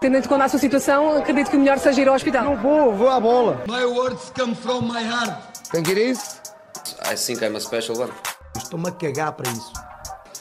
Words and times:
Tendo 0.00 0.16
em 0.16 0.22
conta 0.22 0.44
a 0.44 0.48
sua 0.48 0.58
situação, 0.58 1.18
acredito 1.18 1.50
que 1.50 1.56
o 1.58 1.60
melhor 1.60 1.78
seja 1.78 2.00
ir 2.00 2.08
ao 2.08 2.14
hospital. 2.14 2.42
Não 2.42 2.56
vou, 2.56 2.94
vou 2.94 3.10
à 3.10 3.20
bola. 3.20 3.62
My 3.68 3.84
words 3.84 4.32
come 4.34 4.54
from 4.54 4.80
my 4.90 5.02
heart. 5.04 5.38
Que 5.70 5.90
ir 5.90 6.12
isso? 6.12 6.40
I 7.04 7.14
think 7.14 7.44
I'm 7.44 7.54
a 7.54 7.60
special 7.60 7.98
one. 7.98 8.12
Estou-me 8.56 8.88
a 8.88 8.92
cagar 8.92 9.32
para 9.32 9.50
isso. 9.50 9.70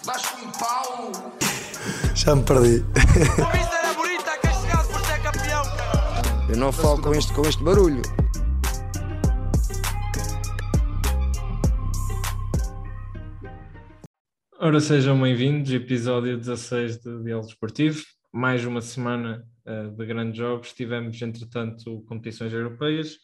Vasco 0.05 0.39
em 0.39 0.49
pau. 0.57 1.11
Já 2.15 2.35
me 2.37 2.43
perdi. 2.43 2.85
A 2.95 3.51
vista 3.51 3.75
era 3.75 3.93
bonita, 3.95 4.31
por 4.93 5.01
ser 5.01 5.21
campeão, 5.21 5.64
cara. 5.76 6.46
Eu 6.48 6.55
não 6.55 6.71
falo 6.71 7.02
com 7.02 7.14
este, 7.14 7.34
com 7.34 7.41
este 7.41 7.62
barulho. 7.62 8.02
Ora, 14.57 14.80
sejam 14.80 15.20
bem-vindos, 15.21 15.73
episódio 15.73 16.38
16 16.38 17.02
de 17.02 17.23
Diálogo 17.23 17.48
Desportivo. 17.48 18.02
Mais 18.32 18.66
uma 18.66 18.82
semana 18.82 19.48
uh, 19.66 19.89
de 19.95 20.05
grandes 20.05 20.38
jogos. 20.38 20.73
Tivemos, 20.73 21.21
entretanto, 21.21 22.03
competições 22.08 22.53
europeias. 22.53 23.17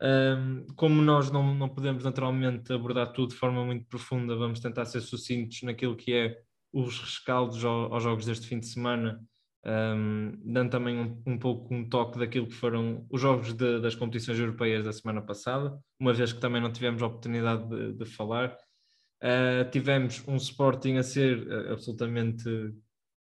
Um, 0.00 0.66
como 0.76 1.00
nós 1.00 1.30
não, 1.30 1.54
não 1.54 1.68
podemos 1.68 2.04
naturalmente 2.04 2.72
abordar 2.72 3.12
tudo 3.12 3.30
de 3.30 3.36
forma 3.36 3.64
muito 3.64 3.86
profunda, 3.86 4.36
vamos 4.36 4.60
tentar 4.60 4.84
ser 4.84 5.00
sucintos 5.00 5.62
naquilo 5.62 5.96
que 5.96 6.12
é 6.12 6.38
os 6.70 7.00
rescaldos 7.00 7.64
ao, 7.64 7.94
aos 7.94 8.02
jogos 8.02 8.26
deste 8.26 8.46
fim 8.46 8.60
de 8.60 8.66
semana, 8.66 9.18
um, 9.64 10.32
dando 10.44 10.70
também 10.70 10.98
um, 10.98 11.22
um, 11.26 11.38
pouco 11.38 11.74
um 11.74 11.88
toque 11.88 12.18
daquilo 12.18 12.46
que 12.46 12.54
foram 12.54 13.06
os 13.10 13.20
jogos 13.20 13.54
de, 13.54 13.80
das 13.80 13.94
competições 13.94 14.38
europeias 14.38 14.84
da 14.84 14.92
semana 14.92 15.22
passada, 15.22 15.78
uma 15.98 16.12
vez 16.12 16.32
que 16.32 16.40
também 16.40 16.60
não 16.60 16.70
tivemos 16.70 17.02
a 17.02 17.06
oportunidade 17.06 17.66
de, 17.66 17.94
de 17.94 18.04
falar. 18.04 18.54
Uh, 19.22 19.68
tivemos 19.70 20.22
um 20.28 20.36
Sporting 20.36 20.96
a 20.96 21.02
ser 21.02 21.48
uh, 21.48 21.72
absolutamente, 21.72 22.44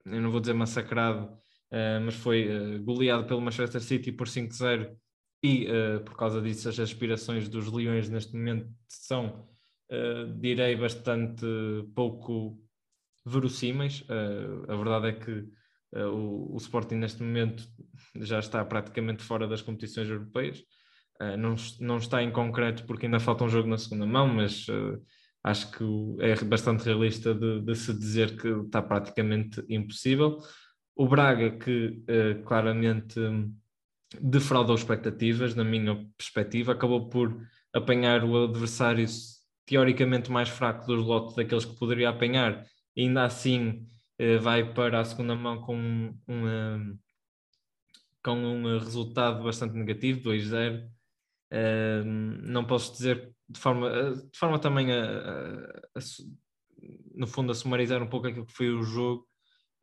eu 0.06 0.22
não 0.22 0.32
vou 0.32 0.40
dizer 0.40 0.54
massacrado, 0.54 1.26
uh, 1.26 2.02
mas 2.04 2.16
foi 2.16 2.80
goleado 2.80 3.26
pelo 3.26 3.42
Manchester 3.42 3.82
City 3.82 4.12
por 4.12 4.28
5-0 4.28 4.96
e 5.44 5.68
por 6.06 6.16
causa 6.16 6.42
disso 6.42 6.70
as 6.70 6.80
aspirações 6.80 7.50
dos 7.50 7.70
Leões 7.70 8.08
neste 8.08 8.34
momento 8.34 8.70
são, 8.88 9.46
direi, 10.40 10.74
bastante 10.74 11.46
pouco 11.94 12.58
verossímeis. 13.26 14.06
a 14.70 14.74
verdade 14.74 15.08
é 15.10 15.12
que 15.12 15.46
o, 15.92 16.56
o 16.56 16.58
Sporting 16.58 16.96
neste 16.96 17.22
momento 17.22 17.68
já 18.16 18.40
está 18.40 18.64
praticamente 18.64 19.22
fora 19.22 19.46
das 19.46 19.62
competições 19.62 20.08
europeias. 20.10 20.64
não, 21.38 21.56
não 21.82 21.98
está 21.98 22.24
em 22.24 22.32
concreto 22.32 22.86
porque 22.86 23.08
ainda 23.08 23.20
falta 23.20 23.44
um 23.44 23.50
jogo 23.50 23.68
na 23.68 23.78
segunda 23.78 24.06
mão, 24.06 24.30
mas 24.30 24.66
acho 25.44 25.72
que 25.72 25.84
é 26.22 26.36
bastante 26.46 26.86
realista 26.86 27.36
de, 27.36 27.62
de, 27.62 27.76
se 27.76 27.94
dizer 27.94 28.38
que 28.38 28.48
está 28.48 28.82
praticamente 28.82 29.64
impossível. 29.68 30.40
O 30.96 31.08
Braga, 31.08 31.52
que 31.58 32.02
uh, 32.10 32.44
claramente 32.44 33.20
defraudou 34.22 34.76
expectativas, 34.76 35.54
na 35.54 35.64
minha 35.64 36.08
perspectiva, 36.18 36.72
acabou 36.72 37.10
por 37.10 37.36
apanhar 37.74 38.24
o 38.24 38.46
adversário 38.46 39.06
teoricamente 39.66 40.32
mais 40.32 40.50
fraco 40.50 40.86
dos 40.86 41.06
lotes 41.06 41.36
daqueles 41.36 41.66
que 41.66 41.78
poderia 41.78 42.10
apanhar, 42.10 42.66
e 42.96 43.02
ainda 43.02 43.26
assim 43.26 43.86
uh, 44.22 44.40
vai 44.40 44.74
para 44.74 45.02
a 45.02 45.06
segunda 45.06 45.36
mão 45.36 45.60
com 45.62 45.76
um, 46.28 46.98
com 48.24 48.36
um 48.36 48.78
resultado 48.78 49.44
bastante 49.44 49.74
negativo, 49.74 50.22
2-0. 50.22 50.88
Uh, 51.52 52.04
não 52.44 52.64
posso 52.64 52.94
dizer 52.94 53.33
de 53.50 53.60
forma, 53.60 53.90
de 54.32 54.38
forma 54.38 54.60
também 54.60 54.92
a, 54.92 55.04
a, 55.04 56.00
a, 56.00 56.02
no 57.16 57.28
fundo 57.28 57.52
a 57.52 57.56
sumarizar 57.56 58.02
um 58.02 58.08
pouco 58.08 58.28
aquilo 58.28 58.46
que 58.46 58.54
foi 58.54 58.70
o 58.70 58.84
jogo. 58.84 59.28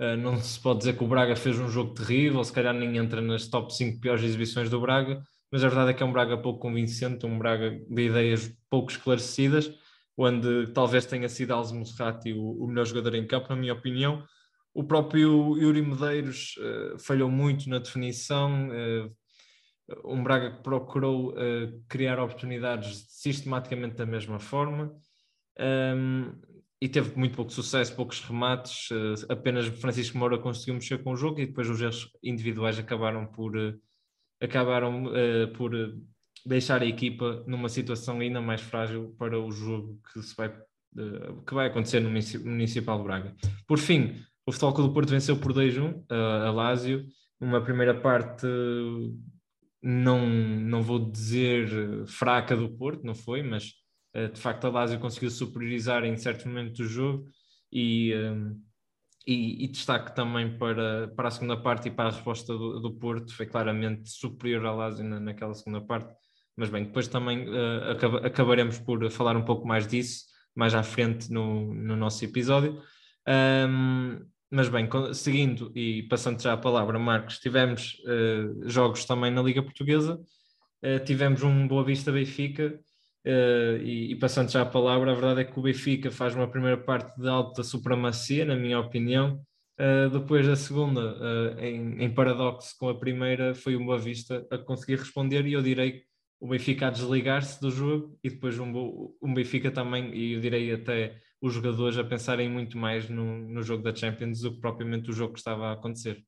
Uh, 0.00 0.16
não 0.16 0.36
se 0.38 0.58
pode 0.60 0.78
dizer 0.78 0.96
que 0.96 1.04
o 1.04 1.08
Braga 1.08 1.36
fez 1.36 1.58
um 1.58 1.68
jogo 1.68 1.94
terrível, 1.94 2.42
se 2.42 2.52
calhar 2.52 2.72
nem 2.72 2.96
entra 2.96 3.20
nas 3.20 3.48
top 3.48 3.74
5 3.74 4.00
piores 4.00 4.24
exibições 4.24 4.70
do 4.70 4.80
Braga, 4.80 5.22
mas 5.52 5.62
a 5.62 5.68
verdade 5.68 5.90
é 5.90 5.94
que 5.94 6.02
é 6.02 6.06
um 6.06 6.12
Braga 6.12 6.38
pouco 6.38 6.60
convincente, 6.60 7.26
um 7.26 7.38
Braga 7.38 7.70
de 7.70 8.02
ideias 8.02 8.50
pouco 8.70 8.90
esclarecidas, 8.90 9.70
onde 10.16 10.72
talvez 10.72 11.04
tenha 11.06 11.28
sido 11.28 11.52
Alves 11.52 11.72
Musrati 11.72 12.32
o, 12.32 12.64
o 12.64 12.66
melhor 12.66 12.86
jogador 12.86 13.14
em 13.14 13.26
campo, 13.26 13.48
na 13.50 13.56
minha 13.56 13.72
opinião. 13.74 14.24
O 14.72 14.84
próprio 14.84 15.58
Yuri 15.58 15.82
Medeiros 15.82 16.54
uh, 16.58 16.98
falhou 16.98 17.28
muito 17.28 17.68
na 17.68 17.78
definição, 17.78 18.68
uh, 18.68 19.14
um 20.04 20.22
Braga 20.22 20.50
que 20.50 20.62
procurou 20.62 21.30
uh, 21.30 21.82
criar 21.88 22.18
oportunidades 22.18 23.06
sistematicamente 23.08 23.96
da 23.96 24.06
mesma 24.06 24.38
forma 24.38 24.94
um, 25.58 26.32
e 26.80 26.88
teve 26.88 27.16
muito 27.18 27.36
pouco 27.36 27.52
sucesso, 27.52 27.94
poucos 27.94 28.20
remates. 28.20 28.90
Uh, 28.90 29.14
apenas 29.28 29.66
Francisco 29.66 30.16
Moura 30.16 30.38
conseguiu 30.38 30.74
mexer 30.74 31.02
com 31.02 31.12
o 31.12 31.16
jogo 31.16 31.40
e 31.40 31.46
depois 31.46 31.68
os 31.68 31.80
erros 31.80 32.10
individuais 32.22 32.78
acabaram 32.78 33.26
por, 33.26 33.56
uh, 33.56 33.78
acabaram, 34.40 35.04
por 35.56 35.72
deixar 36.46 36.82
a 36.82 36.86
equipa 36.86 37.44
numa 37.46 37.68
situação 37.68 38.20
ainda 38.20 38.40
mais 38.40 38.62
frágil 38.62 39.14
para 39.18 39.38
o 39.38 39.50
jogo 39.50 40.00
que, 40.10 40.22
se 40.22 40.34
vai, 40.34 40.50
que 41.46 41.54
vai 41.54 41.66
acontecer 41.66 42.00
no 42.00 42.08
Municipal 42.08 43.02
Braga. 43.04 43.34
Por 43.66 43.78
fim, 43.78 44.14
o 44.46 44.52
Futebol 44.52 44.88
do 44.88 44.94
Porto 44.94 45.10
venceu 45.10 45.38
por 45.38 45.52
2-1 45.52 46.02
a 46.08 46.50
Lásio, 46.50 47.06
uma 47.38 47.60
primeira 47.60 47.92
parte 47.92 48.46
não, 49.82 50.26
não 50.26 50.82
vou 50.82 50.98
dizer 51.10 52.06
fraca 52.06 52.56
do 52.56 52.68
Porto, 52.68 53.04
não 53.04 53.14
foi, 53.14 53.42
mas 53.42 53.72
eh, 54.14 54.28
de 54.28 54.40
facto 54.40 54.66
a 54.66 54.70
Lazio 54.70 54.98
conseguiu 54.98 55.30
superiorizar 55.30 56.04
em 56.04 56.16
certos 56.16 56.44
momentos 56.44 56.76
do 56.76 56.84
jogo 56.86 57.26
e, 57.72 58.14
um, 58.14 58.60
e, 59.26 59.64
e, 59.64 59.68
destaque 59.68 60.14
também 60.14 60.58
para, 60.58 61.08
para 61.08 61.28
a 61.28 61.30
segunda 61.30 61.56
parte 61.56 61.88
e 61.88 61.90
para 61.90 62.08
a 62.08 62.12
resposta 62.12 62.52
do, 62.52 62.80
do 62.80 62.92
Porto, 62.92 63.34
foi 63.34 63.46
claramente 63.46 64.10
superior 64.10 64.66
à 64.66 64.72
Lazio 64.72 65.04
na, 65.04 65.20
naquela 65.20 65.54
segunda 65.54 65.80
parte, 65.80 66.12
mas 66.56 66.68
bem, 66.68 66.84
depois 66.84 67.08
também 67.08 67.48
uh, 67.48 67.90
acaba, 67.92 68.26
acabaremos 68.26 68.78
por 68.78 69.08
falar 69.10 69.36
um 69.36 69.44
pouco 69.44 69.66
mais 69.66 69.86
disso 69.86 70.30
mais 70.54 70.74
à 70.74 70.82
frente 70.82 71.32
no, 71.32 71.72
no 71.74 71.96
nosso 71.96 72.24
episódio. 72.24 72.82
Um, 73.26 74.20
mas 74.50 74.68
bem, 74.68 74.88
seguindo 75.14 75.70
e 75.76 76.02
passando 76.04 76.42
já 76.42 76.52
a 76.52 76.56
palavra, 76.56 76.98
Marcos, 76.98 77.38
tivemos 77.38 78.02
uh, 78.04 78.68
jogos 78.68 79.04
também 79.04 79.30
na 79.30 79.40
Liga 79.40 79.62
Portuguesa, 79.62 80.20
uh, 80.82 81.04
tivemos 81.04 81.44
um 81.44 81.68
Boa 81.68 81.84
Vista 81.84 82.10
Benfica, 82.10 82.80
uh, 83.24 83.76
e, 83.80 84.10
e, 84.10 84.16
passando 84.16 84.50
já 84.50 84.62
a 84.62 84.66
palavra, 84.66 85.12
a 85.12 85.14
verdade 85.14 85.42
é 85.42 85.44
que 85.44 85.56
o 85.56 85.62
Benfica 85.62 86.10
faz 86.10 86.34
uma 86.34 86.48
primeira 86.48 86.76
parte 86.76 87.16
de 87.20 87.28
alta 87.28 87.62
supremacia, 87.62 88.44
na 88.44 88.56
minha 88.56 88.80
opinião, 88.80 89.40
depois 90.12 90.46
a 90.46 90.56
segunda, 90.56 91.16
em, 91.58 92.04
em, 92.04 92.12
paradoxo 92.12 92.76
com 92.78 92.90
a 92.90 92.98
primeira, 92.98 93.54
foi 93.54 93.76
o 93.76 93.82
Boa 93.82 93.96
Vista 93.96 94.46
a 94.50 94.58
conseguir 94.58 94.96
responder, 94.96 95.46
e 95.46 95.54
eu 95.54 95.62
direi 95.62 96.02
o 96.40 96.48
Benfica 96.48 96.86
a 96.86 96.90
desligar-se 96.90 97.60
do 97.60 97.70
jogo, 97.70 98.18
e 98.24 98.30
depois 98.30 98.58
um, 98.58 99.14
um 99.22 99.34
Benfica 99.34 99.70
também, 99.70 100.14
e 100.14 100.32
eu 100.32 100.40
direi 100.40 100.72
até 100.72 101.20
os 101.40 101.52
jogadores 101.52 101.98
a 101.98 102.04
pensarem 102.04 102.48
muito 102.48 102.78
mais 102.78 103.08
no, 103.08 103.38
no 103.38 103.62
jogo 103.62 103.82
da 103.82 103.94
Champions 103.94 104.40
do 104.40 104.54
que 104.54 104.60
propriamente 104.60 105.10
o 105.10 105.12
jogo 105.12 105.34
que 105.34 105.38
estava 105.38 105.68
a 105.68 105.72
acontecer. 105.72 106.24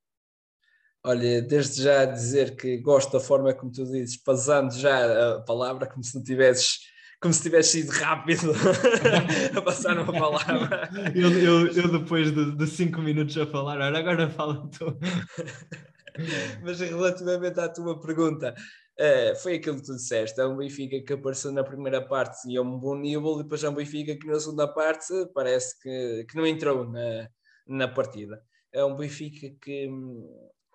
Olha, 1.05 1.43
desde 1.43 1.83
já 1.83 2.05
dizer 2.05 2.55
que 2.55 2.77
gosto 2.77 3.12
da 3.12 3.21
forma 3.21 3.53
como 3.55 3.73
tu 3.73 3.84
dizes, 3.84 4.17
passando 4.17 4.73
já 4.73 5.37
a 5.37 5.41
palavra, 5.41 5.87
como 5.87 6.05
se 6.05 6.15
não 6.15 6.23
tivesses 6.23 6.93
como 7.21 7.33
se 7.33 7.43
tivesse 7.43 7.83
sido 7.83 7.91
rápido 7.93 8.50
a 9.56 9.62
passar 9.62 9.97
uma 9.97 10.12
palavra. 10.12 10.91
eu, 11.15 11.31
eu, 11.31 11.69
eu, 11.69 12.00
depois 12.00 12.33
de, 12.33 12.56
de 12.56 12.67
cinco 12.67 13.00
minutos 13.00 13.39
a 13.39 13.47
falar, 13.47 13.81
agora 13.81 14.29
fala 14.29 14.69
tu. 14.77 14.99
Mas 16.62 16.81
relativamente 16.81 17.61
à 17.61 17.69
tua 17.69 17.99
pergunta, 18.00 18.55
Uh, 19.02 19.34
foi 19.34 19.56
aquilo 19.56 19.76
que 19.78 19.82
tu 19.82 19.96
disseste, 19.96 20.40
é 20.40 20.46
um 20.46 20.56
Benfica 20.56 21.02
que 21.02 21.12
apareceu 21.12 21.50
na 21.50 21.64
primeira 21.64 22.00
parte 22.00 22.48
e 22.48 22.56
é 22.56 22.60
um 22.60 22.78
bom 22.78 22.96
nível, 22.96 23.40
e 23.40 23.42
depois 23.42 23.64
é 23.64 23.68
um 23.68 23.74
Benfica 23.74 24.14
que 24.14 24.28
na 24.28 24.38
segunda 24.38 24.68
parte 24.68 25.12
parece 25.34 25.76
que, 25.80 26.24
que 26.30 26.36
não 26.36 26.46
entrou 26.46 26.88
na, 26.88 27.28
na 27.66 27.88
partida. 27.88 28.40
É 28.72 28.84
um 28.84 28.94
Benfica 28.94 29.52
que 29.60 29.88
hum, 29.88 30.24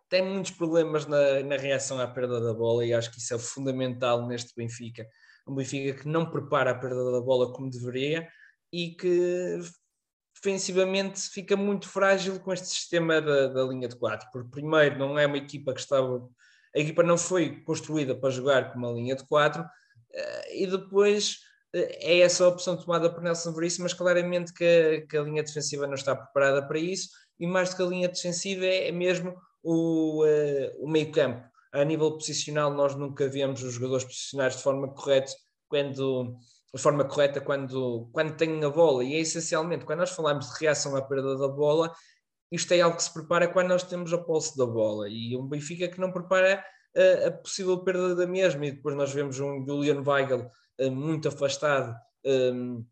tem 0.09 0.23
muitos 0.23 0.51
problemas 0.51 1.05
na, 1.05 1.41
na 1.43 1.55
reação 1.55 2.01
à 2.01 2.07
perda 2.07 2.41
da 2.41 2.53
bola 2.53 2.85
e 2.85 2.93
acho 2.93 3.09
que 3.11 3.17
isso 3.17 3.33
é 3.33 3.39
fundamental 3.39 4.27
neste 4.27 4.53
Benfica. 4.57 5.07
Um 5.47 5.55
Benfica 5.55 6.01
que 6.01 6.09
não 6.09 6.29
prepara 6.29 6.71
a 6.71 6.75
perda 6.75 7.09
da 7.09 7.21
bola 7.21 7.53
como 7.53 7.69
deveria 7.69 8.27
e 8.73 8.89
que 8.89 9.61
defensivamente 10.35 11.21
fica 11.29 11.55
muito 11.55 11.87
frágil 11.87 12.41
com 12.41 12.51
este 12.51 12.67
sistema 12.67 13.21
da, 13.21 13.47
da 13.47 13.63
linha 13.63 13.87
de 13.87 13.95
quatro, 13.95 14.27
porque 14.33 14.49
primeiro 14.49 14.99
não 14.99 15.17
é 15.17 15.25
uma 15.25 15.37
equipa 15.37 15.73
que 15.73 15.79
estava 15.79 16.27
a 16.77 16.79
equipa 16.79 17.01
não 17.01 17.17
foi 17.17 17.61
construída 17.61 18.15
para 18.15 18.29
jogar 18.29 18.71
com 18.71 18.77
uma 18.77 18.91
linha 18.91 19.15
de 19.15 19.25
4 19.27 19.65
eh, 20.13 20.63
e 20.63 20.67
depois 20.67 21.39
eh, 21.73 21.97
é 21.99 22.19
essa 22.19 22.45
a 22.45 22.49
opção 22.49 22.77
tomada 22.77 23.11
por 23.11 23.23
Nelson 23.23 23.51
Veríssimo, 23.51 23.83
mas 23.83 23.95
claramente 23.95 24.53
que 24.53 24.63
a, 24.63 25.07
que 25.07 25.17
a, 25.17 25.23
linha 25.23 25.41
defensiva 25.41 25.87
não 25.87 25.95
está 25.95 26.15
preparada 26.15 26.65
para 26.67 26.77
isso 26.77 27.09
e 27.39 27.47
mais 27.47 27.71
do 27.71 27.77
que 27.77 27.83
a 27.83 27.87
linha 27.87 28.07
defensiva 28.07 28.63
é, 28.63 28.89
é 28.89 28.91
mesmo 28.91 29.35
o, 29.63 30.23
uh, 30.23 30.85
o 30.85 30.87
meio 30.87 31.11
campo. 31.11 31.43
A 31.73 31.83
nível 31.83 32.11
posicional 32.11 32.71
nós 32.71 32.95
nunca 32.95 33.27
vemos 33.27 33.63
os 33.63 33.73
jogadores 33.73 34.05
posicionados 34.05 34.57
de 34.57 34.63
forma 34.63 34.87
correta 34.93 35.31
quando 35.67 36.37
de 36.73 36.81
forma 36.81 37.05
correta 37.05 37.41
quando, 37.41 38.07
quando 38.13 38.35
têm 38.35 38.63
a 38.63 38.69
bola 38.69 39.03
e 39.03 39.15
é 39.15 39.19
essencialmente 39.19 39.83
quando 39.83 39.99
nós 39.99 40.11
falamos 40.11 40.47
de 40.49 40.59
reação 40.59 40.95
à 40.95 41.01
perda 41.01 41.37
da 41.37 41.47
bola 41.47 41.91
isto 42.51 42.71
é 42.73 42.81
algo 42.81 42.97
que 42.97 43.03
se 43.03 43.13
prepara 43.13 43.47
quando 43.47 43.69
nós 43.69 43.83
temos 43.83 44.13
a 44.13 44.17
posse 44.17 44.57
da 44.57 44.65
bola 44.65 45.09
e 45.09 45.35
um 45.35 45.47
Benfica 45.47 45.87
que 45.87 45.99
não 45.99 46.11
prepara 46.11 46.63
uh, 46.95 47.27
a 47.27 47.31
possível 47.31 47.83
perda 47.83 48.15
da 48.15 48.25
mesma. 48.25 48.65
E 48.65 48.71
depois 48.71 48.95
nós 48.95 49.11
vemos 49.11 49.39
um 49.39 49.65
Julian 49.65 50.01
Weigl 50.01 50.49
uh, 50.79 50.91
muito 50.91 51.27
afastado 51.27 51.93
um, 52.25 52.85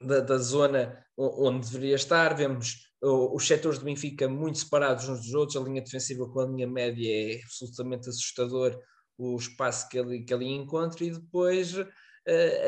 da, 0.00 0.20
da, 0.20 0.38
zona 0.38 1.04
onde 1.16 1.68
deveria 1.70 1.96
estar, 1.96 2.34
vemos 2.34 2.88
os 3.02 3.46
setores 3.46 3.78
do 3.78 3.84
Benfica 3.84 4.28
muito 4.28 4.58
separados 4.58 5.08
uns 5.08 5.20
dos 5.20 5.34
outros, 5.34 5.56
a 5.56 5.60
linha 5.60 5.82
defensiva 5.82 6.26
com 6.28 6.40
a 6.40 6.46
linha 6.46 6.66
média 6.66 7.08
é 7.08 7.42
absolutamente 7.42 8.08
assustador 8.08 8.78
o 9.18 9.36
espaço 9.36 9.88
que 9.88 9.98
ele, 9.98 10.20
que 10.20 10.32
ele 10.32 10.46
encontra. 10.46 11.04
E 11.04 11.10
depois 11.10 11.74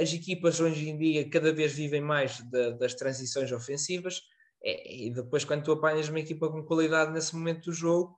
as 0.01 0.13
equipas 0.13 0.61
hoje 0.61 0.89
em 0.89 0.99
dia 0.99 1.29
cada 1.29 1.53
vez 1.53 1.73
vivem 1.73 2.01
mais 2.01 2.43
das 2.79 2.95
transições 2.95 3.53
ofensivas 3.53 4.23
e 4.65 5.11
depois, 5.11 5.45
quando 5.45 5.65
tu 5.65 5.73
apanhas 5.73 6.09
uma 6.09 6.21
equipa 6.21 6.49
com 6.49 6.63
qualidade 6.65 7.13
nesse 7.13 7.35
momento 7.35 7.65
do 7.65 7.73
jogo, 7.73 8.17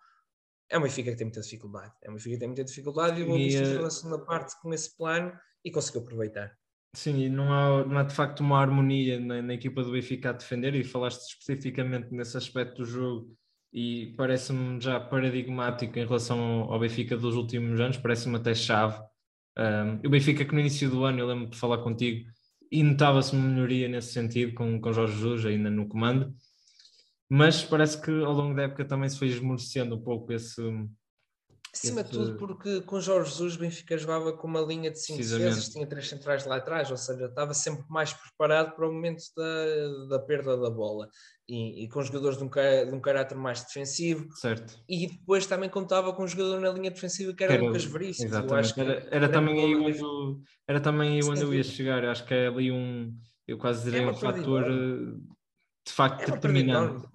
é 0.70 0.76
uma 0.76 0.86
Benfica 0.86 1.10
que 1.10 1.16
tem 1.16 1.26
muita 1.26 1.40
dificuldade. 1.40 1.92
É 2.02 2.08
uma 2.08 2.16
Benfica 2.16 2.34
que 2.34 2.40
tem 2.40 2.48
muita 2.48 2.64
dificuldade 2.64 3.20
e 3.20 3.22
o 3.22 3.26
Boa 3.26 3.38
Vista 3.38 3.80
na 3.80 3.90
segunda 3.90 4.18
parte 4.18 4.60
com 4.60 4.72
esse 4.72 4.96
plano 4.96 5.32
e 5.64 5.70
conseguiu 5.70 6.02
aproveitar. 6.02 6.56
Sim, 6.94 7.22
e 7.22 7.28
não 7.28 7.52
há, 7.52 7.84
não 7.84 7.98
há 7.98 8.02
de 8.04 8.14
facto 8.14 8.40
uma 8.40 8.60
harmonia 8.60 9.18
na, 9.18 9.42
na, 9.42 9.54
equipa 9.54 9.82
do 9.82 9.90
Benfica 9.90 10.30
a 10.30 10.32
defender, 10.32 10.74
e 10.76 10.84
falaste 10.84 11.22
especificamente 11.28 12.12
nesse 12.12 12.36
aspecto 12.36 12.76
do 12.76 12.84
jogo, 12.84 13.36
e 13.72 14.14
parece-me 14.16 14.80
já 14.80 15.00
paradigmático 15.00 15.98
em 15.98 16.06
relação 16.06 16.38
ao, 16.70 16.78
Benfica 16.78 17.16
dos 17.16 17.34
últimos 17.34 17.80
anos, 17.80 17.96
parece-me 17.96 18.36
até 18.36 18.54
chave. 18.54 18.96
Um, 19.58 20.06
o 20.06 20.10
Benfica 20.10 20.44
que 20.44 20.52
no 20.52 20.60
início 20.60 20.88
do 20.88 21.04
ano, 21.04 21.18
eu 21.18 21.26
lembro 21.26 21.48
de 21.48 21.58
falar 21.58 21.78
contigo, 21.78 22.30
e 22.70 22.82
notava-se 22.82 23.34
uma 23.34 23.48
melhoria 23.48 23.88
nesse 23.88 24.12
sentido 24.12 24.54
com, 24.54 24.80
com 24.80 24.92
Jorge 24.92 25.14
Jesus 25.14 25.46
ainda 25.46 25.70
no 25.70 25.88
comando, 25.88 26.34
mas 27.28 27.64
parece 27.64 28.00
que 28.00 28.10
ao 28.10 28.32
longo 28.32 28.54
da 28.54 28.62
época 28.62 28.84
também 28.84 29.08
se 29.08 29.18
foi 29.18 29.28
esmorecendo 29.28 29.96
um 29.96 30.02
pouco 30.02 30.32
esse. 30.32 30.60
Acima 31.74 32.04
de 32.04 32.10
tudo, 32.10 32.36
porque 32.36 32.80
com 32.82 33.00
Jorge 33.00 33.30
Jesus, 33.32 33.56
Benfica 33.56 33.98
jogava 33.98 34.32
com 34.32 34.46
uma 34.46 34.60
linha 34.60 34.92
de 34.92 35.00
cinco 35.00 35.18
defesas, 35.18 35.68
tinha 35.68 35.86
três 35.86 36.08
centrais 36.08 36.46
lá 36.46 36.56
atrás, 36.56 36.88
ou 36.90 36.96
seja, 36.96 37.26
estava 37.26 37.52
sempre 37.52 37.84
mais 37.88 38.12
preparado 38.12 38.76
para 38.76 38.88
o 38.88 38.92
momento 38.92 39.24
da, 39.36 40.16
da 40.16 40.18
perda 40.20 40.56
da 40.56 40.70
bola 40.70 41.08
e, 41.48 41.84
e, 41.84 41.88
com 41.88 42.00
jogadores 42.00 42.38
de 42.38 42.44
um, 42.44 42.48
de 42.48 42.94
um 42.94 43.00
caráter 43.00 43.36
mais 43.36 43.64
defensivo. 43.64 44.28
Certo. 44.36 44.78
E 44.88 45.08
depois 45.08 45.46
também 45.46 45.68
contava 45.68 46.12
com 46.12 46.22
um 46.22 46.28
jogador 46.28 46.60
na 46.60 46.70
linha 46.70 46.90
defensiva 46.90 47.34
que 47.34 47.42
era, 47.42 47.54
era 47.54 47.62
Lucas 47.64 47.84
Veríssimo. 47.84 48.28
Exatamente. 48.28 48.80
Era, 48.80 48.92
era, 48.92 49.08
era, 49.10 49.28
também 49.28 49.64
aí 49.64 49.74
onde, 49.74 50.42
era 50.66 50.80
também 50.80 51.14
aí 51.14 51.28
onde 51.28 51.42
eu 51.42 51.52
ia 51.52 51.64
chegar. 51.64 52.04
Acho 52.04 52.24
que 52.24 52.34
é 52.34 52.46
ali 52.46 52.70
um, 52.70 53.12
eu 53.46 53.58
quase 53.58 53.84
diria 53.84 54.06
é 54.06 54.10
um 54.10 54.14
fator 54.14 54.62
eh, 54.62 55.18
de 55.86 55.92
facto 55.92 56.22
é 56.22 56.30
determinante. 56.32 57.06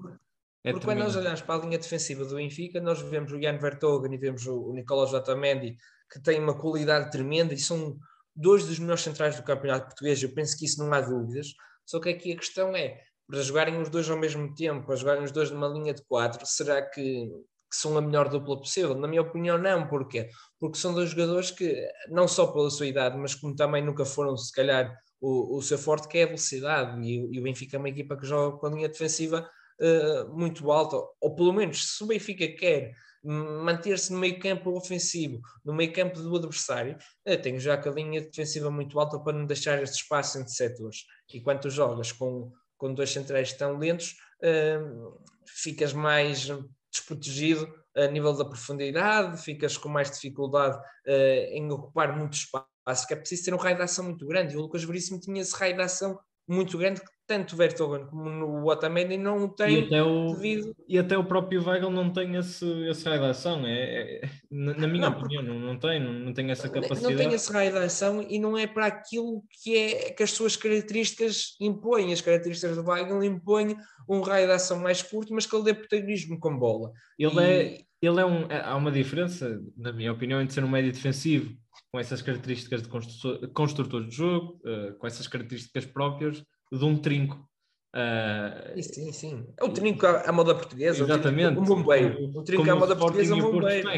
É 0.70 0.72
porque 0.72 0.86
quando 0.86 1.00
nós 1.00 1.16
olhamos 1.16 1.42
para 1.42 1.56
a 1.56 1.66
linha 1.66 1.78
defensiva 1.78 2.24
do 2.24 2.36
Benfica, 2.36 2.80
nós 2.80 3.02
vemos 3.02 3.32
o 3.32 3.42
Jan 3.42 3.58
Vertogen 3.58 4.14
e 4.14 4.18
vemos 4.18 4.46
o, 4.46 4.70
o 4.70 4.74
Nicolas 4.74 5.14
Otamendi, 5.14 5.76
que 6.12 6.22
tem 6.22 6.40
uma 6.40 6.58
qualidade 6.58 7.12
tremenda 7.12 7.54
e 7.54 7.58
são 7.58 7.98
dois 8.36 8.66
dos 8.66 8.80
melhores 8.80 9.02
centrais 9.02 9.36
do 9.36 9.44
campeonato 9.44 9.88
português. 9.88 10.22
Eu 10.22 10.34
penso 10.34 10.58
que 10.58 10.66
isso 10.66 10.84
não 10.84 10.94
há 10.94 11.02
dúvidas. 11.02 11.48
Só 11.86 12.00
que 12.00 12.10
aqui 12.10 12.34
a 12.34 12.38
questão 12.38 12.76
é, 12.76 13.02
para 13.28 13.42
jogarem 13.42 13.82
os 13.82 13.90
dois 13.90 14.10
ao 14.10 14.18
mesmo 14.18 14.54
tempo, 14.54 14.86
para 14.86 14.96
jogarem 14.96 15.24
os 15.24 15.32
dois 15.32 15.50
numa 15.50 15.68
linha 15.68 15.94
de 15.94 16.04
quatro, 16.04 16.46
será 16.46 16.82
que, 16.82 17.02
que, 17.02 17.76
são 17.76 17.98
a 17.98 18.02
melhor 18.02 18.30
dupla 18.30 18.58
possível? 18.58 18.94
Na 18.94 19.08
minha 19.08 19.22
opinião, 19.22 19.58
não. 19.58 19.88
Porquê? 19.88 20.30
Porque 20.60 20.78
são 20.78 20.94
dois 20.94 21.10
jogadores 21.10 21.52
que, 21.52 21.88
não 22.10 22.28
só 22.28 22.48
pela 22.48 22.70
sua 22.70 22.86
idade, 22.86 23.18
mas 23.18 23.34
como 23.34 23.56
também 23.56 23.84
nunca 23.84 24.06
foram, 24.06 24.38
se 24.38 24.54
calhar, 24.54 24.96
o, 25.20 25.58
o 25.58 25.62
seu 25.62 25.78
forte, 25.78 26.08
que 26.08 26.20
é 26.20 26.24
a 26.24 26.28
velocidade. 26.28 27.02
E, 27.02 27.36
e 27.36 27.40
o 27.40 27.44
Benfica 27.44 27.78
é 27.78 27.80
uma 27.80 27.90
equipa 27.90 28.16
que 28.16 28.26
joga 28.26 28.58
com 28.58 28.68
a 28.68 28.70
linha 28.70 28.88
defensiva 28.88 29.50
uh, 29.82 30.38
muito 30.38 30.72
alta, 30.72 30.98
ou 31.20 31.36
pelo 31.36 31.54
menos, 31.54 31.96
se 31.96 32.04
o 32.04 32.08
Benfica 32.08 32.48
quer 32.48 32.94
manter-se 33.24 34.14
no 34.14 34.20
meio 34.20 34.40
campo 34.40 34.72
ofensivo, 34.72 35.42
no 35.66 35.74
meio 35.74 35.92
campo 35.92 36.20
do 36.22 36.36
adversário, 36.36 36.98
uh, 37.28 37.42
tem 37.42 37.60
já 37.60 37.78
com 37.78 37.90
a 37.90 37.94
linha 37.94 38.22
defensiva 38.22 38.72
muito 38.72 39.00
alta 39.00 39.20
para 39.20 39.38
não 39.38 39.46
deixar 39.46 39.82
este 39.82 40.02
espaço 40.02 40.38
entre 40.38 40.52
setores. 40.52 41.06
E 41.34 41.42
quando 41.42 41.70
jogas 41.70 42.12
com 42.12 42.52
com 42.80 42.94
dois 42.94 43.12
centrais 43.12 43.54
tão 43.54 43.78
lentos, 43.78 44.16
uh, 44.42 45.22
ficas 45.46 45.94
mais 45.94 46.48
desprotegido 46.92 47.72
a 47.96 48.08
nível 48.08 48.34
da 48.34 48.46
profundidade, 48.46 49.40
ficas 49.44 49.78
com 49.78 49.90
mais 49.90 50.10
dificuldade 50.10 50.78
uh, 50.78 51.52
em 51.52 51.70
ocupar 51.70 52.18
muito 52.18 52.34
espaço, 52.34 53.06
que 53.06 53.14
é 53.14 53.18
preciso 53.18 53.44
ter 53.44 53.54
um 53.54 53.58
raio 53.58 53.76
de 53.76 53.84
ação 53.84 54.06
muito 54.06 54.26
grande. 54.26 54.54
E 54.54 54.58
o 54.58 54.62
Lucas 54.62 54.84
Veríssimo 54.84 55.20
tinha 55.20 55.42
esse 55.42 55.56
raio 55.56 55.76
de 55.76 55.82
ação 55.82 56.18
muito 56.48 56.78
grande 56.78 57.02
que 57.02 57.12
tanto 57.30 57.54
o 57.54 57.58
Vertogen 57.58 58.08
como 58.08 58.28
no 58.28 58.68
Otamendi 58.68 59.16
não 59.16 59.48
tem 59.48 59.82
e 59.82 59.86
até 59.86 60.02
o, 60.02 60.34
devido... 60.34 60.76
E 60.88 60.98
até 60.98 61.16
o 61.16 61.24
próprio 61.24 61.64
Weigl 61.64 61.92
não 61.92 62.12
tem 62.12 62.36
esse, 62.36 62.66
esse 62.88 63.08
raio 63.08 63.22
de 63.22 63.28
ação, 63.28 63.68
é, 63.68 64.16
é 64.16 64.30
na 64.50 64.88
minha 64.88 65.12
não, 65.12 65.20
opinião, 65.20 65.44
não, 65.44 65.60
não, 65.60 65.78
tem, 65.78 66.00
não, 66.00 66.12
não 66.12 66.34
tem 66.34 66.50
essa 66.50 66.68
capacidade. 66.68 67.14
Não 67.14 67.16
tem 67.16 67.32
esse 67.32 67.54
raio 67.54 67.72
de 67.72 67.78
ação 67.78 68.26
e 68.28 68.40
não 68.40 68.58
é 68.58 68.66
para 68.66 68.88
aquilo 68.88 69.44
que, 69.62 69.78
é, 69.78 70.10
que 70.12 70.24
as 70.24 70.32
suas 70.32 70.56
características 70.56 71.56
impõem. 71.62 72.12
As 72.12 72.20
características 72.20 72.76
do 72.76 72.90
Weigl 72.90 73.24
impõem 73.24 73.78
um 74.10 74.22
raio 74.22 74.48
de 74.48 74.54
ação 74.54 74.80
mais 74.80 75.04
curto, 75.04 75.32
mas 75.32 75.46
que 75.46 75.56
ele 75.56 75.66
dê 75.66 75.76
protagonismo 75.76 76.40
com 76.40 76.58
bola. 76.58 76.92
Ele 77.20 77.36
e... 77.36 77.44
é, 77.44 77.78
ele 78.02 78.20
é 78.20 78.26
um, 78.26 78.52
é, 78.52 78.60
há 78.62 78.76
uma 78.76 78.92
diferença, 78.92 79.62
na 79.78 79.94
minha 79.94 80.12
opinião, 80.12 80.42
entre 80.42 80.56
ser 80.56 80.64
um 80.64 80.70
médio 80.70 80.92
defensivo 80.92 81.56
com 81.92 82.00
essas 82.00 82.24
características 82.24 82.82
de 82.82 82.90
construtor, 82.90 83.54
construtor 83.54 84.06
de 84.08 84.16
jogo, 84.16 84.60
uh, 84.66 84.98
com 84.98 85.06
essas 85.06 85.28
características 85.28 85.86
próprias, 85.86 86.44
de 86.72 86.86
um 86.86 86.98
trinco. 86.98 87.48
Uh, 87.96 88.82
sim, 88.82 89.12
sim. 89.12 89.54
É 89.58 89.64
o 89.64 89.74
trinco 89.74 90.06
à, 90.06 90.32
moda 90.32 90.54
portuguesa. 90.54 91.04
Exatamente. 91.04 91.60
Um 91.60 91.64
bombeiro. 91.64 92.38
Um 92.38 92.44
trinco 92.44 92.70
à 92.70 92.76
moda 92.76 92.96
portuguesa, 92.96 93.36
um 93.36 93.42
bombeiro. 93.42 93.90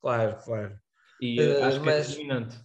Claro, 0.00 0.36
claro. 0.42 0.78
E 1.20 1.40
uh, 1.40 1.64
acho 1.64 1.82
que 1.82 1.88
é 1.88 2.00
determinante. 2.00 2.58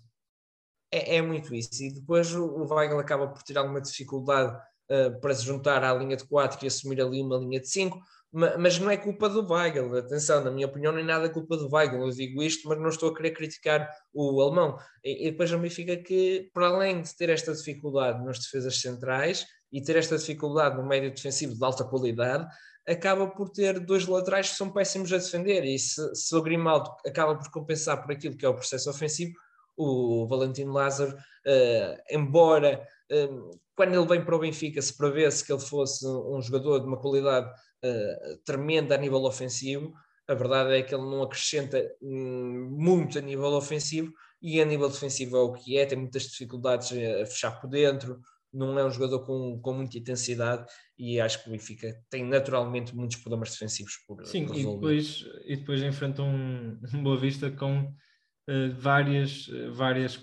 É, 0.91 1.17
é, 1.17 1.21
muito 1.21 1.53
isso. 1.53 1.83
E 1.83 1.93
depois 1.93 2.33
o, 2.33 2.45
o 2.45 2.73
Weigl 2.73 2.97
acaba 2.99 3.27
por 3.27 3.43
ter 3.43 3.57
alguma 3.57 3.81
dificuldade 3.81 4.57
uh, 4.89 5.19
para 5.19 5.33
se 5.33 5.43
juntar 5.43 5.83
à 5.83 5.93
linha 5.93 6.15
de 6.15 6.25
4 6.25 6.63
e 6.63 6.67
assumir 6.67 7.01
ali 7.01 7.21
uma 7.21 7.37
linha 7.37 7.59
de 7.59 7.67
5 7.67 8.01
mas 8.35 8.77
não 8.79 8.89
é 8.91 8.97
culpa 8.97 9.29
do 9.29 9.49
Weigl, 9.49 9.97
atenção, 9.97 10.43
na 10.43 10.51
minha 10.51 10.67
opinião 10.67 10.91
não 10.91 10.99
é 10.99 11.03
nada 11.03 11.29
culpa 11.29 11.55
do 11.55 11.73
Weigl, 11.73 12.01
eu 12.01 12.09
digo 12.09 12.43
isto, 12.43 12.67
mas 12.67 12.77
não 12.77 12.89
estou 12.89 13.09
a 13.09 13.15
querer 13.15 13.31
criticar 13.31 13.89
o 14.13 14.41
alemão. 14.41 14.77
E, 15.01 15.27
e 15.27 15.31
depois 15.31 15.49
me 15.53 15.69
fica 15.69 15.95
que, 15.95 16.49
para 16.53 16.67
além 16.67 17.01
de 17.01 17.15
ter 17.15 17.29
esta 17.29 17.53
dificuldade 17.53 18.23
nas 18.25 18.39
defesas 18.39 18.81
centrais 18.81 19.45
e 19.71 19.81
ter 19.81 19.95
esta 19.95 20.17
dificuldade 20.17 20.75
no 20.75 20.85
médio 20.85 21.13
defensivo 21.13 21.55
de 21.55 21.63
alta 21.63 21.85
qualidade, 21.85 22.45
acaba 22.85 23.25
por 23.27 23.49
ter 23.49 23.79
dois 23.79 24.05
laterais 24.05 24.49
que 24.49 24.57
são 24.57 24.69
péssimos 24.69 25.13
a 25.13 25.17
defender, 25.17 25.63
e 25.63 25.79
se, 25.79 26.13
se 26.13 26.35
o 26.35 26.41
Grimaldo 26.41 26.91
acaba 27.05 27.35
por 27.35 27.49
compensar 27.49 28.01
por 28.03 28.11
aquilo 28.11 28.35
que 28.35 28.45
é 28.45 28.49
o 28.49 28.55
processo 28.55 28.89
ofensivo, 28.89 29.33
o 29.77 30.27
Valentino 30.27 30.73
Lázaro, 30.73 31.11
uh, 31.15 31.97
embora 32.11 32.85
uh, 33.11 33.59
quando 33.75 33.93
ele 33.93 34.07
vem 34.07 34.23
para 34.23 34.35
o 34.35 34.39
Benfica 34.39 34.81
se 34.81 34.95
prevê-se 34.95 35.45
que 35.45 35.51
ele 35.51 35.61
fosse 35.61 36.05
um 36.07 36.41
jogador 36.41 36.79
de 36.79 36.87
uma 36.87 36.97
qualidade 36.97 37.49
uh, 37.85 38.37
tremenda 38.43 38.95
a 38.95 38.97
nível 38.97 39.23
ofensivo, 39.23 39.93
a 40.27 40.33
verdade 40.33 40.73
é 40.73 40.81
que 40.81 40.93
ele 40.93 41.03
não 41.03 41.21
acrescenta 41.21 41.83
um, 42.01 42.69
muito 42.71 43.17
a 43.19 43.21
nível 43.21 43.53
ofensivo 43.53 44.11
e 44.41 44.59
a 44.59 44.65
nível 44.65 44.89
defensivo 44.89 45.37
é 45.37 45.39
o 45.39 45.53
que 45.53 45.77
é, 45.77 45.85
tem 45.85 45.97
muitas 45.97 46.23
dificuldades 46.23 46.91
a 46.91 47.25
fechar 47.25 47.51
por 47.59 47.69
dentro, 47.69 48.19
não 48.51 48.79
é 48.79 48.85
um 48.85 48.89
jogador 48.89 49.25
com, 49.25 49.59
com 49.59 49.73
muita 49.73 49.97
intensidade 49.97 50.65
e 50.97 51.19
acho 51.19 51.43
que 51.43 51.49
o 51.49 51.51
Benfica 51.51 51.93
tem 52.09 52.23
naturalmente 52.25 52.95
muitos 52.95 53.17
problemas 53.17 53.51
defensivos 53.51 53.97
por 54.07 54.25
Sim, 54.25 54.45
por 54.45 54.55
e 54.55 54.65
depois, 54.65 55.25
e 55.45 55.57
depois 55.57 55.83
enfrenta 55.83 56.21
um, 56.21 56.79
um 56.93 57.03
Boa 57.03 57.17
Vista 57.17 57.51
com 57.51 57.81
uh, 57.81 58.71
várias, 58.79 59.47
várias 59.73 60.19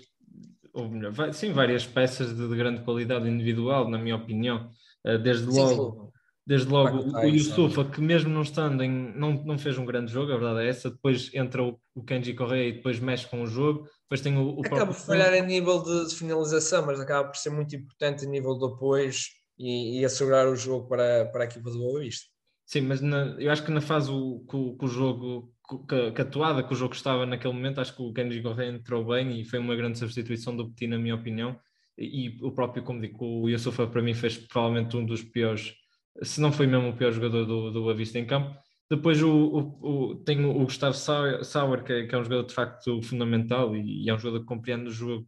ou 0.73 0.89
melhor, 0.89 1.13
sim, 1.33 1.53
várias 1.53 1.85
peças 1.85 2.35
de, 2.35 2.47
de, 2.47 2.55
grande 2.55 2.81
qualidade 2.81 3.29
individual, 3.29 3.87
na 3.87 3.99
minha 3.99 4.15
opinião. 4.15 4.71
Uh, 5.05 5.19
desde 5.19 5.45
logo, 5.45 6.05
sim, 6.05 6.12
desde 6.45 6.67
logo 6.67 6.97
o, 6.97 7.15
o 7.15 7.25
Yusufa, 7.25 7.85
que 7.85 8.01
mesmo 8.01 8.29
não 8.29 8.41
estando 8.41 8.83
em, 8.83 8.89
não, 9.15 9.33
não 9.43 9.57
fez 9.57 9.77
um 9.77 9.85
grande 9.85 10.11
jogo, 10.11 10.31
a 10.31 10.37
verdade 10.37 10.65
é 10.65 10.69
essa, 10.69 10.91
depois 10.91 11.33
entra 11.33 11.63
o, 11.63 11.79
o 11.95 12.03
Kenji 12.03 12.33
Correia 12.33 12.69
e 12.69 12.73
depois 12.73 12.99
mexe 12.99 13.27
com 13.27 13.41
o 13.41 13.47
jogo, 13.47 13.87
depois 14.03 14.21
tem 14.21 14.37
o, 14.37 14.57
o 14.57 14.61
Acaba 14.61 14.87
por 14.87 14.95
falhar 14.95 15.33
a 15.33 15.41
nível 15.41 15.81
de, 15.81 16.09
de, 16.09 16.15
finalização, 16.15 16.85
mas 16.85 16.99
acaba 16.99 17.29
por 17.29 17.37
ser 17.37 17.49
muito 17.49 17.75
importante 17.75 18.25
a 18.25 18.29
nível 18.29 18.57
de 18.57 18.65
apoios 18.65 19.29
e, 19.57 19.99
e 19.99 20.05
assegurar 20.05 20.47
o 20.47 20.55
jogo 20.55 20.87
para, 20.87 21.25
para 21.25 21.43
a 21.43 21.45
equipa 21.45 21.69
do 21.69 21.77
Boa 21.77 22.01
Vista. 22.01 22.27
Sim, 22.65 22.81
mas 22.81 23.01
na, 23.01 23.35
eu 23.39 23.51
acho 23.51 23.63
que 23.63 23.71
na 23.71 23.81
fase 23.81 24.09
que 24.09 24.55
o 24.55 24.87
jogo 24.87 25.53
que, 25.87 26.11
que 26.11 26.21
a 26.21 26.25
toada 26.25 26.63
que 26.63 26.73
o 26.73 26.75
jogo 26.75 26.93
estava 26.93 27.25
naquele 27.25 27.53
momento, 27.53 27.79
acho 27.79 27.95
que 27.95 28.01
o 28.01 28.13
Kenji 28.13 28.41
Correia 28.41 28.69
entrou 28.69 29.05
bem 29.05 29.39
e 29.39 29.45
foi 29.45 29.59
uma 29.59 29.75
grande 29.75 29.97
substituição 29.97 30.55
do 30.55 30.69
Petit, 30.69 30.87
na 30.87 30.97
minha 30.97 31.15
opinião. 31.15 31.57
E, 31.97 32.27
e 32.27 32.39
o 32.43 32.51
próprio, 32.51 32.83
como 32.83 33.01
digo, 33.01 33.25
o 33.25 33.49
Yusufa 33.49 33.87
para 33.87 34.01
mim 34.01 34.13
fez 34.13 34.37
provavelmente 34.37 34.97
um 34.97 35.05
dos 35.05 35.23
piores, 35.23 35.73
se 36.21 36.39
não 36.39 36.51
foi 36.51 36.67
mesmo 36.67 36.89
o 36.89 36.95
pior 36.95 37.11
jogador 37.11 37.45
do, 37.45 37.71
do 37.71 37.89
Avista 37.89 38.19
em 38.19 38.25
campo. 38.25 38.55
Depois 38.89 39.21
o, 39.23 39.29
o, 39.31 40.11
o, 40.11 40.15
tem 40.15 40.43
o 40.45 40.65
Gustavo 40.65 40.93
Sauer, 40.93 41.83
que 41.83 41.93
é, 41.93 42.05
que 42.05 42.13
é, 42.13 42.17
um 42.17 42.23
jogador 42.23 42.45
de 42.45 42.53
facto 42.53 43.01
fundamental 43.01 43.75
e, 43.75 44.03
e, 44.03 44.09
é 44.09 44.13
um 44.13 44.19
jogador 44.19 44.41
que 44.41 44.45
compreende 44.45 44.89
o 44.89 44.91
jogo 44.91 45.27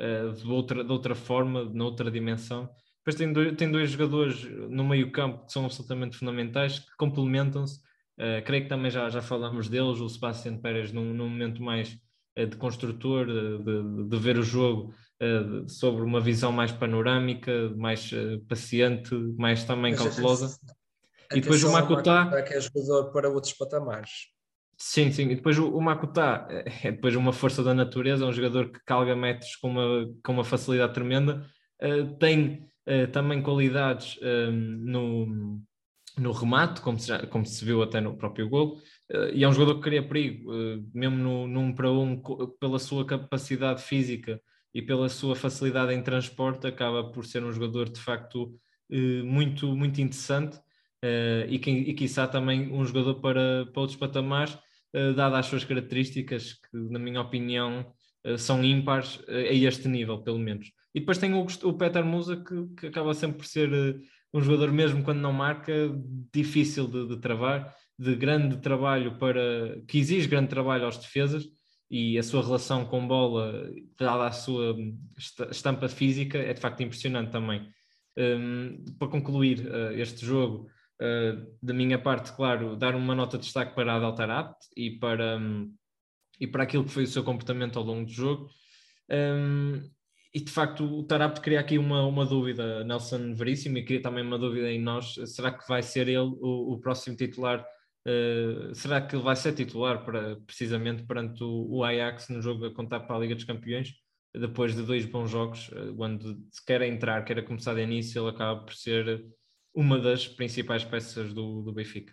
uh, 0.00 0.32
de, 0.32 0.46
outra, 0.46 0.82
de 0.82 0.90
outra 0.90 1.14
forma, 1.14 1.64
noutra 1.64 2.10
dimensão. 2.10 2.70
Depois 2.98 3.16
tem 3.16 3.32
dois, 3.32 3.56
tem 3.56 3.70
dois 3.70 3.90
jogadores 3.90 4.44
no 4.70 4.84
meio 4.84 5.10
campo 5.10 5.44
que 5.44 5.52
são 5.52 5.64
absolutamente 5.64 6.16
fundamentais, 6.16 6.78
que 6.78 6.96
complementam-se. 6.96 7.80
Uh, 8.18 8.42
creio 8.44 8.62
que 8.62 8.68
também 8.68 8.90
já, 8.90 9.08
já 9.10 9.20
falamos 9.20 9.68
deles, 9.68 9.98
o 10.00 10.08
Sebastião 10.08 10.56
Pérez 10.56 10.92
num, 10.92 11.12
num 11.12 11.28
momento 11.28 11.62
mais 11.62 11.98
uh, 12.38 12.46
de 12.46 12.56
construtor, 12.56 13.26
de, 13.26 13.58
de, 13.58 14.08
de, 14.08 14.16
ver 14.16 14.38
o 14.38 14.42
jogo 14.42 14.94
sobre 15.68 16.02
uma 16.02 16.20
visão 16.20 16.50
mais 16.52 16.72
panorâmica, 16.72 17.70
mais 17.76 18.10
paciente, 18.48 19.14
mais 19.36 19.64
também 19.64 19.94
cautelosa. 19.94 20.58
E 21.34 21.40
depois 21.40 21.62
o 21.64 21.72
Makuta... 21.72 22.42
Que 22.46 22.54
é 22.54 22.60
jogador 22.60 23.12
para 23.12 23.28
outros 23.28 23.52
patamares. 23.54 24.32
Sim, 24.84 25.12
sim. 25.12 25.30
E 25.30 25.36
depois 25.36 25.56
o, 25.58 25.68
o 25.68 25.80
Makuta 25.80 26.46
é 26.82 26.90
depois 26.90 27.14
uma 27.14 27.32
força 27.32 27.62
da 27.62 27.72
natureza, 27.72 28.24
é 28.24 28.28
um 28.28 28.32
jogador 28.32 28.70
que 28.70 28.80
calga 28.84 29.14
metros 29.14 29.54
com 29.56 29.70
uma, 29.70 30.12
com 30.24 30.32
uma 30.32 30.44
facilidade 30.44 30.92
tremenda. 30.92 31.46
Uh, 31.80 32.16
tem 32.18 32.68
uh, 32.88 33.06
também 33.12 33.40
qualidades 33.40 34.16
uh, 34.16 34.50
no, 34.50 35.60
no 36.18 36.32
remate, 36.32 36.80
como 36.80 36.98
se, 36.98 37.06
já, 37.06 37.24
como 37.26 37.46
se 37.46 37.64
viu 37.64 37.80
até 37.80 38.00
no 38.00 38.16
próprio 38.16 38.48
gol. 38.48 38.80
e 39.32 39.44
é 39.44 39.48
um 39.48 39.52
jogador 39.52 39.76
que 39.76 39.82
cria 39.82 40.06
perigo, 40.06 40.50
mesmo 40.92 41.16
no, 41.16 41.46
num 41.46 41.72
para 41.72 41.90
um, 41.90 42.20
pela 42.58 42.80
sua 42.80 43.06
capacidade 43.06 43.82
física 43.82 44.40
e 44.74 44.80
pela 44.82 45.08
sua 45.08 45.36
facilidade 45.36 45.92
em 45.92 46.02
transporte, 46.02 46.66
acaba 46.66 47.10
por 47.10 47.24
ser 47.26 47.44
um 47.44 47.52
jogador 47.52 47.88
de 47.88 48.00
facto 48.00 48.58
muito, 49.24 49.74
muito 49.74 50.00
interessante. 50.00 50.58
Uh, 51.04 51.48
e, 51.48 51.58
quem, 51.58 51.80
e 51.80 51.94
quiçá 51.94 52.28
também 52.28 52.72
um 52.72 52.84
jogador 52.84 53.16
para, 53.16 53.66
para 53.66 53.80
outros 53.80 53.98
patamares, 53.98 54.54
uh, 54.94 55.12
dado 55.16 55.34
as 55.34 55.46
suas 55.46 55.64
características, 55.64 56.52
que 56.52 56.76
na 56.76 56.98
minha 56.98 57.20
opinião 57.20 57.92
são 58.38 58.62
ímpares 58.62 59.18
a 59.26 59.52
este 59.52 59.88
nível, 59.88 60.22
pelo 60.22 60.38
menos. 60.38 60.70
E 60.94 61.00
depois 61.00 61.18
tem 61.18 61.34
o, 61.34 61.44
o 61.44 61.72
Peter 61.72 62.04
Musa, 62.04 62.36
que, 62.36 62.68
que, 62.76 62.86
acaba 62.86 63.12
sempre 63.14 63.38
por 63.38 63.46
ser 63.46 64.00
um 64.32 64.40
jogador, 64.40 64.70
mesmo 64.70 65.02
quando 65.02 65.18
não 65.18 65.32
marca, 65.32 65.72
difícil 66.32 66.86
de, 66.86 67.08
de, 67.08 67.16
travar, 67.16 67.74
de 67.98 68.14
grande 68.14 68.58
trabalho 68.58 69.18
para. 69.18 69.82
que 69.88 69.98
exige 69.98 70.28
grande 70.28 70.50
trabalho 70.50 70.84
aos 70.84 70.98
defesas. 70.98 71.44
E 71.92 72.18
a 72.18 72.22
sua 72.22 72.42
relação 72.42 72.86
com 72.86 73.06
bola, 73.06 73.70
dada 73.98 74.26
a 74.26 74.32
sua 74.32 74.74
estampa 75.50 75.88
física, 75.88 76.38
é 76.38 76.54
de 76.54 76.60
facto 76.60 76.82
impressionante 76.82 77.30
também. 77.30 77.68
Um, 78.16 78.82
para 78.98 79.08
concluir 79.08 79.68
este 79.98 80.24
jogo, 80.24 80.70
Uh, 81.02 81.56
da 81.60 81.74
minha 81.74 81.98
parte, 81.98 82.30
claro, 82.32 82.76
dar 82.76 82.94
uma 82.94 83.12
nota 83.12 83.36
de 83.36 83.42
destaque 83.42 83.74
para 83.74 83.92
a 83.92 83.96
Altarapt 83.96 84.68
e 84.76 85.00
para, 85.00 85.36
um, 85.36 85.74
e 86.38 86.46
para 86.46 86.62
aquilo 86.62 86.84
que 86.84 86.92
foi 86.92 87.02
o 87.02 87.08
seu 87.08 87.24
comportamento 87.24 87.76
ao 87.76 87.84
longo 87.84 88.06
do 88.06 88.12
jogo. 88.12 88.48
Um, 89.10 89.82
e 90.32 90.40
de 90.40 90.50
facto, 90.50 90.84
o 90.84 91.02
Tarapt 91.02 91.40
cria 91.40 91.58
aqui 91.58 91.76
uma, 91.76 92.06
uma 92.06 92.24
dúvida, 92.24 92.84
Nelson 92.84 93.34
Veríssimo, 93.34 93.78
e 93.78 93.84
cria 93.84 94.00
também 94.00 94.24
uma 94.24 94.38
dúvida 94.38 94.70
em 94.70 94.80
nós: 94.80 95.14
será 95.26 95.50
que 95.50 95.66
vai 95.68 95.82
ser 95.82 96.06
ele 96.06 96.36
o, 96.40 96.72
o 96.72 96.80
próximo 96.80 97.16
titular? 97.16 97.66
Uh, 98.06 98.74
será 98.74 99.00
que 99.00 99.14
ele 99.14 99.22
vai 99.22 99.36
ser 99.36 99.54
titular 99.54 100.04
para, 100.04 100.36
precisamente 100.40 101.04
perante 101.04 101.42
o, 101.44 101.66
o, 101.70 101.84
Ajax 101.84 102.28
no 102.30 102.42
jogo 102.42 102.66
a 102.66 102.74
contar 102.74 103.00
para 103.00 103.16
a 103.16 103.18
Liga 103.18 103.34
dos 103.34 103.44
Campeões? 103.44 103.92
Depois 104.34 104.74
de 104.74 104.82
dois 104.82 105.04
bons 105.04 105.30
jogos, 105.30 105.68
uh, 105.68 105.94
quando 105.94 106.36
se 106.50 106.64
quer 106.64 106.82
entrar, 106.82 107.24
quer 107.24 107.44
começar 107.44 107.74
de 107.74 107.82
início, 107.82 108.20
ele 108.20 108.30
acaba 108.30 108.64
por 108.64 108.74
ser 108.74 109.24
uma 109.74 109.98
das 109.98 110.26
principais 110.26 110.84
peças 110.84 111.32
do, 111.32 111.62
do 111.62 111.72
Benfica. 111.72 112.12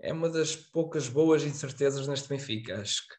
É 0.00 0.12
uma 0.12 0.28
das 0.28 0.56
poucas 0.56 1.08
boas 1.08 1.44
incertezas 1.44 2.08
neste 2.08 2.28
Benfica, 2.28 2.80
acho 2.80 3.02
que. 3.08 3.14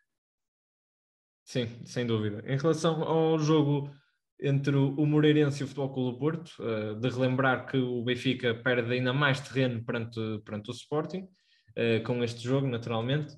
Sim, 1.46 1.86
sem 1.86 2.06
dúvida. 2.06 2.44
Em 2.46 2.58
relação 2.58 3.04
ao 3.04 3.40
jogo 3.40 3.90
entre 4.42 4.76
o 4.76 5.06
Moreirense 5.06 5.62
e 5.62 5.64
o 5.64 5.68
Futebol 5.68 5.94
Clube 5.94 6.12
do 6.12 6.20
Porto, 6.20 6.52
uh, 6.60 7.00
de 7.00 7.10
relembrar 7.10 7.66
que 7.66 7.78
o 7.78 8.04
Benfica 8.04 8.54
perde 8.54 8.94
ainda 8.94 9.14
mais 9.14 9.40
terreno 9.40 9.84
perante, 9.86 10.20
perante 10.44 10.70
o 10.70 10.74
Sporting, 10.74 11.28
uh, 11.78 12.04
com 12.04 12.24
este 12.24 12.44
jogo, 12.44 12.68
naturalmente. 12.68 13.34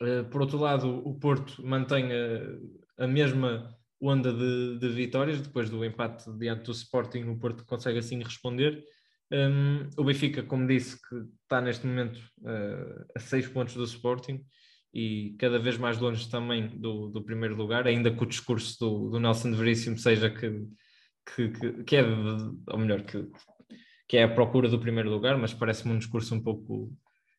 Uh, 0.00 0.24
por 0.30 0.40
outro 0.40 0.58
lado, 0.58 1.02
o 1.06 1.18
Porto 1.18 1.64
mantém 1.64 2.10
a, 2.12 3.04
a 3.04 3.06
mesma 3.06 3.74
onda 4.00 4.32
de, 4.32 4.78
de, 4.78 4.88
vitórias, 4.90 5.40
depois 5.40 5.68
do 5.68 5.84
empate 5.84 6.30
diante 6.38 6.64
do 6.64 6.72
Sporting, 6.72 7.22
o 7.24 7.38
Porto 7.38 7.64
consegue 7.64 7.98
assim 7.98 8.22
responder. 8.22 8.84
Um, 9.30 9.88
o 9.96 10.04
Benfica, 10.04 10.42
como 10.42 10.66
disse, 10.66 10.96
que 10.96 11.16
está 11.42 11.60
neste 11.60 11.86
momento 11.86 12.18
uh, 12.40 13.04
a 13.14 13.20
seis 13.20 13.46
pontos 13.46 13.74
do 13.74 13.84
Sporting 13.84 14.42
e 14.94 15.36
cada 15.38 15.58
vez 15.58 15.76
mais 15.76 15.98
longe 15.98 16.28
também 16.30 16.68
do, 16.68 17.08
do 17.08 17.22
primeiro 17.22 17.54
lugar, 17.54 17.86
ainda 17.86 18.10
que 18.10 18.22
o 18.22 18.26
discurso 18.26 18.78
do, 18.80 19.10
do 19.10 19.20
Nelson 19.20 19.50
de 19.50 19.56
Veríssimo 19.56 19.98
seja 19.98 20.30
que, 20.30 20.50
que, 21.34 21.48
que, 21.50 21.84
que 21.84 21.96
é, 21.96 22.02
ou 22.02 22.78
melhor, 22.78 23.02
que, 23.02 23.28
que 24.08 24.16
é 24.16 24.24
a 24.24 24.34
procura 24.34 24.68
do 24.68 24.80
primeiro 24.80 25.10
lugar, 25.10 25.36
mas 25.36 25.52
parece-me 25.52 25.92
um 25.92 25.98
discurso 25.98 26.34
um 26.34 26.42
pouco 26.42 26.90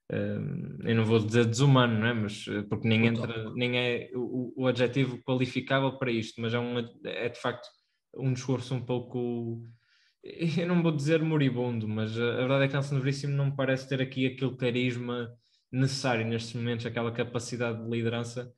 eu 0.09 0.95
não 0.95 1.05
vou 1.05 1.19
dizer 1.19 1.45
desumano, 1.45 1.99
não 1.99 2.07
é? 2.07 2.13
mas 2.13 2.45
eh, 2.47 2.63
porque 2.63 2.87
nem, 2.87 3.05
entra, 3.05 3.51
nem 3.53 3.77
é 3.77 4.09
o, 4.15 4.63
o 4.63 4.67
adjetivo 4.67 5.21
qualificável 5.23 5.97
para 5.97 6.11
isto, 6.11 6.41
mas 6.41 6.53
é, 6.53 6.59
um, 6.59 6.79
é 7.05 7.29
de 7.29 7.39
facto 7.39 7.67
um 8.15 8.33
discurso 8.33 8.73
um 8.73 8.81
pouco, 8.81 9.63
eu 10.23 10.67
não 10.67 10.81
vou 10.81 10.91
dizer 10.91 11.21
moribundo, 11.21 11.87
mas 11.87 12.19
a, 12.19 12.37
verdade 12.37 12.65
é 12.65 12.67
que 12.67 12.73
Nelson 12.73 12.99
Veríssimo 12.99 13.33
não 13.35 13.45
me 13.47 13.55
parece 13.55 13.87
ter 13.87 14.01
aqui 14.01 14.25
aquele 14.25 14.57
carisma 14.57 15.29
necessário 15.71 16.25
nestes 16.25 16.55
momentos, 16.55 16.87
aquela 16.87 17.11
capacidade 17.11 17.83
de 17.83 17.89
liderança. 17.89 18.51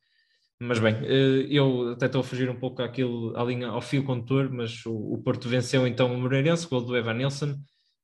Mas 0.57 0.79
bem, 0.79 0.95
eh, 1.03 1.47
eu 1.49 1.91
até 1.91 2.05
estou 2.05 2.21
a 2.21 2.23
fugir 2.23 2.49
um 2.49 2.59
pouco 2.59 2.81
àquilo, 2.81 3.35
à 3.35 3.43
linha, 3.43 3.67
ao 3.67 3.81
fio 3.81 4.05
condutor, 4.05 4.49
mas 4.49 4.85
o, 4.85 4.93
o 4.93 5.21
Porto 5.21 5.49
venceu 5.49 5.85
então 5.85 6.13
o 6.13 6.17
Moreirense, 6.17 6.67
gol 6.67 6.81
do 6.85 6.95
Evan 6.95 7.15
Nilsson, 7.15 7.57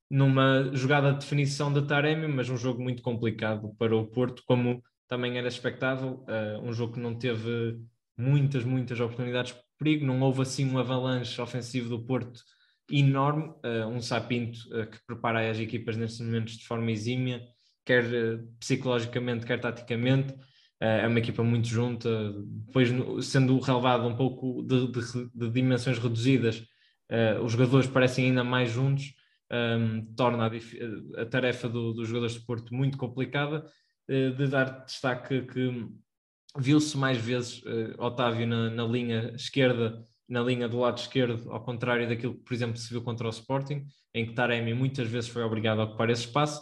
numa 0.09 0.69
jogada 0.73 1.11
de 1.11 1.19
definição 1.19 1.71
de 1.71 1.81
Taremi, 1.81 2.27
mas 2.27 2.49
um 2.49 2.57
jogo 2.57 2.81
muito 2.81 3.01
complicado 3.01 3.75
para 3.77 3.95
o 3.95 4.05
Porto, 4.07 4.41
como 4.45 4.81
também 5.07 5.37
era 5.37 5.47
expectável, 5.47 6.25
uh, 6.27 6.61
um 6.63 6.73
jogo 6.73 6.93
que 6.93 6.99
não 6.99 7.15
teve 7.15 7.79
muitas, 8.17 8.63
muitas 8.63 8.99
oportunidades 8.99 9.53
de 9.53 9.59
perigo, 9.77 10.05
não 10.05 10.21
houve 10.21 10.41
assim 10.41 10.69
um 10.69 10.77
avalanche 10.77 11.39
ofensivo 11.41 11.89
do 11.89 12.05
Porto 12.05 12.41
enorme, 12.89 13.49
uh, 13.65 13.87
um 13.87 14.01
sapinto 14.01 14.59
uh, 14.69 14.87
que 14.87 14.97
prepara 15.05 15.49
as 15.49 15.59
equipas 15.59 15.97
nestes 15.97 16.25
momentos 16.25 16.57
de 16.57 16.65
forma 16.65 16.91
exímia, 16.91 17.41
quer 17.85 18.03
psicologicamente, 18.59 19.45
quer 19.45 19.59
taticamente, 19.59 20.33
é 20.79 21.07
uma 21.07 21.19
equipa 21.19 21.41
muito 21.41 21.67
junta, 21.67 22.09
depois 22.67 22.89
sendo 23.25 23.57
relevado 23.59 24.05
um 24.05 24.15
pouco 24.15 24.61
de, 24.61 24.91
de, 24.91 25.29
de 25.33 25.49
dimensões 25.49 25.97
reduzidas, 25.97 26.63
os 27.41 27.53
jogadores 27.53 27.87
parecem 27.87 28.25
ainda 28.25 28.43
mais 28.43 28.69
juntos, 28.69 29.13
um, 29.51 30.05
torna 30.15 30.47
a, 30.47 31.21
a 31.21 31.25
tarefa 31.25 31.69
do, 31.69 31.93
dos 31.93 32.07
jogadores 32.07 32.35
de 32.35 32.45
Porto 32.45 32.73
muito 32.73 32.97
complicada, 32.97 33.65
uh, 34.09 34.31
de 34.31 34.47
dar 34.47 34.85
destaque 34.85 35.41
que 35.41 35.87
viu-se 36.57 36.97
mais 36.97 37.17
vezes 37.17 37.61
uh, 37.63 37.95
Otávio 38.03 38.47
na, 38.47 38.69
na, 38.69 38.83
linha 38.83 39.33
esquerda, 39.35 40.03
na 40.27 40.41
linha 40.41 40.67
do 40.67 40.79
lado 40.79 40.97
esquerdo, 40.97 41.51
ao 41.51 41.63
contrário 41.63 42.07
daquilo 42.07 42.35
que, 42.35 42.43
por 42.43 42.53
exemplo, 42.53 42.77
se 42.77 42.89
viu 42.89 43.01
contra 43.01 43.27
o 43.27 43.29
Sporting, 43.29 43.85
em 44.13 44.25
que 44.25 44.33
Taremi 44.33 44.73
muitas 44.73 45.07
vezes 45.07 45.29
foi 45.29 45.43
obrigado 45.43 45.79
a 45.79 45.85
ocupar 45.85 46.09
esse 46.09 46.25
espaço. 46.25 46.61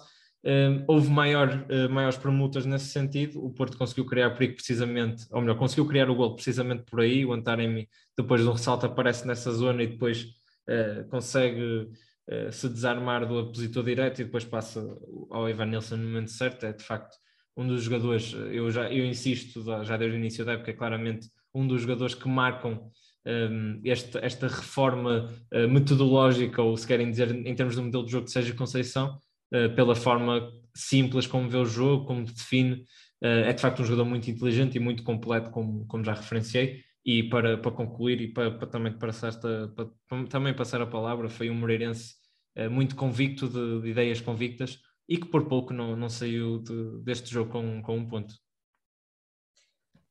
houve 0.88 1.10
maior, 1.10 1.66
uh, 1.72 1.90
maiores 1.90 2.18
permutas 2.18 2.66
nesse 2.66 2.88
sentido. 2.88 3.44
O 3.44 3.52
Porto 3.52 3.78
conseguiu 3.78 4.06
criar 4.06 4.32
perigo 4.32 4.56
precisamente, 4.56 5.26
ou 5.32 5.42
melhor, 5.42 5.58
conseguiu 5.58 5.88
criar 5.88 6.10
o 6.10 6.16
gol 6.16 6.36
precisamente 6.36 6.84
por 6.84 7.02
aí. 7.02 7.26
O 7.26 7.34
Antaremi, 7.34 7.90
depois 8.16 8.42
de 8.42 8.48
um 8.48 8.52
ressalto, 8.52 8.86
aparece 8.86 9.26
nessa 9.26 9.52
zona 9.52 9.82
e 9.82 9.88
depois 9.88 10.26
uh, 10.70 11.08
consegue 11.10 11.90
eh, 12.28 12.52
se 12.52 12.68
desarmar 12.68 13.28
do 13.28 13.40
opositor 13.40 13.84
direto 13.84 14.22
e 14.22 14.26
depois 14.26 14.44
passa 14.44 14.82
ao 15.30 15.48
Ivan 15.50 15.68
Nilsson 15.68 15.98
no 15.98 16.08
momento 16.08 16.32
certo, 16.32 16.66
é 16.66 16.74
de 16.74 16.84
facto 16.84 17.16
um 17.56 17.68
dos 17.68 17.84
jogadores, 17.84 18.34
eh, 18.34 18.58
eu 18.60 18.72
já 18.72 18.92
eu 18.92 19.06
insisto 19.06 19.64
já 19.84 19.96
desde 19.96 20.18
o 20.18 20.20
início 20.20 20.44
da 20.44 20.54
época, 20.54 20.72
é 20.72 20.74
claramente 20.74 21.30
um 21.54 21.68
dos 21.68 21.82
jogadores 21.82 22.16
que 22.16 22.28
marcam 22.28 22.92
um, 23.26 23.82
ehm, 23.82 23.82
esta, 23.86 24.48
reforma 24.48 25.32
uh, 25.54 25.68
metodológica, 25.70 26.62
ou 26.62 26.76
se 26.78 26.86
querem 26.86 27.10
dizer 27.10 27.32
em 27.32 27.56
termos 27.56 27.76
do 27.76 27.84
modelo 27.84 28.06
de 28.06 28.12
jogo 28.12 28.26
de 28.26 28.32
Sérgio 28.32 28.56
Conceição, 28.56 29.18
uh, 29.54 29.74
pela 29.76 29.96
forma 29.96 30.52
simples 30.76 31.26
como 31.26 31.50
vê 31.50 31.58
o 31.58 31.66
jogo, 31.66 32.06
como 32.06 32.26
define, 32.26 32.84
uh, 33.24 33.48
é 33.48 33.54
de 33.54 33.62
facto 33.62 33.82
um 33.82 33.86
jogador 33.86 34.06
muito 34.06 34.30
inteligente 34.30 34.76
e 34.76 34.80
muito 34.80 35.02
completo, 35.04 35.50
como, 35.50 35.86
como 35.88 36.04
já 36.04 36.14
referenciei, 36.14 36.84
e 37.06 37.22
para, 37.30 37.56
para 37.58 37.72
concluir 37.72 38.20
e 38.20 38.28
para, 38.28 38.50
para 38.50 38.68
também, 38.68 38.98
passar 38.98 39.32
para, 39.40 40.26
também 40.28 40.56
passar 40.56 40.82
a 40.82 40.88
palavra, 40.88 41.30
foi 41.30 41.52
um 41.52 41.54
Moreirense 41.54 42.16
uh, 42.58 42.70
muito 42.70 42.96
convicto, 42.96 43.48
de, 43.48 43.82
de, 43.82 43.90
ideias 43.90 44.20
convictas, 44.20 44.80
e 45.08 45.18
que 45.18 45.28
por 45.28 45.48
pouco 45.48 45.72
não, 45.72 45.96
não 45.96 46.10
saiu 46.10 46.58
de, 46.58 47.04
deste 47.04 47.32
jogo 47.32 47.52
com, 47.52 47.82
com 47.84 47.98
um 47.98 48.08
ponto. 48.08 48.34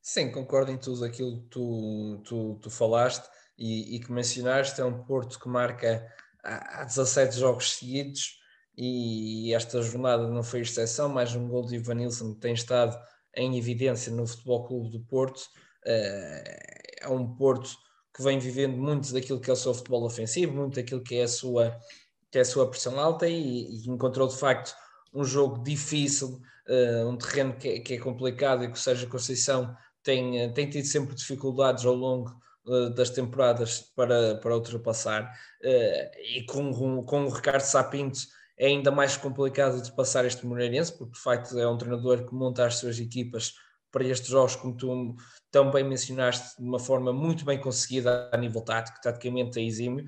Sim, 0.00 0.30
concordo 0.30 0.70
em 0.70 0.78
tudo 0.78 1.04
aquilo 1.04 1.42
que 1.42 1.48
tu, 1.48 2.22
tu, 2.24 2.58
tu 2.62 2.70
falaste 2.70 3.26
e, 3.58 3.96
e, 3.96 4.00
que 4.00 4.12
mencionaste. 4.12 4.80
É 4.80 4.84
um 4.84 5.02
Porto 5.02 5.40
que 5.40 5.48
marca 5.48 6.06
há 6.44 6.84
17 6.84 7.38
jogos 7.38 7.72
seguidos 7.72 8.38
e 8.76 9.52
esta 9.54 9.82
jornada 9.82 10.28
não 10.28 10.44
foi 10.44 10.60
exceção. 10.60 11.08
Mais 11.08 11.34
um 11.34 11.48
gol 11.48 11.64
de 11.66 11.76
Ivan 11.76 11.94
Nilsson 11.94 12.34
que 12.34 12.40
tem 12.40 12.52
estado 12.52 12.96
em 13.34 13.56
evidência 13.56 14.12
no 14.12 14.26
Futebol 14.26 14.66
Clube 14.68 14.90
do 14.90 15.00
Porto. 15.00 15.40
Uh, 15.86 16.83
é 17.04 17.08
um 17.08 17.26
Porto 17.34 17.70
que 18.14 18.22
vem 18.22 18.38
vivendo 18.38 18.76
muito 18.76 19.12
daquilo 19.12 19.40
que 19.40 19.50
é 19.50 19.52
o 19.52 19.56
seu 19.56 19.74
futebol 19.74 20.04
ofensivo, 20.04 20.52
muito 20.52 20.76
daquilo 20.76 21.02
que 21.02 21.16
é 21.16 21.24
a 21.24 21.28
sua, 21.28 21.76
que 22.30 22.38
é 22.38 22.40
a 22.42 22.44
sua 22.44 22.70
pressão 22.70 22.98
alta 22.98 23.28
e, 23.28 23.84
e 23.84 23.88
encontrou 23.88 24.28
de 24.28 24.36
facto 24.36 24.74
um 25.12 25.24
jogo 25.24 25.62
difícil, 25.62 26.40
uh, 26.68 27.08
um 27.08 27.16
terreno 27.16 27.54
que 27.54 27.68
é, 27.68 27.80
que 27.80 27.94
é, 27.94 27.98
complicado 27.98 28.64
e 28.64 28.68
que 28.68 28.74
o 28.74 28.80
Sérgio 28.80 29.08
Conceição 29.08 29.74
tem, 30.02 30.52
tem 30.52 30.68
tido 30.68 30.86
sempre 30.86 31.14
dificuldades 31.14 31.84
ao 31.84 31.94
longo 31.94 32.30
uh, 32.66 32.90
das 32.90 33.10
temporadas 33.10 33.80
para, 33.80 34.36
para 34.36 34.54
ultrapassar 34.54 35.24
uh, 35.62 36.18
e 36.36 36.44
com, 36.46 37.02
com 37.04 37.24
o 37.24 37.30
Ricardo 37.30 37.62
Sapinto 37.62 38.20
é 38.56 38.66
ainda 38.66 38.90
mais 38.90 39.16
complicado 39.16 39.82
de 39.82 39.92
passar 39.92 40.24
este 40.24 40.46
Moreirense, 40.46 40.96
porque 40.96 41.14
de 41.14 41.20
facto 41.20 41.58
é 41.58 41.68
um 41.68 41.76
treinador 41.76 42.24
que 42.24 42.34
monta 42.34 42.64
as 42.64 42.76
suas 42.76 42.98
equipas 43.00 43.54
para 43.94 44.04
estes 44.04 44.28
jogos, 44.28 44.56
como 44.56 44.76
tu 44.76 45.14
também 45.52 45.84
mencionaste, 45.84 46.60
de 46.60 46.68
uma 46.68 46.80
forma 46.80 47.12
muito 47.12 47.44
bem 47.44 47.60
conseguida 47.60 48.28
a 48.32 48.36
nível 48.36 48.60
tático, 48.60 49.00
taticamente 49.00 49.60
é 49.60 49.62
exímio. 49.62 50.04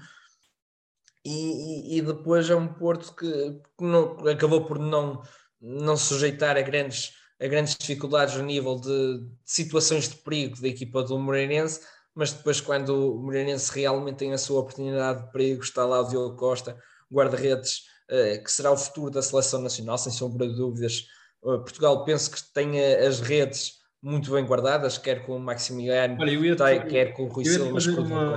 E, 1.25 1.95
e, 1.95 1.99
e 1.99 2.03
depois 2.03 2.51
é 2.51 2.57
um 2.57 2.67
Porto 2.67 3.15
que, 3.15 3.61
que 3.79 3.85
não, 3.85 4.19
acabou 4.29 4.65
por 4.65 4.81
não, 4.81 5.23
não 5.61 5.97
sujeitar 5.97 6.57
a 6.57 6.63
grandes, 6.63 7.13
a 7.41 7.47
grandes 7.47 7.77
dificuldades 7.77 8.35
a 8.35 8.43
nível 8.43 8.75
de, 8.75 9.19
de 9.19 9.31
situações 9.45 10.09
de 10.09 10.17
perigo 10.17 10.61
da 10.61 10.67
equipa 10.67 11.05
do 11.05 11.17
Moreirense, 11.17 11.81
mas 12.13 12.33
depois 12.33 12.61
quando 12.61 13.15
o 13.15 13.23
Moreirense 13.23 13.73
realmente 13.73 14.17
tem 14.17 14.33
a 14.33 14.39
sua 14.39 14.61
oportunidade 14.61 15.27
de 15.27 15.33
perigo, 15.33 15.63
está 15.63 15.85
lá 15.85 16.01
o 16.01 16.09
Diogo 16.09 16.37
Costa, 16.37 16.77
guarda-redes 17.13 17.85
eh, 18.09 18.39
que 18.39 18.51
será 18.51 18.73
o 18.73 18.77
futuro 18.77 19.13
da 19.13 19.23
seleção 19.23 19.61
nacional, 19.61 19.97
sem 19.97 20.11
sombra 20.11 20.49
de 20.49 20.57
dúvidas. 20.57 21.07
Eh, 21.45 21.59
Portugal 21.59 22.05
penso 22.05 22.31
que 22.31 22.53
tem 22.53 22.79
as 22.81 23.21
redes 23.21 23.77
muito 24.03 24.31
bem 24.31 24.45
guardadas, 24.45 24.99
quer 24.99 25.25
com 25.25 25.37
o 25.37 25.41
Maximiliano, 25.41 26.17
Olha, 26.21 26.31
eu 26.31 26.45
ia 26.45 26.57
fazer, 26.57 26.87
quer 26.87 27.13
com 27.13 27.25
o 27.25 27.29
Rui 27.29 27.45
Silva. 27.45 27.79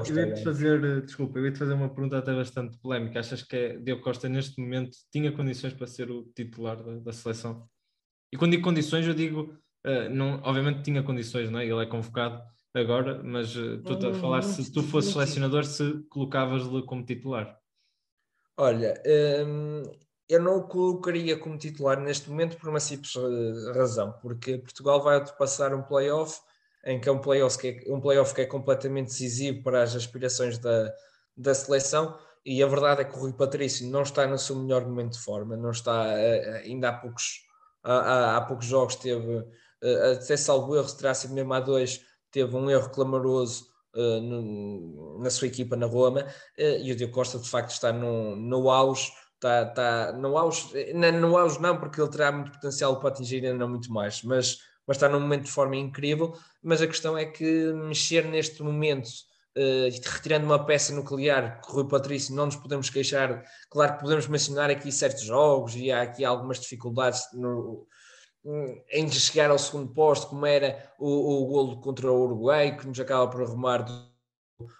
Eu 0.08 0.15
ia 0.15 0.34
te 0.34 0.44
fazer, 0.44 0.84
eh, 0.84 1.01
desculpa, 1.01 1.38
eu 1.38 1.46
ia 1.46 1.51
te 1.51 1.60
fazer 1.60 1.74
uma 1.74 1.89
pergunta 1.89 2.18
até 2.18 2.34
bastante 2.34 2.77
polémica. 2.79 3.20
Achas 3.20 3.44
que 3.44 3.56
é, 3.56 3.77
Diogo 3.77 4.01
Costa 4.01 4.27
neste 4.27 4.60
momento 4.60 4.98
tinha 5.12 5.32
condições 5.32 5.74
para 5.74 5.86
ser 5.86 6.10
o 6.10 6.24
titular 6.36 6.82
da, 6.82 7.00
da 7.00 7.13
seleção? 7.13 7.68
E 8.32 8.38
quando 8.38 8.51
digo 8.51 8.63
condições, 8.63 9.06
eu 9.06 9.13
digo, 9.13 9.56
uh, 9.86 10.10
não, 10.10 10.41
obviamente 10.44 10.84
tinha 10.84 11.03
condições, 11.03 11.51
não 11.51 11.60
é? 11.60 11.65
ele 11.65 11.84
é 11.84 11.86
convocado 11.86 12.41
agora, 12.74 13.22
mas 13.24 13.56
uh, 13.56 13.82
tu 13.84 14.08
a 14.08 14.13
falar 14.13 14.41
se 14.41 14.72
tu 14.72 14.82
fosses 14.82 15.12
selecionador, 15.12 15.65
se 15.65 16.03
colocavas-lhe 16.10 16.84
como 16.84 17.06
titular. 17.06 17.60
Olha, 18.58 18.94
hum, 19.46 19.84
eu 20.29 20.39
não 20.39 20.59
o 20.59 20.67
colocaria 20.67 21.38
como 21.38 21.57
titular 21.57 22.00
neste 22.00 22.29
momento 22.29 22.55
por 22.57 22.69
uma 22.69 22.79
simples 22.79 23.15
eh, 23.15 23.71
razão, 23.74 24.13
porque 24.21 24.59
Portugal 24.59 25.01
vai 25.01 25.25
passar 25.36 25.74
um 25.74 25.81
playoff 25.81 26.39
em 26.86 27.01
que 27.01 27.09
é 27.09 27.12
um 27.12 27.19
playoff 27.19 27.57
que 27.57 27.67
é, 27.67 27.93
um 27.93 28.00
playoff 28.00 28.33
que 28.33 28.41
é 28.41 28.45
completamente 28.45 29.07
decisivo 29.07 29.63
para 29.63 29.81
as 29.81 29.95
aspirações 29.95 30.59
da, 30.59 30.93
da 31.36 31.53
seleção 31.55 32.17
e 32.45 32.62
a 32.63 32.67
verdade 32.67 33.01
é 33.01 33.05
que 33.05 33.17
o 33.17 33.19
Rui 33.19 33.33
Patrício 33.33 33.89
não 33.89 34.03
está 34.03 34.25
no 34.27 34.38
seu 34.38 34.55
melhor 34.55 34.86
momento 34.86 35.13
de 35.13 35.19
forma, 35.19 35.57
não 35.57 35.71
está 35.71 36.05
eh, 36.17 36.62
ainda 36.63 36.89
há 36.89 36.93
poucos, 36.93 37.41
há, 37.83 38.38
há 38.38 38.41
poucos 38.41 38.67
jogos 38.67 38.95
teve, 38.95 39.43
eh, 39.81 40.12
até 40.13 40.38
salvo 40.38 40.75
erro, 40.75 40.88
se 40.88 40.98
terá 40.98 41.13
sido 41.13 41.33
mesmo 41.33 41.53
há 41.53 41.59
dois, 41.59 42.05
teve 42.31 42.55
um 42.55 42.69
erro 42.69 42.89
clamoroso 42.91 43.65
uh, 43.95 44.21
no, 44.21 45.19
na 45.19 45.29
sua 45.29 45.48
equipa 45.48 45.75
na 45.75 45.88
Roma, 45.88 46.21
uh, 46.21 46.62
e 46.81 46.91
o 46.91 46.95
Diogo 46.95 47.13
Costa 47.13 47.39
de 47.39 47.50
facto 47.50 47.71
está 47.71 47.91
no, 47.91 48.36
no 48.36 48.69
auge, 48.69 49.12
está, 49.39 49.63
está 49.63 50.12
no 50.13 50.38
auge, 50.38 50.93
não, 50.93 51.12
no 51.13 51.38
auge 51.38 51.62
não, 51.62 51.77
porque 51.79 52.00
ele 52.01 52.10
terá 52.10 52.31
muito 52.31 52.51
potencial 52.51 53.00
para 53.00 53.10
atingir 53.10 53.46
ainda 53.46 53.58
não 53.58 53.69
muito 53.69 53.91
mais, 53.91 54.22
mas, 54.24 54.60
mas 54.86 54.98
está 54.98 55.08
num 55.08 55.19
momento 55.19 55.46
de 55.46 55.51
forma 55.51 55.75
incrível, 55.75 56.34
mas 56.62 56.81
a 56.81 56.88
questão 56.88 57.17
é 57.17 57.25
que 57.25 57.74
mexer 57.74 58.25
neste 58.25 58.62
momento 58.62 59.10
Uh, 59.58 59.89
retirando 60.05 60.46
uma 60.46 60.63
peça 60.63 60.93
nuclear 60.93 61.60
que 61.60 61.72
o 61.72 61.74
Rui 61.74 61.88
Patrício 61.88 62.36
não 62.36 62.46
nos 62.46 62.55
podemos 62.55 62.88
queixar, 62.89 63.43
claro 63.69 63.96
que 63.96 64.01
podemos 64.01 64.27
mencionar 64.27 64.69
aqui 64.69 64.91
certos 64.91 65.24
jogos 65.24 65.75
e 65.75 65.91
há 65.91 66.03
aqui 66.03 66.24
algumas 66.24 66.60
dificuldades 66.60 67.24
no, 67.34 67.86
em 68.91 69.12
chegar 69.12 69.50
ao 69.50 69.58
segundo 69.58 69.91
posto, 69.91 70.27
como 70.27 70.46
era 70.46 70.93
o, 70.98 71.43
o 71.43 71.46
golo 71.48 71.81
contra 71.81 72.12
o 72.12 72.24
Uruguai, 72.24 72.77
que 72.77 72.88
nos 72.88 73.00
acaba 73.00 73.27
por 73.27 73.41
arrumar 73.41 73.84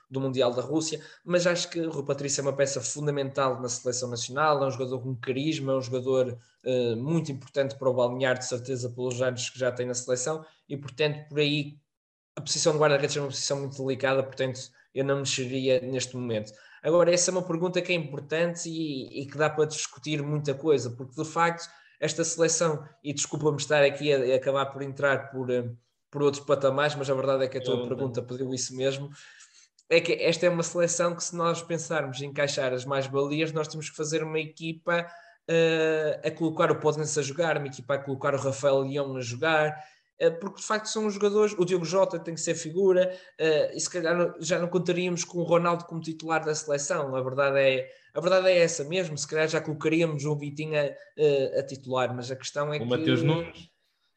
do, 0.09 0.19
Mundial 0.19 0.53
da 0.53 0.61
Rússia, 0.61 1.01
mas 1.23 1.47
acho 1.47 1.69
que 1.69 1.79
o 1.79 1.89
Rui 1.89 2.03
Patrício 2.03 2.41
é 2.41 2.43
uma 2.43 2.53
peça 2.53 2.81
fundamental 2.81 3.61
na 3.61 3.69
seleção 3.69 4.09
nacional, 4.09 4.63
é 4.63 4.67
um 4.67 4.71
jogador 4.71 4.99
com 4.99 5.15
carisma, 5.15 5.73
é 5.73 5.75
um 5.75 5.81
jogador 5.81 6.37
uh, 6.65 6.95
muito 6.97 7.31
importante 7.31 7.75
para 7.75 7.89
o 7.89 7.93
balnear, 7.93 8.37
de 8.37 8.45
certeza, 8.45 8.89
pelos 8.89 9.21
anos 9.21 9.49
que 9.49 9.59
já 9.59 9.71
tem 9.71 9.85
na 9.85 9.93
seleção, 9.93 10.45
e 10.67 10.77
portanto, 10.77 11.27
por 11.29 11.39
aí, 11.39 11.77
a 12.35 12.41
posição 12.41 12.73
de 12.73 12.79
guarda-redes 12.79 13.15
é 13.15 13.21
uma 13.21 13.27
posição 13.29 13.59
muito 13.59 13.77
delicada, 13.77 14.23
portanto, 14.23 14.59
eu 14.93 15.05
não 15.05 15.19
mexeria 15.19 15.79
neste 15.81 16.15
momento. 16.15 16.51
Agora, 16.81 17.13
essa 17.13 17.29
é 17.29 17.33
uma 17.33 17.43
pergunta 17.43 17.81
que 17.81 17.91
é 17.91 17.95
importante 17.95 18.69
e, 18.69 19.21
e 19.21 19.25
que 19.25 19.37
dá 19.37 19.49
para 19.49 19.65
discutir 19.65 20.21
muita 20.21 20.53
coisa, 20.53 20.89
porque 20.89 21.21
de 21.21 21.27
facto 21.27 21.69
esta 21.99 22.23
seleção, 22.23 22.87
e 23.03 23.13
desculpa-me 23.13 23.57
estar 23.57 23.83
aqui 23.83 24.13
a, 24.13 24.33
a, 24.33 24.35
acabar 24.37 24.67
por 24.67 24.81
entrar 24.81 25.29
por, 25.31 25.49
eh, 25.49 25.69
por 26.09 26.23
outros 26.23 26.43
patamares, 26.45 26.95
mas 26.95 27.09
a 27.09 27.13
verdade 27.13 27.43
é 27.43 27.47
que 27.47 27.57
a 27.57 27.61
tua 27.61 27.85
pergunta 27.85 28.21
pediu 28.21 28.53
isso 28.53 28.75
mesmo, 28.75 29.09
é 29.89 29.99
que 29.99 30.13
esta 30.13 30.45
é 30.45 30.49
uma 30.49 30.62
seleção 30.62 31.15
que 31.15 31.23
se 31.23 31.36
nós 31.36 31.62
pensarmos 31.63 32.21
em 32.21 32.28
encaixar 32.28 32.71
as 32.71 32.86
mais-valias, 32.86 33.52
nós 33.52 33.67
temos 33.67 33.89
que 33.89 33.95
fazer 33.95 34.23
uma 34.23 34.39
equipa 34.39 35.02
uh, 35.49 36.28
a 36.28 36.32
colocar 36.32 36.71
o 36.71 36.80
Podense 36.80 37.19
a 37.19 37.23
jogar, 37.23 37.58
uma 37.58 37.67
equipa 37.67 37.95
a 37.95 37.97
colocar 37.97 38.36
o 38.36 38.38
Rafael 38.38 38.82
Leão 38.82 39.17
a 39.17 39.21
jogar, 39.21 39.75
uh, 40.21 40.39
porque 40.39 40.62
de 40.62 40.67
facto 40.67 40.86
são 40.86 41.08
os 41.08 41.15
jogadores, 41.15 41.56
o 41.58 41.65
Diogo 41.65 41.86
Jota 41.86 42.19
tem 42.19 42.36
que 42.36 42.41
ser 42.41 42.54
figura, 42.54 43.12
uh, 43.41 43.75
e 43.75 43.80
se 43.80 43.89
calhar 43.89 44.36
já 44.39 44.60
não 44.60 44.67
contaríamos 44.67 45.23
com 45.23 45.39
o 45.39 45.43
Ronaldo 45.43 45.86
como 45.86 46.02
titular 46.02 46.45
da 46.45 46.54
seleção, 46.54 47.15
a 47.15 47.21
verdade 47.21 47.60
é 47.60 47.99
a 48.13 48.21
verdade 48.21 48.47
é 48.47 48.58
essa 48.58 48.84
mesmo, 48.84 49.17
se 49.17 49.28
calhar 49.28 49.47
já 49.47 49.62
colocaríamos 49.62 50.25
o 50.25 50.36
Vitinho 50.36 50.75
a, 50.80 51.63
titular, 51.63 52.13
mas 52.13 52.30
a 52.32 52.36
questão 52.36 52.73
é 52.73 52.78
o 52.78 52.80
que... 52.80 52.86
O 52.86 52.89
Mateus 52.89 53.21
Nunes 53.21 53.69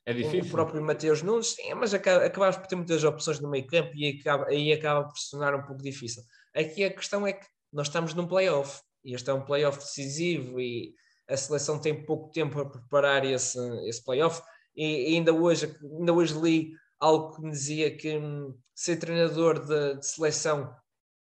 é 0.04 0.12
difícil. 0.12 0.48
O 0.48 0.50
próprio 0.50 0.82
Mateus 0.82 1.22
Nunes, 1.22 1.54
sim, 1.54 1.74
mas 1.74 1.94
acabamos 1.94 2.56
por 2.56 2.66
ter 2.66 2.76
muitas 2.76 3.04
opções 3.04 3.40
no 3.40 3.48
meio 3.48 3.66
campo 3.66 3.92
e 3.94 4.18
acaba, 4.20 4.48
aí 4.48 4.72
acaba 4.72 5.04
por 5.04 5.16
se 5.16 5.30
tornar 5.30 5.54
um 5.54 5.62
pouco 5.62 5.82
difícil. 5.82 6.22
Aqui 6.54 6.84
a 6.84 6.92
questão 6.92 7.26
é 7.26 7.32
que 7.32 7.46
nós 7.72 7.86
estamos 7.86 8.12
num 8.14 8.26
playoff, 8.26 8.80
e 9.04 9.14
este 9.14 9.30
é 9.30 9.32
um 9.32 9.44
playoff 9.44 9.78
decisivo 9.78 10.60
e 10.60 10.94
a 11.28 11.36
seleção 11.36 11.78
tem 11.78 12.04
pouco 12.04 12.30
tempo 12.30 12.60
a 12.60 12.68
preparar 12.68 13.24
esse, 13.24 13.58
esse 13.88 14.04
playoff, 14.04 14.42
e 14.76 15.16
ainda 15.16 15.32
hoje, 15.32 15.74
ainda 15.98 16.12
hoje 16.12 16.34
li 16.34 16.72
algo 16.98 17.34
que 17.34 17.42
me 17.42 17.50
dizia 17.50 17.96
que 17.96 18.16
hum, 18.16 18.56
ser 18.74 18.96
treinador 18.96 19.64
de, 19.64 19.98
de 19.98 20.06
seleção 20.06 20.74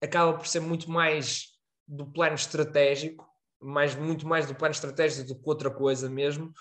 acaba 0.02 0.34
por 0.34 0.46
ser 0.46 0.60
muito 0.60 0.90
mais 0.90 1.46
do 1.86 2.06
plano 2.06 2.34
estratégico, 2.34 3.26
mais, 3.60 3.94
muito 3.94 4.26
mais 4.26 4.46
do 4.46 4.54
plano 4.54 4.72
estratégico 4.72 5.28
do 5.28 5.34
que 5.34 5.48
outra 5.48 5.70
coisa 5.70 6.08
mesmo, 6.08 6.52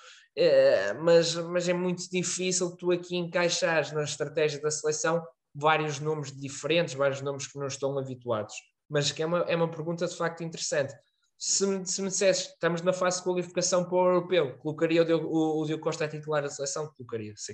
mas, 1.01 1.35
mas 1.35 1.67
é 1.67 1.73
muito 1.73 2.09
difícil 2.09 2.75
tu 2.75 2.91
aqui 2.91 3.15
encaixares 3.15 3.91
na 3.91 4.03
estratégia 4.03 4.61
da 4.61 4.71
seleção 4.71 5.23
vários 5.53 5.99
nomes 5.99 6.31
diferentes, 6.31 6.93
vários 6.93 7.21
nomes 7.21 7.47
que 7.47 7.57
não 7.57 7.67
estão 7.67 7.97
habituados. 7.97 8.53
Mas 8.89 9.11
que 9.11 9.21
é 9.21 9.25
uma, 9.25 9.39
é 9.39 9.55
uma 9.55 9.69
pergunta 9.69 10.07
de 10.07 10.15
facto 10.15 10.43
interessante. 10.43 10.93
Se 11.37 11.65
me, 11.65 11.85
se 11.85 12.01
me 12.01 12.09
dissesse, 12.09 12.49
estamos 12.49 12.81
na 12.81 12.91
fase 12.91 13.17
de 13.17 13.23
qualificação 13.23 13.85
para 13.85 13.95
o 13.95 14.05
europeu, 14.07 14.57
colocaria 14.57 15.01
o 15.01 15.05
Diogo, 15.05 15.27
o, 15.27 15.61
o 15.61 15.65
Diogo 15.65 15.83
Costa 15.83 16.05
a 16.05 16.07
titular 16.07 16.41
da 16.41 16.49
seleção? 16.49 16.91
Colocaria, 16.97 17.33
sim. 17.37 17.53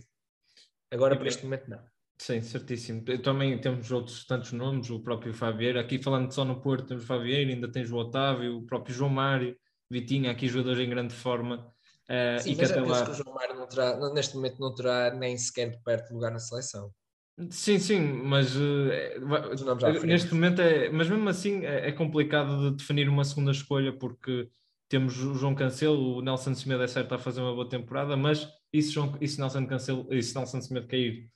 Agora, 0.91 1.15
para 1.15 1.27
este 1.27 1.43
momento, 1.43 1.69
não. 1.69 1.79
Sim, 2.17 2.41
certíssimo. 2.41 3.03
Também 3.21 3.59
temos 3.59 3.91
outros 3.91 4.25
tantos 4.25 4.53
nomes, 4.53 4.89
o 4.89 5.01
próprio 5.01 5.33
Fabieira. 5.33 5.81
Aqui 5.81 6.01
falando 6.01 6.31
só 6.31 6.45
no 6.45 6.61
Porto, 6.61 6.87
temos 6.87 7.03
o 7.03 7.07
Fabieira, 7.07 7.51
ainda 7.51 7.71
tens 7.71 7.91
o 7.91 7.97
Otávio, 7.97 8.57
o 8.57 8.65
próprio 8.65 8.95
João 8.95 9.09
Mário, 9.09 9.55
Vitinho, 9.89 10.31
aqui 10.31 10.47
jogadores 10.47 10.79
em 10.79 10.89
grande 10.89 11.13
forma. 11.13 11.71
Uh, 12.09 12.39
Sim, 12.39 12.51
e 12.51 12.55
mas 12.55 12.69
lá... 12.87 13.05
que 13.05 13.11
o 13.11 13.13
João 13.15 13.33
Mário 13.35 13.55
não 13.55 13.67
terá, 13.67 13.97
neste 14.11 14.35
momento 14.35 14.59
não 14.59 14.73
terá 14.73 15.13
nem 15.13 15.35
sequer 15.37 15.71
de 15.71 15.77
perto 15.83 16.13
lugar 16.13 16.31
na 16.31 16.39
seleção. 16.39 16.91
Sim, 17.49 17.79
sim, 17.79 17.99
mas 17.99 18.55
uh, 18.55 20.05
neste 20.05 20.33
momento 20.33 20.61
é, 20.61 20.89
mas 20.89 21.09
mesmo 21.09 21.27
assim 21.27 21.65
é, 21.65 21.89
é, 21.89 21.91
complicado 21.91 22.71
de 22.71 22.77
definir 22.77 23.09
uma 23.09 23.25
segunda 23.25 23.51
escolha 23.51 23.91
porque 23.91 24.47
temos 24.87 25.19
o 25.21 25.33
João 25.33 25.53
Cancelo, 25.53 26.17
o 26.17 26.21
Nelson 26.21 26.55
Semedo 26.55 26.83
é 26.83 26.87
certo 26.87 27.13
a 27.13 27.17
fazer 27.17 27.41
uma 27.41 27.53
boa 27.53 27.67
temporada, 27.67 28.15
mas 28.15 28.47
e 28.71 28.81
se, 28.81 28.91
João, 28.91 29.17
se 29.19 29.37
Nelson 29.37 29.65
Cancelo, 29.65 30.07
e 30.13 30.23
se 30.23 30.33
Nelson 30.33 30.61
Semedo 30.61 30.87
cair 30.87 31.29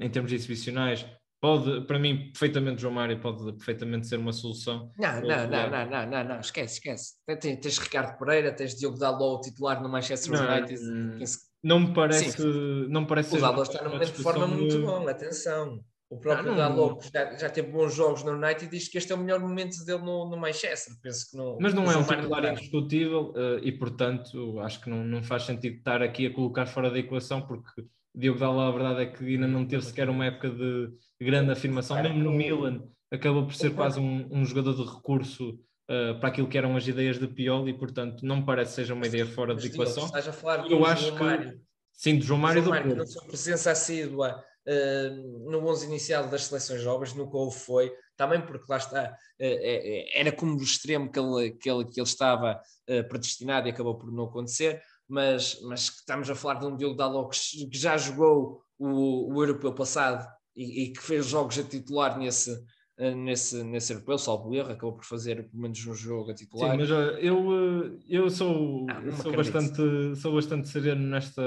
em 0.00 0.10
termos 0.10 0.32
exibicionais, 0.32 1.06
pode, 1.42 1.80
para 1.86 1.98
mim, 1.98 2.30
perfeitamente 2.30 2.80
João 2.80 2.94
Mário 2.94 3.20
pode 3.20 3.52
perfeitamente 3.54 4.06
ser 4.06 4.16
uma 4.16 4.32
solução. 4.32 4.92
Não, 4.96 5.20
não, 5.20 5.48
não, 5.48 5.70
não, 5.70 5.86
não, 5.90 6.06
não, 6.06 6.24
não, 6.24 6.40
esquece, 6.40 6.74
esquece. 6.74 7.14
Tens, 7.26 7.58
tens 7.58 7.78
Ricardo 7.78 8.16
Pereira, 8.16 8.52
tens 8.52 8.76
Diogo 8.76 8.96
Dalot, 8.96 9.42
titular 9.42 9.82
no 9.82 9.88
Manchester 9.88 10.32
United. 10.32 10.80
Não, 10.80 11.18
não 11.64 11.80
me 11.80 11.92
parece, 11.92 12.30
Sim. 12.30 12.86
não 12.88 13.00
me 13.00 13.06
parece. 13.08 13.36
O 13.36 13.40
Dalot 13.40 13.68
está 13.68 13.82
numa 13.82 14.06
forma 14.06 14.46
de... 14.46 14.54
muito 14.54 14.82
bom, 14.82 15.08
atenção. 15.08 15.80
O 16.08 16.16
próprio 16.16 16.54
Dalot 16.54 17.10
já, 17.12 17.36
já 17.36 17.50
teve 17.50 17.72
bons 17.72 17.92
jogos 17.92 18.22
no 18.22 18.32
United 18.32 18.66
e 18.66 18.68
diz 18.68 18.86
que 18.86 18.98
este 18.98 19.10
é 19.10 19.14
o 19.16 19.18
melhor 19.18 19.40
momento 19.40 19.84
dele 19.84 20.02
no, 20.02 20.30
no 20.30 20.36
Manchester. 20.36 20.94
Penso 21.02 21.28
que 21.28 21.36
não, 21.36 21.58
Mas 21.60 21.74
não 21.74 21.90
é 21.90 21.96
um 21.96 22.04
titular 22.04 22.52
indiscutível 22.52 23.32
uh, 23.32 23.58
e, 23.62 23.72
portanto, 23.72 24.60
acho 24.60 24.80
que 24.80 24.88
não, 24.88 25.02
não 25.02 25.24
faz 25.24 25.42
sentido 25.42 25.78
estar 25.78 26.02
aqui 26.02 26.26
a 26.26 26.32
colocar 26.32 26.66
fora 26.66 26.88
da 26.88 26.98
equação 27.00 27.42
porque 27.42 27.82
Diogo 28.14 28.38
Dalot, 28.38 28.68
a 28.68 28.70
verdade 28.70 29.02
é 29.02 29.06
que 29.06 29.24
ainda 29.24 29.46
não 29.46 29.66
teve 29.66 29.84
sequer 29.84 30.08
uma 30.08 30.26
época 30.26 30.50
de 30.50 30.92
grande 31.20 31.50
afirmação, 31.50 32.02
mesmo 32.02 32.18
no 32.18 32.32
Milan, 32.32 32.82
acabou 33.10 33.44
por 33.44 33.54
ser 33.54 33.74
quase 33.74 34.00
um, 34.00 34.28
um 34.30 34.44
jogador 34.44 34.74
de 34.74 34.82
recurso 34.82 35.50
uh, 35.50 36.18
para 36.18 36.28
aquilo 36.28 36.48
que 36.48 36.58
eram 36.58 36.76
as 36.76 36.86
ideias 36.86 37.18
de 37.18 37.26
Pioli 37.26 37.70
e, 37.70 37.78
portanto, 37.78 38.24
não 38.24 38.36
me 38.36 38.46
parece 38.46 38.70
que 38.70 38.76
seja 38.76 38.94
uma 38.94 39.06
ideia 39.06 39.26
fora 39.26 39.54
de 39.54 39.66
equação. 39.66 40.06
Estás 40.06 40.28
a 40.28 40.32
falar 40.32 40.70
eu 40.70 40.84
acho 40.84 41.12
que 41.12 41.22
Mário. 41.22 41.60
sim, 41.92 42.18
do 42.18 42.24
João 42.24 42.40
Mário, 42.40 42.62
João 42.62 42.74
Mário 42.74 42.96
do 42.96 43.06
sua 43.06 43.24
presença 43.24 43.70
assídua 43.70 44.42
uh, 44.66 45.50
no 45.50 45.66
11 45.68 45.86
inicial 45.86 46.28
das 46.28 46.44
seleções 46.44 46.80
jovens, 46.82 47.14
nunca 47.14 47.36
o 47.36 47.50
foi, 47.50 47.92
também 48.16 48.40
porque 48.40 48.64
lá 48.68 48.76
está, 48.78 49.10
uh, 49.10 50.06
era 50.14 50.32
como 50.32 50.56
do 50.56 50.62
extremo 50.62 51.10
que 51.10 51.18
ele, 51.18 51.52
que 51.52 51.70
ele, 51.70 51.84
que 51.84 52.00
ele 52.00 52.06
estava 52.06 52.60
predestinado 53.08 53.68
e 53.68 53.70
acabou 53.70 53.96
por 53.96 54.12
não 54.12 54.24
acontecer. 54.24 54.82
Mas, 55.12 55.60
mas 55.60 55.90
estamos 55.90 56.30
a 56.30 56.34
falar 56.34 56.54
de 56.54 56.64
um 56.64 56.74
Diogo 56.74 56.96
Dalot 56.96 57.38
que, 57.38 57.68
que 57.68 57.76
já 57.76 57.98
jogou 57.98 58.62
o, 58.78 59.30
o 59.30 59.42
europeu 59.42 59.74
passado 59.74 60.26
e, 60.56 60.84
e, 60.84 60.92
que 60.94 61.02
fez 61.02 61.26
jogos 61.26 61.58
a 61.58 61.62
titular 61.62 62.18
nesse, 62.18 62.50
eh, 62.98 63.14
nesse, 63.14 63.62
nesse 63.62 63.92
europeu, 63.92 64.16
salvo 64.16 64.54
erro, 64.54 64.72
acabou 64.72 64.96
por 64.96 65.04
fazer 65.04 65.50
pelo 65.50 65.64
menos 65.64 65.86
um 65.86 65.94
jogo 65.94 66.30
a 66.30 66.34
titular. 66.34 66.70
Sim, 66.70 66.78
mas 66.78 66.88
eu, 67.20 67.84
eh, 67.84 67.98
eu 68.08 68.30
sou, 68.30 68.86
ah, 68.88 69.12
sou, 69.22 69.32
bastante, 69.36 70.16
sou 70.16 70.34
bastante 70.34 70.68
sereno 70.68 71.06
nesta, 71.06 71.42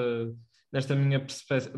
nesta 0.72 0.96
minha 0.96 1.26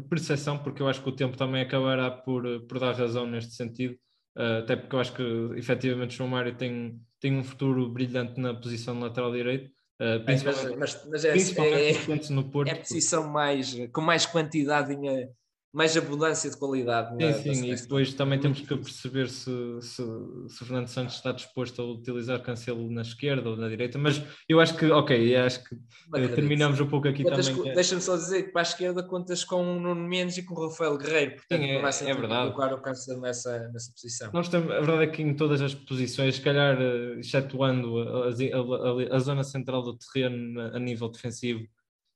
percepção, 0.10 0.60
porque 0.60 0.82
eu 0.82 0.89
acho 0.89 1.02
que 1.02 1.08
o 1.08 1.15
tempo 1.15 1.38
também 1.38 1.62
acabará 1.62 2.12
por, 2.12 2.67
por 2.67 2.80
dar 2.80 2.95
razão 2.95 3.26
neste 3.26 3.54
sentido, 3.54 3.95
até 4.36 4.76
porque 4.76 4.93
eu 4.93 5.00
acho 5.00 5.13
que 5.13 5.23
efetivamente 5.56 6.15
o 6.15 6.17
João 6.17 6.32
Mário 6.32 6.54
tem, 6.58 7.00
tem 7.21 7.34
um 7.38 7.45
futuro 7.45 7.89
brilhante 7.89 8.41
na 8.41 8.54
posição 8.54 8.93
de 8.93 9.04
lateral 9.04 9.32
direito. 9.32 9.76
Uh, 9.99 10.23
principalmente, 10.23 10.77
mas, 10.77 10.93
mas, 10.93 11.07
mas 11.10 11.25
é, 11.25 11.31
principalmente 11.31 12.31
é, 12.31 12.36
no 12.36 12.43
Porto. 12.49 12.69
É 12.69 12.73
a 12.73 12.75
posição 12.77 13.27
mais, 13.27 13.75
com 13.91 14.01
mais 14.01 14.25
quantidade 14.25 14.93
em, 14.93 15.27
mais 15.73 15.95
abundância 15.97 16.49
de 16.49 16.58
qualidade. 16.58 17.15
Sim, 17.43 17.53
sim, 17.53 17.71
e 17.71 17.75
depois 17.75 18.13
também 18.13 18.39
temos 18.39 18.62
que 18.62 18.75
perceber 18.75 19.30
se, 19.30 19.51
se, 19.82 19.95
se, 19.95 20.01
o 20.01 20.49
Fernando 20.49 20.88
Santos 20.88 21.15
está 21.15 21.32
disposto 21.32 21.82
a 21.82 21.86
utilizar 21.86 22.41
Cancelo 22.41 22.89
na 22.89 23.01
esquerda 23.01 23.49
ou 23.49 23.58
na 23.58 23.67
direita, 23.67 23.97
mas 23.97 24.21
eu 24.47 24.60
acho 24.60 24.75
que, 24.77 24.86
ok, 24.86 25.36
acho 25.36 25.63
que 25.63 25.75
eh, 26.15 26.27
terminamos 26.30 26.80
um 26.80 26.88
pouco 26.88 27.08
aqui 27.08 27.23
contas 27.23 27.49
também. 27.49 27.71
É 27.71 27.75
deixa-me 27.75 28.01
só 28.01 28.15
dizer 28.15 28.43
que 28.43 28.51
para 28.51 28.62
a 28.62 28.63
esquerda 28.63 29.03
contas 29.03 29.43
com 29.43 29.62
o 29.62 29.80
Nuno 29.80 30.08
Mendes 30.08 30.38
e 30.38 30.43
com 30.43 30.56
o 30.56 30.67
Rafael 30.67 30.97
Guerreiro, 30.97 31.36
portanto 31.36 31.60
sim, 31.60 31.69
é, 31.69 31.73
não 31.75 31.82
vai 31.82 31.93
ser 31.93 32.10
é 32.10 32.13
verdade. 32.13 32.51
colocar 32.53 32.73
o 32.73 32.82
Cancelo 32.82 33.21
nessa, 33.21 33.69
nessa 33.69 33.91
posição. 33.91 34.32
Nós 34.34 34.49
temos, 34.49 34.71
a 34.71 34.80
verdade 34.80 35.03
é 35.03 35.08
que 35.08 35.21
em 35.21 35.36
todas 35.36 35.62
as 35.62 35.75
posições, 35.75 36.36
se 36.36 36.41
calhar 36.41 36.77
eh, 36.82 37.19
excetuando 37.19 37.99
a, 37.99 38.27
a, 38.27 39.13
a, 39.13 39.15
a 39.15 39.19
zona 39.19 39.43
central 39.43 39.84
do 39.84 39.97
terreno 39.97 40.62
a 40.62 40.80
nível 40.80 41.10
defensivo, 41.10 41.67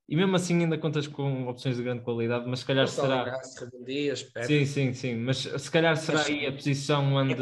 e 0.07 0.15
mesmo 0.15 0.35
assim 0.35 0.59
ainda 0.59 0.77
contas 0.77 1.07
com 1.07 1.47
opções 1.47 1.77
de 1.77 1.83
grande 1.83 2.03
qualidade, 2.03 2.45
mas 2.47 2.59
se 2.59 2.65
calhar 2.65 2.87
será. 2.87 3.39
Dias, 3.85 4.29
sim, 4.45 4.65
sim, 4.65 4.93
sim, 4.93 5.15
mas 5.15 5.37
se 5.37 5.71
calhar 5.71 5.95
será 5.97 6.19
mas, 6.19 6.27
aí 6.27 6.45
a 6.45 6.51
posição 6.51 7.19
é 7.19 7.23
onde 7.23 7.33
é 7.33 7.35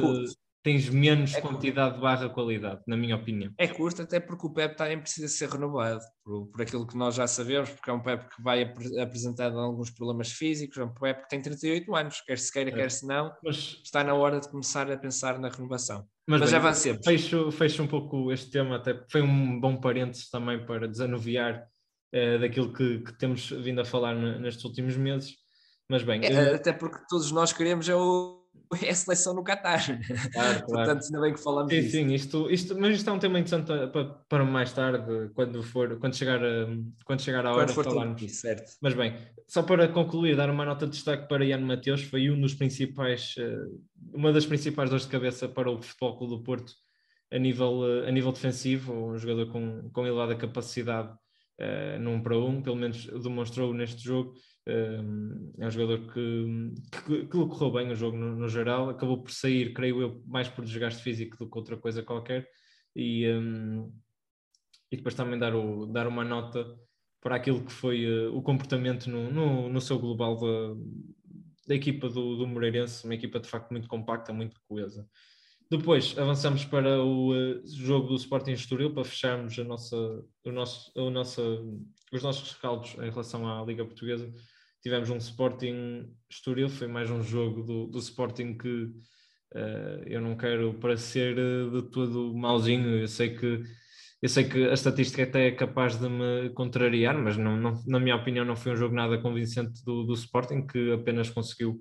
tens 0.64 0.90
menos 0.90 1.34
é 1.34 1.42
quantidade 1.42 1.92
curto. 1.92 2.04
barra 2.04 2.30
qualidade, 2.30 2.82
na 2.86 2.98
minha 2.98 3.16
opinião. 3.16 3.52
É 3.58 3.68
curto, 3.68 4.02
até 4.02 4.20
porque 4.20 4.46
o 4.46 4.54
Pep 4.54 4.76
também 4.76 5.00
precisa 5.00 5.28
ser 5.28 5.50
renovado, 5.50 6.02
por, 6.24 6.48
por 6.48 6.62
aquilo 6.62 6.86
que 6.86 6.98
nós 6.98 7.16
já 7.16 7.28
sabemos, 7.28 7.70
porque 7.70 7.90
é 7.90 7.94
um 7.94 8.02
Pep 8.02 8.30
que 8.30 8.42
vai 8.42 8.64
ap 8.64 8.78
apresentando 9.02 9.58
alguns 9.60 9.90
problemas 9.90 10.32
físicos, 10.32 10.78
é 10.78 10.84
um 10.84 10.94
Pep 10.94 11.24
que 11.24 11.30
tem 11.30 11.42
38 11.42 11.96
anos, 11.96 12.22
quer 12.22 12.38
se 12.38 12.52
queira, 12.52 12.70
é. 12.70 12.74
quer 12.74 12.92
se 12.92 13.08
não, 13.08 13.32
mas, 13.44 13.82
está 13.84 14.04
na 14.04 14.14
hora 14.14 14.40
de 14.40 14.50
começar 14.50 14.92
a 14.92 14.98
pensar 14.98 15.40
na 15.40 15.50
renovação. 15.50 16.06
Mas, 16.28 16.42
mas 16.42 16.52
bem, 16.52 16.60
avancemos. 16.60 17.06
Fecho, 17.06 17.52
fecho 17.52 17.84
um 17.84 17.88
pouco 17.88 18.32
este 18.32 18.52
tema, 18.52 18.76
até 18.76 19.04
foi 19.10 19.22
um 19.22 19.60
bom 19.60 19.78
parênteses 19.78 20.30
também 20.30 20.66
para 20.66 20.88
desanuviar 20.88 21.66
uh, 22.14 22.40
daquilo 22.40 22.74
que, 22.74 23.00
que, 23.00 23.18
temos 23.18 23.50
vindo 23.50 23.82
a 23.82 23.86
falar 23.86 24.16
nestes 24.16 24.64
últimos 24.64 24.96
meses. 24.98 25.36
Mas 25.90 26.04
bem, 26.04 26.24
é, 26.24 26.52
eu... 26.52 26.56
até 26.56 26.72
porque 26.72 27.00
todos 27.10 27.32
nós 27.32 27.52
queremos 27.52 27.90
é, 27.90 27.96
o, 27.96 28.44
é 28.84 28.90
a 28.90 28.96
seleção 28.96 29.34
no 29.34 29.44
Qatar. 29.44 29.84
Claro, 29.86 30.00
claro. 30.32 30.66
Portanto, 30.68 31.06
ainda 31.06 31.22
bem 31.22 31.34
que 31.34 31.42
falamos 31.42 31.74
sim, 31.74 31.82
disso. 31.82 31.92
Sim, 31.92 32.14
isto, 32.14 32.52
isto, 32.52 32.80
mas 32.80 32.96
isto 32.96 33.10
é 33.10 33.14
um 33.14 33.20
tema 33.20 33.40
interessante 33.40 33.92
para, 33.92 34.06
para 34.06 34.46
mais 34.46 34.72
tarde, 34.72 35.32
quando, 35.34 35.64
for, 35.64 35.98
quando, 35.98 36.16
chegar, 36.16 36.44
a, 36.44 36.68
quando 37.06 37.22
chegar 37.22 37.46
a 37.46 37.54
hora 37.54 37.66
de 37.66 37.74
falarmos. 37.74 38.16
Aqui, 38.16 38.30
certo. 38.30 38.72
Mas 38.82 38.94
bem, 38.94 39.16
só 39.48 39.64
para 39.64 39.88
concluir, 39.88 40.36
dar 40.36 40.50
uma 40.50 40.64
nota 40.64 40.86
de 40.86 40.92
destaque 40.92 41.28
para 41.28 41.44
Ian 41.44 41.62
Mateus, 41.62 42.04
foi 42.04 42.30
um 42.30 42.40
dos 42.40 42.54
principais, 42.54 43.34
eh, 43.40 43.66
uma 44.14 44.32
das 44.32 44.46
principais 44.46 44.92
dores 44.92 45.06
de 45.06 45.12
cabeça 45.12 45.50
para 45.50 45.72
o 45.72 45.82
Futebol 45.82 46.18
Clube 46.18 46.36
do 46.36 46.44
Porto 46.44 46.72
a 47.32 47.40
nível, 47.40 47.82
eh, 47.84 48.08
a 48.08 48.12
nível 48.12 48.32
defensivo, 48.32 48.94
um 48.94 49.18
jogador 49.18 49.52
com, 49.52 49.90
com 49.92 50.06
elevada 50.06 50.36
capacidade 50.36 51.12
uh, 51.60 52.00
num 52.00 52.22
para 52.22 52.38
um, 52.38 52.62
pelo 52.62 52.76
menos 52.76 53.06
demonstrou 53.06 53.74
neste 53.74 54.04
jogo. 54.04 54.34
Uh, 54.68 55.52
é 55.60 55.68
um 55.68 55.72
jogador 55.72 56.12
que, 56.14 56.74
que, 56.92 57.26
que 57.26 57.28
correu 57.28 57.72
bem 57.72 57.92
o 57.92 57.96
jogo 57.96 58.18
no, 58.18 58.36
no, 58.36 58.48
geral, 58.48 58.90
acabou 58.90 59.24
por 59.24 59.32
sair, 59.32 59.74
creio 59.74 60.02
eu, 60.02 60.24
mais 60.28 60.48
por 60.48 60.64
desgaste 60.64 61.02
físico 61.02 61.38
do 61.38 61.50
que 61.50 61.58
outra 61.58 61.76
coisa 61.76 62.04
qualquer, 62.04 62.48
e, 62.96 63.28
um, 63.30 63.92
e 64.92 64.98
depois 64.98 65.16
também 65.16 65.40
dar, 65.40 65.56
o, 65.56 65.86
dar 65.88 66.08
uma 66.08 66.24
nota 66.24 66.66
para 67.22 67.36
aquilo 67.36 67.66
que 67.66 67.72
foi 67.72 68.06
uh, 68.06 68.36
o 68.36 68.42
comportamento 68.42 69.10
no, 69.10 69.32
no, 69.32 69.70
no, 69.70 69.82
seu 69.82 69.98
global 69.98 70.38
da, 70.38 70.76
da 71.68 71.76
equipa 71.76 72.08
do, 72.08 72.38
do 72.38 72.48
Moreirense, 72.48 73.06
uma 73.06 73.16
equipa 73.16 73.40
de 73.40 73.50
facto 73.50 73.72
muito 73.72 73.88
compacta, 73.88 74.32
muito 74.32 74.60
coesa. 74.68 75.08
Depois 75.72 76.18
avançamos 76.18 76.66
para 76.66 77.00
o 77.00 77.32
uh, 77.32 77.62
jogo 77.68 78.08
do 78.08 78.16
Sporting 78.16 78.54
Estoril 78.54 78.92
para 78.92 79.04
fecharmos 79.04 79.58
a 79.60 79.64
nossa, 79.64 79.96
o 80.44 80.52
nosso, 80.52 80.92
a 81.00 81.10
nossa, 81.12 81.42
os 82.12 82.24
nossos 82.24 82.50
rescaldos 82.50 82.96
em 82.96 83.10
relação 83.12 83.48
à 83.48 83.64
Liga 83.64 83.86
Portuguesa. 83.86 84.34
Tivemos 84.82 85.12
um 85.12 85.18
Sporting 85.18 86.12
Estoril, 86.28 86.70
foi 86.70 86.88
mais 86.88 87.12
um 87.12 87.22
jogo 87.22 87.62
do, 87.62 87.86
do 87.86 88.00
Sporting 88.00 88.58
que 88.58 88.86
uh, 89.54 90.04
eu 90.08 90.20
não 90.20 90.36
quero 90.36 90.74
parecer 90.74 91.38
uh, 91.38 91.70
de 91.70 91.92
todo 91.92 92.34
mauzinho. 92.36 93.02
Eu 93.02 93.08
sei 93.08 93.36
que 93.36 93.62
eu 94.22 94.28
sei 94.28 94.50
que 94.50 94.68
a 94.68 94.74
estatística 94.74 95.24
até 95.24 95.48
é 95.48 95.52
capaz 95.52 95.98
de 95.98 96.10
me 96.10 96.50
contrariar, 96.50 97.18
mas 97.18 97.38
não, 97.38 97.56
não, 97.56 97.82
na 97.88 98.00
minha 98.00 98.16
opinião 98.16 98.44
não 98.44 98.56
foi 98.56 98.74
um 98.74 98.76
jogo 98.76 98.94
nada 98.94 99.18
convincente 99.22 99.84
do, 99.86 100.04
do 100.04 100.14
Sporting, 100.14 100.68
que 100.68 100.92
apenas 100.92 101.30
conseguiu 101.30 101.80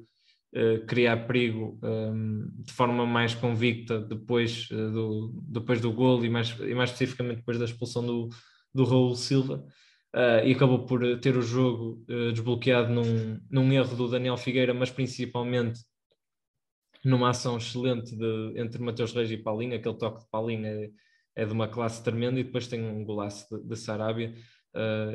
uh, 0.55 0.87
criar 0.87 1.27
perigo 1.27 1.79
um, 1.83 1.89
ehm, 1.89 2.63
de 2.65 2.73
forma 2.73 3.07
mais 3.07 3.35
convicta 3.35 4.01
depois, 4.01 4.69
uh, 4.71 4.91
do, 4.91 5.43
depois 5.49 5.81
do 5.81 5.93
gol 5.93 6.25
e 6.25 6.31
mais, 6.31 6.51
e 6.61 6.75
mais 6.75 6.91
especificamente 6.91 7.39
depois 7.39 7.59
da 7.59 7.65
expulsão 7.65 8.05
do, 8.05 8.29
do 8.75 8.85
Raul 8.85 9.15
Silva. 9.15 9.65
Uh, 10.15 10.47
e 10.47 10.53
acabou 10.53 10.87
por 10.87 11.21
ter 11.21 11.37
o 11.37 11.43
jogo 11.43 12.03
desbloqueado 12.33 12.93
num, 12.93 13.39
num 13.51 13.73
erro 13.73 13.95
do 13.95 14.09
Daniel 14.09 14.39
Figueira, 14.39 14.73
mas 14.73 14.91
principalmente 14.91 15.81
numa 17.05 17.31
ação 17.31 17.59
excelente 17.59 18.17
de, 18.17 18.55
entre 18.57 18.83
Mateus 18.83 19.13
Reis 19.13 19.31
e 19.31 19.37
Paulinho, 19.37 19.77
aquele 19.77 19.95
toque 19.97 20.21
de 20.21 20.31
Paulinho 20.31 20.67
é, 20.67 20.91
é 21.37 21.45
de 21.45 21.53
uma 21.53 21.69
classe 21.69 22.03
tremenda 22.03 22.41
e 22.41 22.45
depois 22.45 22.67
tem 22.67 22.83
um 22.83 23.05
golaço 23.05 23.47
de, 23.55 23.69
de 23.69 23.77
Sarabia. 23.77 24.35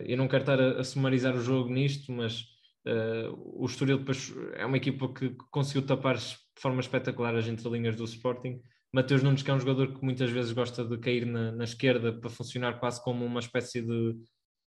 Eu 0.05 0.17
não 0.17 0.27
quero 0.27 0.43
estar 0.43 0.59
a, 0.59 0.79
a, 0.79 0.83
sumarizar 0.83 1.35
o 1.35 1.41
jogo 1.41 1.69
nisto, 1.69 2.11
mas 2.11 2.45
o 2.85 3.65
Estoril 3.65 3.99
depois 3.99 4.33
é 4.55 4.65
uma 4.65 4.77
equipa 4.77 5.11
que 5.13 5.35
conseguiu 5.49 5.85
tapar 5.85 6.17
de 6.17 6.35
forma 6.59 6.81
espetacular 6.81 7.35
as 7.35 7.47
entrelinhas 7.47 7.95
do 7.95 8.03
Sporting. 8.03 8.61
Mateus 8.93 9.23
Nunes, 9.23 9.41
que 9.41 9.49
é 9.49 9.53
um 9.53 9.59
jogador 9.59 9.93
que 9.93 10.03
muitas 10.03 10.29
vezes 10.29 10.51
gosta 10.51 10.85
de 10.85 10.97
cair 10.99 11.25
na, 11.25 11.51
na 11.51 11.63
esquerda 11.63 12.13
para 12.13 12.29
funcionar 12.29 12.79
quase 12.79 13.03
como 13.03 13.25
uma 13.25 13.39
espécie 13.39 13.81
de, 13.81 14.15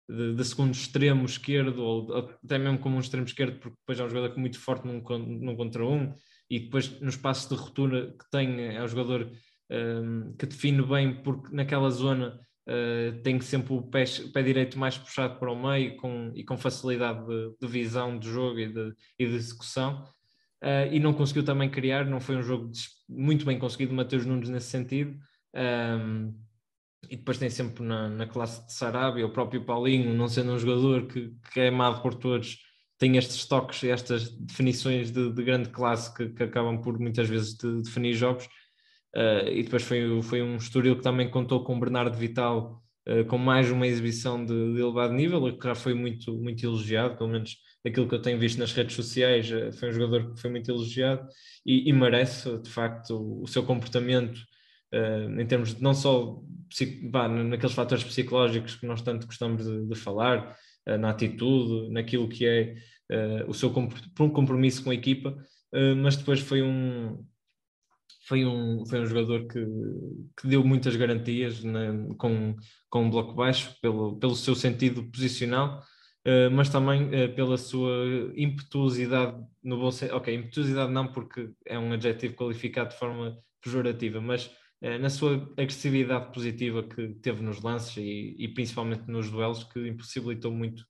de, 0.08 0.34
de, 0.34 0.44
segundo 0.44 0.74
extremo 0.74 1.24
esquerdo, 1.24 1.82
ou 1.82 2.14
até 2.44 2.58
mesmo 2.58 2.78
como 2.78 2.96
um 2.96 3.00
extremo 3.00 3.24
esquerdo, 3.24 3.58
porque 3.60 3.76
depois 3.78 3.98
é 3.98 4.04
um 4.04 4.10
jogador 4.10 4.36
muito 4.38 4.58
forte 4.58 4.86
num, 4.86 5.02
num 5.18 5.56
contra 5.56 5.86
um, 5.86 6.12
e 6.50 6.60
depois 6.60 7.00
nos 7.00 7.16
passos 7.16 7.48
de 7.48 7.54
ruptura 7.54 8.14
que 8.18 8.30
tem, 8.30 8.76
é 8.76 8.82
um 8.82 8.88
jogador 8.88 9.30
um, 9.70 9.74
ehm, 9.74 10.36
que 10.36 10.46
define 10.46 10.82
bem, 10.82 11.22
porque 11.22 11.54
naquela 11.54 11.88
zona 11.88 12.38
uh, 12.68 13.22
tem 13.22 13.40
sempre 13.40 13.72
o 13.72 13.82
pé, 13.82 14.04
pé, 14.32 14.42
direito 14.42 14.78
mais 14.78 14.96
puxado 14.98 15.38
para 15.38 15.52
o 15.52 15.60
meio 15.60 15.96
com, 15.96 16.32
e 16.34 16.44
com 16.44 16.56
facilidade 16.56 17.24
de, 17.26 17.56
de 17.60 17.66
visão 17.66 18.18
de 18.18 18.28
jogo 18.28 18.58
e 18.58 18.68
de, 18.72 18.94
e 19.18 19.26
de 19.26 19.34
execução. 19.34 20.04
Uh, 20.62 20.92
e 20.92 21.00
não 21.00 21.14
conseguiu 21.14 21.44
também 21.44 21.70
criar, 21.70 22.04
não 22.04 22.20
foi 22.20 22.36
um 22.36 22.42
jogo 22.42 22.70
muito 23.08 23.44
bem 23.44 23.58
conseguido, 23.58 23.94
Mateus 23.94 24.26
Nunes 24.26 24.48
nesse 24.48 24.68
sentido. 24.68 25.18
Um, 25.54 25.58
ehm, 25.58 26.34
e 27.08 27.16
depois 27.16 27.38
tem 27.38 27.48
sempre 27.48 27.82
na, 27.82 28.08
na 28.08 28.26
classe 28.26 28.64
de 28.66 28.72
Sarabia, 28.72 29.26
o 29.26 29.32
próprio 29.32 29.64
Paulinho, 29.64 30.14
não 30.14 30.28
sendo 30.28 30.52
um 30.52 30.58
jogador 30.58 31.06
que, 31.06 31.34
que 31.52 31.60
é 31.60 31.68
amado 31.68 32.02
por 32.02 32.14
todos, 32.14 32.58
tem 33.00 33.16
estes 33.16 33.46
toques, 33.46 33.82
estas 33.82 34.30
definições 34.30 35.10
de, 35.10 35.32
de 35.32 35.42
grande 35.42 35.70
classe 35.70 36.14
que, 36.14 36.28
que, 36.28 36.42
acabam 36.42 36.80
por 36.82 36.98
muitas 36.98 37.26
vezes 37.26 37.54
de 37.54 37.80
definir 37.80 38.12
jogos. 38.12 38.46
Uh, 39.14 39.48
e 39.50 39.62
depois 39.64 39.82
foi, 39.82 40.22
foi 40.22 40.40
um 40.40 40.56
Estoril 40.56 40.96
que 40.96 41.02
também 41.02 41.28
contou 41.28 41.64
com 41.64 41.80
Bernardo 41.80 42.16
Vital 42.16 42.80
uh, 43.08 43.24
com 43.24 43.38
mais 43.38 43.68
uma 43.70 43.86
exibição 43.86 44.44
de, 44.44 44.74
de, 44.74 44.80
elevado 44.80 45.12
nível, 45.12 45.58
que 45.58 45.66
já 45.66 45.74
foi 45.74 45.94
muito, 45.94 46.32
muito 46.38 46.64
elogiado, 46.64 47.16
pelo 47.16 47.30
menos 47.30 47.56
aquilo 47.84 48.08
que 48.08 48.14
eu 48.14 48.22
tenho 48.22 48.38
visto 48.38 48.58
nas 48.58 48.72
redes 48.72 48.94
sociais, 48.94 49.50
uh, 49.50 49.72
foi 49.72 49.88
um 49.88 49.92
jogador 49.92 50.32
que 50.32 50.40
foi 50.40 50.50
muito 50.50 50.70
elogiado 50.70 51.26
e, 51.66 51.88
e 51.88 51.92
merece, 51.92 52.56
de 52.58 52.70
facto, 52.70 53.16
o, 53.16 53.42
o 53.42 53.46
seu 53.48 53.62
comportamento 53.62 54.40
em 55.38 55.46
termos 55.46 55.72
de 55.72 55.80
não 55.80 55.94
só 55.94 56.42
bah, 57.12 57.28
naqueles 57.28 57.76
fatores 57.76 58.02
psicológicos 58.02 58.74
que 58.74 58.84
nós 58.86 59.00
tanto 59.00 59.24
gostamos 59.24 59.64
de, 59.64 59.86
de 59.86 59.94
falar, 59.94 60.56
na 60.84 61.10
atitude, 61.10 61.92
naquilo 61.92 62.28
que 62.28 62.44
é 62.44 62.74
o 63.46 63.54
seu 63.54 63.70
compromisso 63.70 64.82
com 64.82 64.90
a 64.90 64.94
equipa, 64.94 65.36
mas 65.96 66.16
depois 66.16 66.40
foi 66.40 66.60
um, 66.60 67.24
foi 68.30 68.46
um, 68.46 68.86
foi 68.86 69.00
um 69.00 69.06
jogador 69.06 69.48
que, 69.48 69.58
que 70.40 70.46
deu 70.46 70.64
muitas 70.64 70.94
garantias 70.94 71.64
né, 71.64 71.88
com, 72.16 72.54
com 72.88 73.02
um 73.02 73.10
bloco 73.10 73.34
baixo, 73.34 73.74
pelo, 73.82 74.20
pelo 74.20 74.36
seu 74.36 74.54
sentido 74.54 75.02
posicional, 75.10 75.82
uh, 76.24 76.48
mas 76.52 76.68
também 76.68 77.08
uh, 77.08 77.34
pela 77.34 77.58
sua 77.58 78.32
impetuosidade, 78.36 79.36
no 79.64 79.78
bom 79.78 79.90
sentido. 79.90 80.16
Ok, 80.16 80.32
impetuosidade 80.32 80.92
não, 80.92 81.10
porque 81.10 81.50
é 81.66 81.76
um 81.76 81.92
adjetivo 81.92 82.36
qualificado 82.36 82.90
de 82.90 82.98
forma 83.00 83.36
pejorativa, 83.60 84.20
mas 84.20 84.46
uh, 84.46 84.96
na 85.00 85.10
sua 85.10 85.34
agressividade 85.58 86.32
positiva 86.32 86.84
que 86.84 87.08
teve 87.14 87.42
nos 87.42 87.60
lances 87.60 87.96
e, 87.96 88.36
e 88.38 88.46
principalmente 88.54 89.08
nos 89.08 89.28
duelos, 89.28 89.64
que 89.64 89.88
impossibilitou 89.88 90.52
muito 90.52 90.88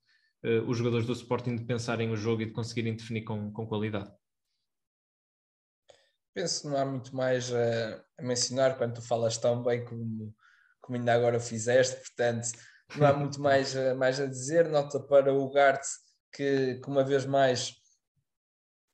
os 0.67 0.75
jogadores 0.75 1.05
do 1.05 1.13
Sporting 1.13 1.55
de 1.55 1.65
pensarem 1.65 2.09
o 2.09 2.17
jogo 2.17 2.41
e 2.41 2.45
de 2.47 2.51
conseguirem 2.51 2.95
definir 2.95 3.21
com, 3.21 3.51
com 3.51 3.67
qualidade. 3.67 4.09
Penso 6.33 6.61
que 6.61 6.67
não 6.67 6.77
há 6.77 6.85
muito 6.85 7.15
mais 7.15 7.53
a, 7.53 8.01
a 8.17 8.23
mencionar 8.23 8.77
quando 8.77 8.95
tu 8.95 9.01
falas 9.01 9.37
tão 9.37 9.61
bem 9.61 9.83
como, 9.83 10.33
como 10.79 10.97
ainda 10.97 11.13
agora 11.13 11.39
fizeste, 11.39 11.97
portanto, 11.97 12.49
não 12.95 13.07
há 13.07 13.13
muito 13.13 13.39
mais, 13.41 13.75
mais 13.97 14.19
a 14.19 14.25
dizer. 14.25 14.69
Nota 14.69 14.99
para 14.99 15.33
o 15.33 15.49
Gart 15.51 15.81
que, 16.33 16.75
que 16.75 16.89
uma 16.89 17.03
vez 17.03 17.25
mais 17.25 17.75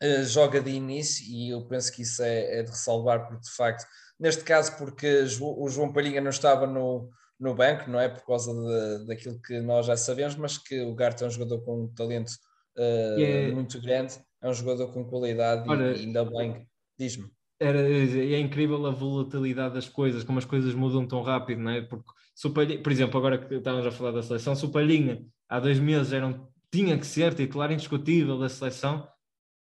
uh, 0.04 0.24
joga 0.24 0.62
de 0.62 0.72
início 0.72 1.26
e 1.28 1.52
eu 1.52 1.66
penso 1.68 1.92
que 1.92 2.02
isso 2.02 2.22
é, 2.24 2.60
é, 2.60 2.64
de 2.64 2.72
ressalvar, 2.72 3.28
porque 3.28 3.44
de 3.44 3.52
facto, 3.52 3.86
neste 4.20 4.44
caso, 4.44 4.76
porque 4.78 5.26
o 5.42 5.70
João 5.70 5.94
Palhinha 5.94 6.22
não 6.22 6.30
estava 6.30 6.66
no, 6.66 7.10
no 7.40 7.54
banco, 7.56 7.90
não 7.90 8.00
é? 8.00 8.10
Por 8.10 8.26
causa 8.26 8.54
de, 8.54 9.08
daquilo 9.08 9.40
que 9.42 9.60
nós 9.62 9.86
já 9.86 9.96
sabemos, 9.96 10.36
mas 10.36 10.58
que 10.58 10.82
o 10.82 10.96
Gart 10.96 11.22
é 11.22 11.26
um 11.26 11.30
jogador 11.30 11.62
com 11.62 11.84
um 11.84 11.94
talento 11.94 12.32
uh, 12.78 13.54
muito 13.54 13.80
grande, 13.82 14.20
é 14.42 14.50
um 14.50 14.54
jogador 14.54 14.92
com 14.92 15.06
qualidade 15.06 15.70
Ora, 15.70 15.96
e 15.96 16.02
ainda 16.02 16.26
bem 16.26 16.68
Diz-me. 16.98 17.30
Era, 17.60 17.80
é 17.80 18.40
incrível 18.40 18.86
a 18.86 18.92
volatilidade 18.92 19.74
das 19.74 19.90
coisas, 19.90 20.24
como 20.24 20.38
as 20.38 20.46
coisas 20.46 20.74
mudam 20.74 21.08
tão 21.08 21.22
rápido, 21.22 21.62
não 21.62 21.72
é? 21.72 21.82
Porque, 21.82 22.12
Palhinha, 22.54 22.82
por 22.82 22.92
exemplo, 22.92 23.18
agora 23.18 23.38
que 23.38 23.56
estávamos 23.56 23.88
a 23.88 23.92
falar 23.92 24.12
da 24.12 24.22
seleção, 24.22 24.56
se 24.56 24.66
o 24.66 24.70
Palhinha 24.70 25.26
há 25.50 25.60
dois 25.60 25.80
meses 25.80 26.14
era 26.14 26.28
um, 26.28 26.48
tinha 26.72 26.98
que 27.00 27.06
ser 27.06 27.34
titular 27.34 27.72
indiscutível 27.72 28.38
da 28.38 28.48
seleção, 28.48 29.08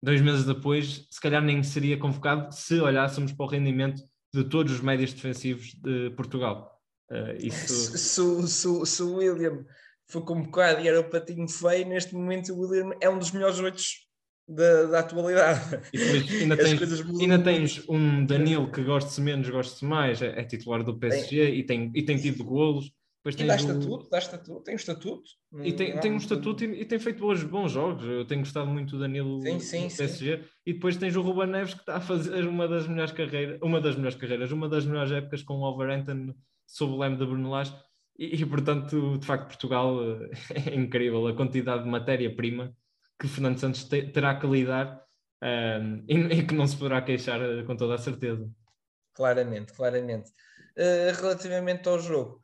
dois 0.02 0.22
meses 0.22 0.44
depois, 0.44 1.06
se 1.10 1.20
calhar 1.20 1.42
nem 1.42 1.62
seria 1.62 1.98
convocado 1.98 2.52
se 2.54 2.80
olhássemos 2.80 3.32
para 3.32 3.44
o 3.44 3.48
rendimento 3.48 4.02
de 4.34 4.44
todos 4.44 4.72
os 4.72 4.80
médios 4.80 5.12
defensivos 5.12 5.74
de 5.74 6.10
Portugal. 6.16 6.80
Uh, 7.10 7.36
isso... 7.38 7.98
se, 7.98 8.48
se, 8.48 8.86
se 8.86 9.02
o 9.02 9.16
William 9.16 9.66
foi 10.08 10.22
convocado 10.22 10.80
e 10.80 10.88
era 10.88 11.00
o 11.00 11.10
patinho 11.10 11.46
feio, 11.46 11.86
neste 11.86 12.14
momento 12.14 12.54
o 12.54 12.60
William 12.60 12.96
é 13.00 13.10
um 13.10 13.18
dos 13.18 13.30
melhores 13.30 13.58
oito 13.60 13.82
da, 14.54 14.84
da 14.84 14.98
atualidade. 15.00 15.80
E 15.92 15.98
depois 15.98 16.42
ainda 16.42 16.56
tens, 16.58 17.20
ainda 17.20 17.38
tens 17.38 17.88
um 17.88 18.24
Danilo 18.24 18.70
que 18.70 18.82
goste 18.82 19.20
menos, 19.20 19.48
goste 19.48 19.84
mais, 19.84 20.20
é, 20.20 20.40
é, 20.40 20.44
titular 20.44 20.82
do 20.82 20.98
PSG 20.98 21.36
tem, 21.36 21.58
e, 21.58 21.62
tem, 21.64 21.92
e 21.94 22.02
tem 22.02 22.16
tido 22.16 22.44
golos. 22.44 22.90
Depois 23.24 23.40
e 23.40 23.46
dá 23.46 23.54
estatuto, 23.54 24.10
dá 24.10 24.18
estatuto, 24.18 24.64
tem 24.64 24.74
um 24.74 24.76
estatuto. 24.76 25.30
E 25.62 25.72
tem, 25.72 25.96
tem 26.00 26.12
um 26.12 26.16
estatuto 26.16 26.64
e, 26.64 26.80
e, 26.80 26.84
tem 26.84 26.98
feito 26.98 27.20
bons, 27.20 27.44
bons 27.44 27.70
jogos. 27.70 28.04
Eu 28.04 28.24
tenho 28.24 28.40
gostado 28.40 28.66
muito 28.66 28.96
do 28.96 28.98
Danilo 28.98 29.40
sim, 29.40 29.60
sim, 29.60 29.86
do 29.86 29.96
PSG. 29.96 30.38
Sim. 30.38 30.44
E 30.66 30.72
depois 30.72 30.96
tens 30.96 31.14
o 31.14 31.22
Ruben 31.22 31.46
Neves 31.46 31.74
que 31.74 31.80
está 31.80 31.98
a 31.98 32.00
fazer 32.00 32.48
uma 32.48 32.66
das 32.66 32.88
melhores 32.88 33.12
carreiras, 33.12 33.60
uma 33.62 33.80
das 33.80 33.94
melhores 33.94 34.16
carreiras, 34.16 34.50
uma 34.50 34.68
das 34.68 34.84
melhores 34.84 35.12
épocas 35.12 35.44
com 35.44 35.54
o 35.54 35.62
Overhampton 35.62 36.34
sob 36.66 36.94
o 36.94 36.98
leme 36.98 37.16
da 37.16 37.24
Bruno 37.24 37.48
Lage. 37.48 37.72
E, 38.18 38.42
e, 38.42 38.44
portanto, 38.44 39.16
de 39.18 39.24
facto, 39.24 39.46
Portugal 39.46 40.00
é 40.50 40.74
incrível 40.74 41.24
a 41.28 41.36
quantidade 41.36 41.84
de 41.84 41.88
matéria-prima 41.88 42.74
que 43.22 43.28
Fernando 43.28 43.60
Santos 43.60 43.84
te, 43.84 44.10
terá 44.10 44.34
que 44.34 44.48
lidar 44.48 45.00
um, 45.40 46.04
e, 46.08 46.40
e, 46.40 46.46
que 46.46 46.54
não 46.54 46.66
se 46.66 46.76
poderá 46.76 47.00
queixar 47.00 47.40
eh, 47.40 47.62
com 47.62 47.76
toda 47.76 47.94
a 47.94 47.98
certeza. 47.98 48.50
Claramente, 49.14 49.72
claramente. 49.72 50.30
Uh, 50.76 51.14
relativamente 51.20 51.88
ao 51.88 52.00
jogo, 52.00 52.42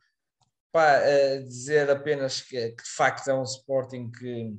pá, 0.71 1.01
uh, 1.01 1.43
dizer 1.43 1.91
apenas 1.91 2.43
que, 2.43 2.71
que, 2.71 2.83
de 2.85 2.91
facto 2.91 3.27
é 3.29 3.35
um 3.35 3.43
Sporting 3.43 4.09
que, 4.12 4.57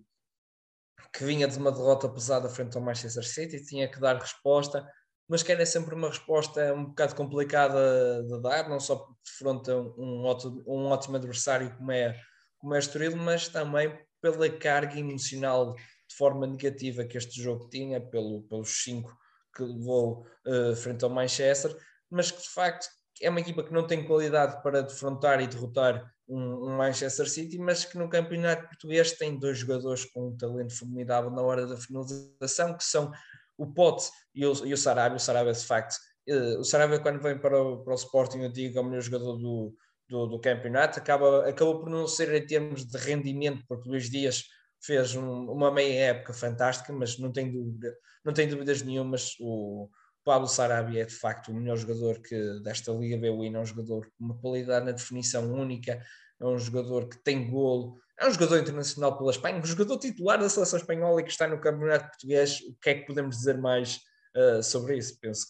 que 1.14 1.24
vinha 1.24 1.48
de 1.48 1.58
uma 1.58 1.72
derrota 1.72 2.10
pesada 2.10 2.50
frente 2.50 2.76
ao 2.76 2.84
Manchester 2.84 3.26
City, 3.26 3.64
tinha 3.64 3.90
que 3.90 4.00
dar 4.00 4.18
resposta, 4.20 4.86
mas 5.26 5.42
que 5.42 5.54
era 5.54 5.66
sempre 5.66 5.96
uma 5.96 6.10
resposta 6.10 6.74
um 6.74 6.88
bocado 6.88 7.16
complicada 7.16 8.24
de 8.24 8.42
dar, 8.42 8.68
não 8.68 8.80
só 8.80 8.98
porque 8.98 9.22
defronta 9.24 9.74
um, 9.74 9.94
um, 9.98 10.26
ótimo, 10.26 10.64
um 10.68 10.86
ótimo 10.88 11.16
adversário 11.16 11.74
como 11.78 11.94
é, 11.94 12.20
como 12.58 12.76
é 12.76 12.80
Estoril, 12.80 13.16
mas 13.16 13.48
também 13.48 13.98
pela 14.22 14.50
carga 14.50 15.00
emocional 15.00 15.74
de 15.74 15.82
forma 16.20 16.46
negativa 16.46 17.06
que 17.06 17.18
este 17.18 17.42
jogo 17.42 17.70
tinha, 17.70 18.02
pelo, 18.02 18.44
pelos 18.44 18.84
cinco 18.84 19.18
que 19.56 19.64
levou 19.64 20.28
uh, 20.46 20.76
frente 20.76 21.04
ao 21.04 21.10
Manchester, 21.10 21.76
mas 22.12 22.30
que 22.30 22.42
de 22.42 22.50
facto 22.50 22.88
é 23.22 23.30
uma 23.30 23.40
equipa 23.40 23.64
que 23.64 23.74
não 23.74 23.88
tem 23.88 24.06
qualidade 24.06 24.62
para 24.62 24.84
defrontar 24.84 25.42
e 25.42 25.48
derrotar 25.48 26.14
um, 26.28 26.68
um, 26.68 26.78
Manchester 26.78 27.30
City, 27.30 27.58
mas 27.58 27.86
que 27.86 27.98
no 27.98 28.10
campeonato 28.10 28.68
português 28.68 29.14
tem 29.14 29.38
dois 29.38 29.58
jogadores 29.58 30.06
com 30.06 30.28
um 30.28 30.38
talento 30.38 30.78
formidável 30.78 31.32
na 31.32 31.42
hora 31.42 31.66
da 31.66 31.78
finalização, 31.78 32.78
que 32.78 32.84
são 32.84 33.12
o 33.58 33.74
Pote 33.74 34.10
e 34.36 34.46
o, 34.46 34.54
e 34.66 34.74
o 34.74 34.78
Sarabia. 34.78 35.18
O 35.18 35.20
Sarabia, 35.20 35.54
de 35.54 35.66
facto, 35.66 35.96
uh, 36.30 36.60
o 36.60 36.64
Sarabia 36.64 37.00
quando 37.00 37.22
vem 37.22 37.38
para 37.38 37.62
o, 37.62 37.84
para 37.84 37.94
o 37.94 37.98
Sporting, 37.98 38.40
eu 38.40 38.52
digo, 38.52 38.78
é 38.78 38.82
o 38.82 38.86
melhor 38.86 39.02
jogador 39.02 39.38
do, 39.38 39.76
do, 40.08 40.28
do 40.28 40.40
campeonato, 40.40 41.00
acaba, 41.00 41.48
acabou 41.48 41.80
por 41.80 41.90
não 41.90 42.08
ser 42.08 42.34
em 42.34 42.46
termos 42.46 42.86
de 42.86 42.98
rendimento, 42.98 43.64
porque 43.68 43.90
Luís 43.90 44.10
Dias 44.10 44.46
fez 44.82 45.16
um, 45.16 45.52
uma 45.52 45.72
meia 45.72 46.12
época 46.12 46.34
fantástica, 46.34 46.94
mas 46.94 47.18
não 47.18 47.32
tem 47.32 47.52
dúvida, 47.52 47.96
não 48.24 48.34
tem 48.34 48.48
dúvidas 48.48 48.82
nenhumas. 48.82 49.36
O 49.40 49.90
Pablo 50.24 50.48
Sarabia 50.48 51.02
é 51.02 51.06
de 51.06 51.16
facto 51.16 51.50
o 51.50 51.54
melhor 51.54 51.78
jogador 51.78 52.22
que 52.22 52.60
desta 52.62 52.92
Liga 52.92 53.18
BWIN, 53.18 53.56
é 53.56 53.60
um 53.60 53.66
jogador 53.66 54.06
com 54.18 54.26
uma 54.26 54.38
qualidade 54.38 54.86
na 54.86 54.92
definição 54.92 55.52
única, 55.54 56.04
é 56.40 56.46
um 56.46 56.58
jogador 56.58 57.08
que 57.08 57.18
tem 57.24 57.50
golo, 57.50 58.00
é 58.20 58.28
um 58.28 58.32
jogador 58.32 58.60
internacional 58.60 59.18
pela 59.18 59.32
Espanha, 59.32 59.60
um 59.60 59.66
jogador 59.66 59.98
titular 59.98 60.40
da 60.40 60.50
seleção 60.50 60.78
espanhola 60.78 61.22
e 61.22 61.24
que 61.24 61.32
está 61.32 61.48
no 61.48 61.60
Campeonato 61.60 62.10
Português. 62.10 62.60
O 62.62 62.76
que 62.82 62.90
é 62.90 62.96
que 62.96 63.08
podemos 63.08 63.38
dizer 63.38 63.58
mais 63.58 64.00
uh, 64.36 64.62
sobre 64.62 64.98
isso? 64.98 65.18
Penso 65.20 65.46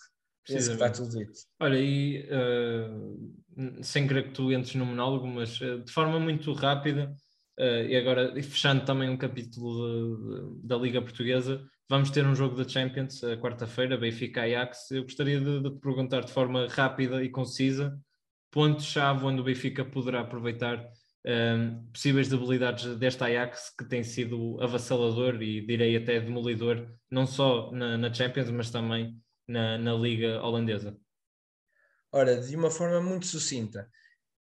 que, 0.45 0.53
que 0.53 0.59
está 0.59 0.89
tudo 0.89 1.17
dito. 1.17 1.33
Olha, 1.59 1.77
e 1.77 2.27
uh, 2.29 3.83
sem 3.83 4.07
querer 4.07 4.27
que 4.27 4.33
tu 4.33 4.51
entres 4.51 4.75
no 4.75 4.85
monólogo, 4.85 5.27
mas 5.27 5.59
uh, 5.61 5.79
de 5.79 5.91
forma 5.91 6.19
muito 6.19 6.53
rápida, 6.53 7.11
Uh, 7.59 7.83
e 7.89 7.97
agora, 7.97 8.41
fechando 8.41 8.85
também 8.85 9.09
um 9.09 9.17
capítulo 9.17 10.15
de, 10.17 10.61
de, 10.61 10.67
da 10.67 10.77
Liga 10.77 11.01
Portuguesa, 11.01 11.61
vamos 11.89 12.09
ter 12.09 12.25
um 12.25 12.33
jogo 12.33 12.55
da 12.55 12.65
Champions, 12.65 13.21
a 13.21 13.35
quarta-feira, 13.35 13.97
Benfica-Ajax. 13.97 14.91
Eu 14.91 15.03
gostaria 15.03 15.41
de, 15.41 15.63
de, 15.63 15.71
perguntar 15.81 16.21
de 16.21 16.31
forma 16.31 16.67
rápida 16.69 17.21
e 17.21 17.27
concisa, 17.27 17.99
pontos-chave 18.49 19.25
onde 19.25 19.41
o 19.41 19.43
Benfica 19.43 19.83
poderá 19.83 20.21
aproveitar 20.21 20.89
ehm, 21.25 21.83
possíveis 21.91 22.29
debilidades 22.29 22.95
desta 22.95 23.25
Ajax, 23.25 23.75
que 23.77 23.83
tem 23.83 24.05
sido 24.05 24.57
avassalador 24.61 25.41
e 25.41 25.59
direi 25.59 25.97
até 25.97 26.17
demolidor, 26.21 26.87
não 27.11 27.27
só 27.27 27.73
na, 27.73 27.97
na 27.97 28.13
Champions, 28.13 28.49
mas 28.51 28.71
também 28.71 29.19
na, 29.45 29.77
na 29.77 29.93
Liga 29.95 30.41
Holandesa. 30.41 30.97
Ora, 32.09 32.39
de 32.39 32.55
uma 32.55 32.71
forma 32.71 33.01
muito 33.01 33.25
sucinta, 33.25 33.89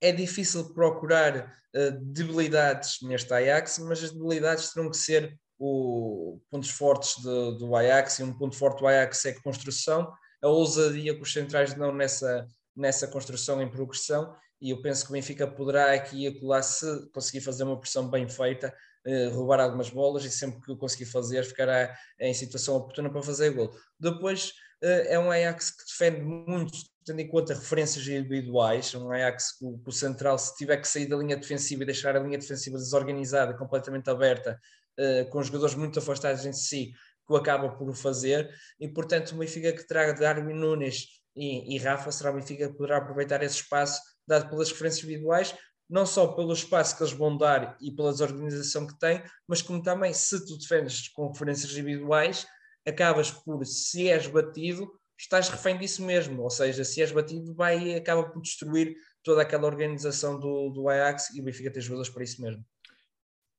é 0.01 0.13
difícil 0.13 0.73
procurar 0.75 1.53
uh, 1.75 1.91
debilidades 2.13 2.99
neste 3.03 3.33
Ajax, 3.33 3.79
mas 3.79 4.03
as 4.03 4.13
debilidades 4.13 4.73
terão 4.73 4.91
que 4.91 4.97
ser 4.97 5.39
o, 5.59 6.41
pontos 6.51 6.71
fortes 6.71 7.17
de, 7.17 7.59
do 7.59 7.75
Ajax, 7.75 8.19
e 8.19 8.23
um 8.23 8.33
ponto 8.33 8.57
forte 8.57 8.81
do 8.81 8.87
Ajax 8.87 9.25
é 9.25 9.31
a 9.31 9.43
construção, 9.43 10.13
a 10.43 10.49
ousadia 10.49 11.15
que 11.15 11.23
os 11.23 11.33
centrais 11.33 11.75
dão 11.75 11.93
nessa, 11.93 12.47
nessa 12.77 13.09
construção 13.09 13.61
em 13.63 13.71
progressão, 13.71 14.35
e 14.61 14.71
eu 14.71 14.81
penso 14.81 15.05
que 15.05 15.11
o 15.11 15.13
Benfica 15.13 15.47
poderá 15.47 15.93
aqui 15.93 16.25
e 16.25 16.27
acolá, 16.29 16.63
se 16.63 16.87
conseguir 17.11 17.41
fazer 17.41 17.65
uma 17.65 17.79
pressão 17.79 18.09
bem 18.09 18.29
feita, 18.29 18.75
uh, 19.07 19.35
roubar 19.35 19.61
algumas 19.61 19.91
bolas, 19.91 20.25
e 20.25 20.31
sempre 20.31 20.61
que 20.61 20.73
o 20.73 20.77
conseguir 20.77 21.07
fazer, 21.07 21.45
ficará 21.45 21.97
em 22.21 22.35
situação 22.35 22.77
oportuna 22.77 23.11
para 23.11 23.23
fazer 23.23 23.51
gol. 23.51 23.75
Depois, 23.99 24.51
uh, 24.83 25.07
é 25.09 25.19
um 25.19 25.31
Ajax 25.31 25.71
que 25.71 25.85
defende 25.87 26.23
muito 26.23 26.77
tendo 27.07 27.21
em 27.21 27.29
conta 27.29 27.55
referências 27.55 28.07
individuais, 28.09 28.93
um 28.97 29.13
Ajax 29.13 29.57
que 29.57 29.65
o, 29.65 29.93
central, 29.93 30.37
se 30.37 30.57
tiver 30.57 30.77
que 30.79 30.89
sair 30.89 31.07
da 31.07 31.17
linha 31.17 31.37
defensiva 31.37 31.85
e 31.85 31.87
deixar 31.87 32.17
a 32.17 32.21
linha 32.21 32.37
defensiva 32.37 32.77
desorganizada, 32.77 33.57
completamente 33.57 34.11
aberta, 34.11 34.61
uh, 34.99 35.31
com 35.31 35.41
jogadores 35.41 35.77
muito 35.77 36.01
afastados 36.01 36.45
em 36.45 36.53
si, 36.53 36.93
que 37.25 37.33
o 37.33 37.37
acaba 37.37 37.69
por 37.71 37.95
fazer, 37.95 38.53
e 38.81 38.89
portanto 38.89 39.33
o 39.33 39.39
Benfica 39.39 39.73
que 39.73 39.87
traga 39.87 40.15
Darwin 40.15 40.53
Nunes 40.53 41.07
e, 41.35 41.77
e 41.77 41.79
Rafa, 41.79 42.11
será 42.11 42.31
o 42.31 42.35
Benfica 42.35 42.69
que 42.69 42.75
poderá 42.75 42.99
aproveitar 42.99 43.41
esse 43.43 43.57
espaço 43.57 44.01
dado 44.27 44.51
pelas 44.51 44.71
referências 44.71 45.05
individuais, 45.05 45.55
não 45.89 46.05
só 46.05 46.27
pelo 46.27 46.53
espaço 46.53 46.97
que 46.97 47.05
eles 47.05 47.13
vão 47.13 47.37
dar 47.37 47.77
e 47.81 47.93
pela 47.93 48.11
desorganização 48.11 48.85
que 48.85 48.99
têm, 48.99 49.23
mas 49.47 49.63
como 49.63 49.81
também 49.81 50.13
se 50.13 50.45
tu 50.45 50.59
defendes 50.59 51.09
com 51.11 51.29
referências 51.29 51.71
individuais, 51.71 52.47
acabas 52.85 53.31
por, 53.31 53.65
se 53.65 54.09
és 54.09 54.27
batido, 54.27 54.91
estás 55.19 55.49
refém 55.49 55.79
disso 55.79 56.05
mesmo, 56.05 56.43
ou 56.43 56.51
seja, 56.51 56.85
se 56.85 57.01
és 57.01 57.11
batido, 57.11 57.55
vai 57.55 57.95
acaba 57.95 58.25
por 58.25 58.41
destruir 58.43 58.97
toda 59.23 59.43
aquela 59.43 59.67
organização 59.67 60.39
do, 60.39 60.71
do 60.71 60.89
Ajax 60.89 61.35
e 61.35 61.41
o 61.41 61.45
Benfica 61.45 61.71
tem 61.71 61.83
jogadores 61.83 62.11
para 62.11 62.25
isso 62.25 62.41
mesmo. 62.41 62.65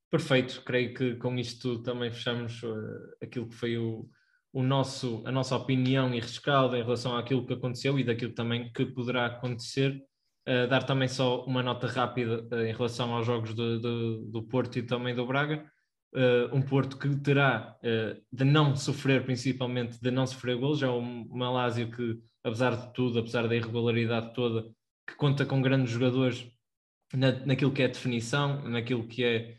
Perfeito, 0.09 0.63
creio 0.63 0.93
que 0.93 1.15
com 1.15 1.37
isto 1.37 1.83
também 1.83 2.11
fechamos 2.11 2.63
uh, 2.63 3.15
aquilo 3.21 3.49
que 3.49 3.55
foi 3.55 3.77
o, 3.77 4.09
o 4.53 4.63
nosso, 4.63 5.21
a 5.25 5.31
nossa 5.31 5.55
opinião 5.55 6.13
e 6.13 6.19
rescaldo 6.19 6.77
em 6.77 6.83
relação 6.83 7.17
àquilo 7.17 7.45
que 7.45 7.53
aconteceu 7.53 7.99
e 7.99 8.05
daquilo 8.05 8.33
também 8.33 8.71
que 8.71 8.85
poderá 8.85 9.25
acontecer. 9.25 10.01
Uh, 10.47 10.65
dar 10.69 10.83
também 10.83 11.09
só 11.09 11.43
uma 11.43 11.61
nota 11.61 11.87
rápida 11.87 12.47
uh, 12.49 12.61
em 12.61 12.71
relação 12.71 13.13
aos 13.13 13.25
jogos 13.25 13.53
do 13.53 14.47
Porto 14.49 14.79
e 14.79 14.83
também 14.83 15.13
do 15.13 15.27
Braga. 15.27 15.69
Uh, 16.17 16.55
um 16.55 16.63
Porto 16.63 16.97
que 16.97 17.15
terá 17.17 17.77
de 18.33 18.43
não 18.43 18.75
sofrer, 18.75 19.23
principalmente 19.23 20.01
de 20.01 20.09
não 20.09 20.25
sofrer 20.25 20.57
gols. 20.57 20.81
É 20.81 20.89
um 20.89 21.27
Malásio 21.29 21.91
que, 21.91 22.19
apesar 22.43 22.75
de 22.75 22.91
tudo, 22.91 23.19
apesar 23.19 23.47
da 23.47 23.55
irregularidade 23.55 24.33
toda, 24.33 24.63
que 25.07 25.15
conta 25.15 25.45
com 25.45 25.61
grandes 25.61 25.91
jogadores 25.91 26.49
na, 27.13 27.33
naquilo 27.45 27.71
que 27.71 27.83
é 27.83 27.87
definição, 27.87 28.67
naquilo 28.67 29.07
que 29.07 29.23
é 29.23 29.57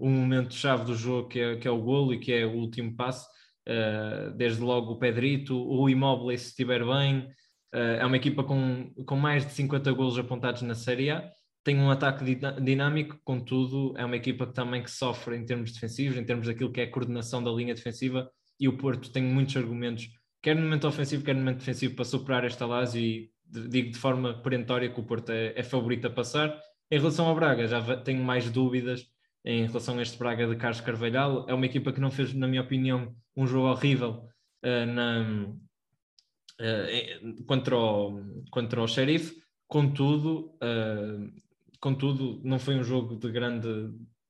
um 0.00 0.10
momento-chave 0.10 0.84
do 0.84 0.94
jogo, 0.94 1.28
que 1.28 1.40
é, 1.40 1.56
que 1.56 1.66
é 1.66 1.70
o 1.70 1.80
golo 1.80 2.14
e 2.14 2.18
que 2.18 2.32
é 2.32 2.46
o 2.46 2.52
último 2.52 2.94
passo. 2.94 3.26
Uh, 3.68 4.32
desde 4.36 4.60
logo 4.60 4.92
o 4.92 4.98
Pedrito, 4.98 5.56
o 5.56 5.88
Immobile 5.88 6.36
se 6.36 6.48
estiver 6.48 6.84
bem, 6.84 7.20
uh, 7.72 8.00
é 8.00 8.04
uma 8.04 8.16
equipa 8.16 8.42
com, 8.42 8.92
com 9.06 9.16
mais 9.16 9.46
de 9.46 9.52
50 9.52 9.92
golos 9.92 10.18
apontados 10.18 10.62
na 10.62 10.74
Série 10.74 11.10
A, 11.10 11.30
tem 11.64 11.78
um 11.78 11.90
ataque 11.90 12.24
dinâmico, 12.60 13.18
contudo 13.24 13.94
é 13.96 14.04
uma 14.04 14.16
equipa 14.16 14.46
que 14.46 14.54
também 14.54 14.82
que 14.82 14.90
sofre 14.90 15.36
em 15.36 15.44
termos 15.44 15.72
defensivos, 15.72 16.18
em 16.18 16.24
termos 16.24 16.46
daquilo 16.46 16.72
que 16.72 16.80
é 16.80 16.84
a 16.84 16.90
coordenação 16.90 17.42
da 17.42 17.50
linha 17.50 17.74
defensiva, 17.74 18.30
e 18.58 18.68
o 18.68 18.76
Porto 18.76 19.10
tem 19.10 19.22
muitos 19.22 19.56
argumentos, 19.56 20.08
quer 20.42 20.56
no 20.56 20.62
momento 20.62 20.86
ofensivo, 20.88 21.24
quer 21.24 21.34
no 21.34 21.40
momento 21.40 21.58
defensivo, 21.58 21.94
para 21.94 22.04
superar 22.04 22.44
esta 22.44 22.66
Lazio 22.66 23.00
e 23.00 23.32
digo 23.68 23.90
de 23.90 23.98
forma 23.98 24.40
perentória 24.42 24.88
que 24.88 24.98
o 24.98 25.04
Porto 25.04 25.30
é, 25.30 25.52
é 25.56 25.62
favorito 25.62 26.06
a 26.06 26.10
passar. 26.10 26.58
Em 26.90 26.98
relação 26.98 27.26
ao 27.26 27.34
Braga, 27.34 27.66
já 27.66 27.96
tenho 27.98 28.22
mais 28.22 28.50
dúvidas 28.50 29.06
em 29.44 29.66
relação 29.66 29.98
a 29.98 30.02
este 30.02 30.18
Braga 30.18 30.46
de 30.46 30.56
Carlos 30.56 30.80
Carvalhal. 30.80 31.46
É 31.48 31.54
uma 31.54 31.66
equipa 31.66 31.92
que 31.92 32.00
não 32.00 32.10
fez, 32.10 32.32
na 32.34 32.46
minha 32.46 32.62
opinião, 32.62 33.14
um 33.36 33.46
jogo 33.46 33.68
horrível 33.68 34.28
uh, 34.64 34.86
na, 34.86 35.48
uh, 36.60 37.44
contra, 37.46 37.76
o, 37.76 38.44
contra 38.50 38.82
o 38.82 38.88
Sheriff, 38.88 39.34
contudo, 39.66 40.56
uh, 40.62 41.32
contudo, 41.82 42.40
não 42.44 42.60
foi 42.60 42.76
um 42.76 42.84
jogo 42.84 43.16
de 43.16 43.30
grande. 43.30 43.68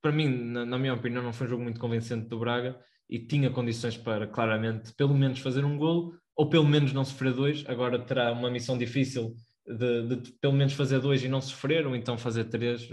Para 0.00 0.10
mim, 0.10 0.26
na, 0.26 0.64
na, 0.64 0.78
minha 0.78 0.94
opinião, 0.94 1.22
não 1.22 1.34
foi 1.34 1.46
um 1.46 1.50
jogo 1.50 1.62
muito 1.62 1.78
convincente 1.78 2.26
do 2.26 2.38
Braga 2.38 2.80
e 3.08 3.20
tinha 3.20 3.50
condições 3.50 3.96
para 3.96 4.26
claramente, 4.26 4.92
pelo 4.94 5.14
menos, 5.14 5.38
fazer 5.38 5.64
um 5.64 5.76
golo 5.76 6.14
ou 6.34 6.48
pelo 6.48 6.66
menos 6.66 6.94
não 6.94 7.04
sofrer 7.04 7.34
dois. 7.34 7.62
Agora 7.68 7.98
terá 7.98 8.32
uma 8.32 8.50
missão 8.50 8.76
difícil 8.76 9.36
de, 9.66 10.16
de, 10.16 10.32
pelo 10.40 10.54
menos 10.54 10.72
fazer 10.72 10.98
dois 10.98 11.22
e 11.22 11.28
não 11.28 11.42
sofrer, 11.42 11.86
ou 11.86 11.94
então 11.94 12.16
fazer 12.16 12.44
três. 12.44 12.88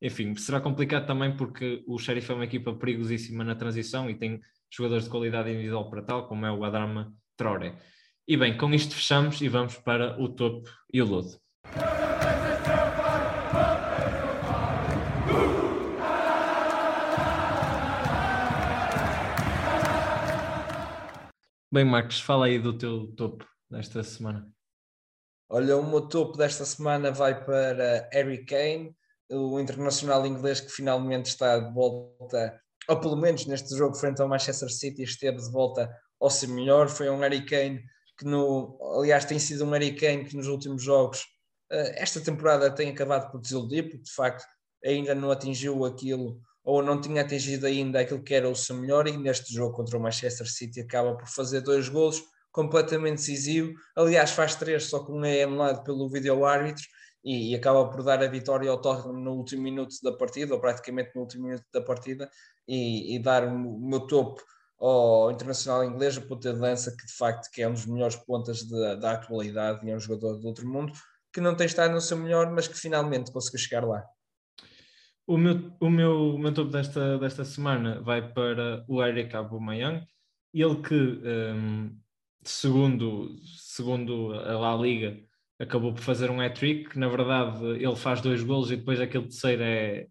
Enfim, 0.00 0.34
será 0.34 0.58
complicado 0.58 1.06
também 1.06 1.36
porque 1.36 1.84
o 1.86 1.98
Sheriff 1.98 2.32
é 2.32 2.34
uma 2.34 2.44
equipa 2.44 2.72
perigosíssima 2.72 3.44
na 3.44 3.54
transição 3.54 4.08
e 4.08 4.14
tem 4.14 4.40
jogadores 4.70 5.04
de 5.04 5.10
qualidade 5.10 5.50
individual 5.50 5.90
para 5.90 6.02
tal, 6.02 6.26
como 6.26 6.46
é 6.46 6.50
o 6.50 6.64
Adrama 6.64 7.12
Traoré. 7.36 7.76
E 8.26 8.38
bem, 8.38 8.56
com 8.56 8.72
isto 8.72 8.94
fechamos 8.94 9.40
e 9.42 9.48
vamos 9.48 9.76
para 9.76 10.18
o 10.20 10.30
topo 10.30 10.68
e 10.92 11.02
o 11.02 11.06
lodo. 11.06 11.38
Bem, 21.70 21.84
Marcos, 21.84 22.20
fala 22.20 22.46
aí 22.46 22.58
do 22.58 22.76
teu 22.76 23.08
topo 23.14 23.46
desta 23.70 24.02
semana. 24.02 24.50
Olha, 25.50 25.76
o 25.76 25.88
meu 25.88 26.02
topo 26.08 26.36
desta 26.36 26.64
semana 26.64 27.10
vai 27.10 27.44
para 27.44 28.08
Harry 28.12 28.44
Kane, 28.44 28.96
o 29.30 29.60
internacional 29.60 30.26
inglês 30.26 30.60
que 30.60 30.70
finalmente 30.70 31.26
está 31.26 31.58
de 31.58 31.72
volta 31.72 32.60
ou 32.88 32.98
pelo 32.98 33.16
menos 33.16 33.44
neste 33.46 33.76
jogo 33.76 33.94
frente 33.94 34.20
ao 34.22 34.28
Manchester 34.28 34.70
City, 34.70 35.02
esteve 35.02 35.36
de 35.36 35.52
volta 35.52 35.94
ao 36.18 36.30
seu 36.30 36.48
melhor. 36.48 36.88
Foi 36.88 37.08
um 37.10 37.18
Harry 37.18 37.44
Kane 37.44 37.84
que, 38.16 38.24
no, 38.24 38.78
aliás, 38.98 39.26
tem 39.26 39.38
sido 39.38 39.64
um 39.64 39.70
Harry 39.70 39.94
Kane 39.94 40.24
que 40.24 40.34
nos 40.34 40.48
últimos 40.48 40.82
jogos, 40.82 41.20
uh, 41.70 41.92
esta 41.96 42.20
temporada 42.20 42.74
tem 42.74 42.90
acabado 42.90 43.30
por 43.30 43.40
desiludir, 43.40 43.84
porque 43.84 44.02
de 44.02 44.12
facto 44.12 44.44
ainda 44.84 45.14
não 45.14 45.30
atingiu 45.30 45.84
aquilo, 45.84 46.40
ou 46.68 46.82
não 46.82 47.00
tinha 47.00 47.22
atingido 47.22 47.64
ainda 47.64 48.00
aquilo 48.00 48.22
que 48.22 48.34
era 48.34 48.46
o 48.46 48.54
seu 48.54 48.76
melhor, 48.76 49.08
e 49.08 49.16
neste 49.16 49.54
jogo 49.54 49.74
contra 49.74 49.96
o 49.96 50.02
Manchester 50.02 50.46
City 50.46 50.82
acaba 50.82 51.16
por 51.16 51.26
fazer 51.26 51.62
dois 51.62 51.88
golos 51.88 52.22
completamente 52.52 53.16
decisivo. 53.16 53.72
Aliás, 53.96 54.32
faz 54.32 54.54
três, 54.54 54.84
só 54.84 55.02
com 55.02 55.14
um 55.14 55.24
é 55.24 55.44
anulado 55.44 55.82
pelo 55.82 56.10
vídeo 56.10 56.44
árbitro 56.44 56.84
e, 57.24 57.52
e, 57.52 57.54
acaba 57.56 57.88
por 57.88 58.02
dar 58.02 58.22
a 58.22 58.26
vitória 58.26 58.70
ao 58.70 58.78
Tottenham 58.82 59.14
no 59.14 59.32
último 59.32 59.62
minuto 59.62 59.94
da 60.02 60.12
partida, 60.12 60.52
ou 60.52 60.60
praticamente 60.60 61.10
no 61.14 61.22
último 61.22 61.46
minuto 61.46 61.64
da 61.72 61.80
partida, 61.80 62.30
e, 62.68 63.16
e 63.16 63.18
dar 63.18 63.44
o 63.44 63.80
meu 63.80 64.00
topo 64.00 64.42
ao 64.78 65.30
internacional 65.30 65.82
inglês, 65.82 66.18
a 66.18 66.20
ponta 66.20 66.52
de 66.52 66.58
lança, 66.58 66.94
que 66.94 67.06
de 67.06 67.14
facto 67.14 67.50
que 67.50 67.62
é 67.62 67.68
um 67.68 67.72
dos 67.72 67.86
melhores 67.86 68.16
pontas 68.16 68.58
de, 68.58 68.96
da 68.96 69.12
atualidade 69.12 69.86
e 69.86 69.90
é 69.90 69.96
um 69.96 70.00
jogador 70.00 70.36
do 70.36 70.46
outro 70.46 70.68
mundo, 70.68 70.92
que 71.32 71.40
não 71.40 71.56
tem 71.56 71.66
estado 71.66 71.94
no 71.94 72.00
seu 72.02 72.18
melhor, 72.18 72.50
mas 72.50 72.68
que 72.68 72.76
finalmente 72.76 73.32
conseguiu 73.32 73.58
chegar 73.58 73.86
lá. 73.86 74.04
O 75.28 75.36
meu, 75.36 75.70
o 75.78 75.90
meu, 75.90 76.34
o 76.36 76.38
meu 76.38 76.54
topo 76.54 76.70
desta, 76.70 77.18
desta 77.18 77.44
semana 77.44 78.00
vai 78.00 78.32
para 78.32 78.82
o 78.88 79.04
Eric 79.04 79.36
Aubameyang, 79.36 80.02
ele 80.54 80.76
que, 80.76 80.94
um, 80.94 81.94
segundo, 82.42 83.38
segundo 83.44 84.32
a 84.32 84.58
La 84.58 84.74
Liga, 84.74 85.20
acabou 85.58 85.92
por 85.92 86.00
fazer 86.00 86.30
um 86.30 86.40
hat-trick, 86.40 86.98
na 86.98 87.08
verdade 87.08 87.62
ele 87.62 87.94
faz 87.94 88.22
dois 88.22 88.42
golos 88.42 88.70
e 88.70 88.76
depois 88.76 89.02
aquele 89.02 89.24
terceiro 89.24 89.62
é, 89.62 90.08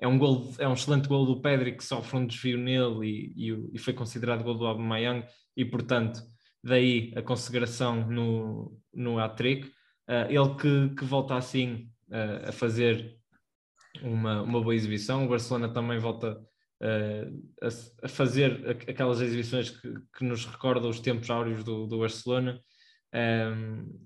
é 0.00 0.08
um 0.08 0.18
gol, 0.18 0.52
é 0.58 0.66
um 0.66 0.72
excelente 0.72 1.06
gol 1.06 1.24
do 1.24 1.40
Pedri 1.40 1.76
que 1.76 1.84
sofre 1.84 2.18
um 2.18 2.26
desvio 2.26 2.58
nele 2.58 3.06
e, 3.06 3.50
e, 3.52 3.70
e 3.74 3.78
foi 3.78 3.92
considerado 3.92 4.42
gol 4.42 4.56
do 4.56 4.66
Aubameyang 4.66 5.24
e 5.56 5.64
portanto 5.64 6.20
daí 6.64 7.12
a 7.14 7.22
consagração 7.22 8.10
no, 8.10 8.76
no 8.92 9.20
hat-trick. 9.20 9.68
Uh, 10.08 10.26
ele 10.28 10.54
que, 10.56 10.96
que 10.96 11.04
volta 11.04 11.36
assim 11.36 11.88
uh, 12.08 12.48
a 12.48 12.50
fazer 12.52 13.17
uma, 14.02 14.42
uma 14.42 14.60
boa 14.60 14.74
exibição, 14.74 15.24
o 15.24 15.28
Barcelona 15.28 15.72
também 15.72 15.98
volta 15.98 16.38
uh, 16.82 17.42
a, 17.62 18.06
a, 18.06 18.08
fazer 18.08 18.76
aquelas 18.88 19.20
exibições 19.20 19.70
que, 19.70 19.92
que 20.16 20.24
nos 20.24 20.44
recordam 20.46 20.90
os 20.90 21.00
tempos 21.00 21.28
áureos 21.30 21.64
do, 21.64 21.86
do 21.86 21.98
Barcelona. 21.98 22.60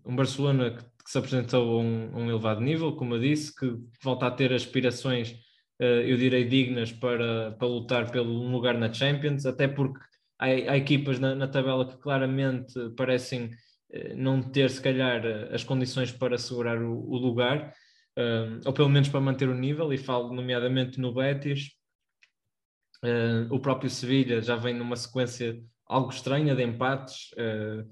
Um 0.07 0.15
Barcelona 0.15 0.77
que, 0.77 1.11
se 1.11 1.19
apresentou 1.19 1.81
a 1.81 1.83
um, 1.83 2.17
um, 2.17 2.31
elevado 2.31 2.61
nível, 2.61 2.95
como 2.95 3.17
eu 3.17 3.21
disse, 3.21 3.53
que 3.53 3.77
volta 4.01 4.27
a 4.27 4.31
ter 4.31 4.53
aspirações, 4.53 5.33
uh, 5.81 6.03
eu 6.05 6.17
direi, 6.17 6.45
dignas 6.45 6.93
para, 6.93 7.53
para 7.53 7.67
lutar 7.67 8.11
pelo 8.11 8.43
um 8.43 8.53
lugar 8.53 8.79
na 8.79 8.93
Champions, 8.93 9.45
até 9.45 9.67
porque 9.67 9.99
há, 10.39 10.47
há 10.47 10.77
equipas 10.77 11.19
na, 11.19 11.35
na, 11.35 11.49
tabela 11.49 11.89
que 11.89 11.99
claramente 11.99 12.75
parecem 12.97 13.51
não 14.17 14.41
ter, 14.41 14.71
se 14.71 14.81
calhar, 14.81 15.23
as 15.53 15.63
condições 15.65 16.11
para 16.11 16.37
assegurar 16.37 16.81
o, 16.81 16.93
o 16.93 17.19
lugar, 17.19 17.75
ou 18.65 18.73
pelo 18.73 18.89
menos 18.89 19.09
para 19.09 19.21
manter 19.21 19.49
o 19.49 19.55
nível, 19.55 19.93
e 19.93 19.99
falo 19.99 20.33
nomeadamente 20.35 21.01
no 21.01 21.15
Betis. 21.15 21.71
Uh, 23.05 23.53
o 23.53 23.59
próprio 23.59 23.91
Sevilha 23.91 24.41
já 24.41 24.55
vem 24.55 24.75
numa 24.75 24.95
sequência 24.95 25.61
algo 25.87 26.11
estranha 26.11 26.55
de 26.55 26.63
empates. 26.63 27.31
Uh, 27.33 27.91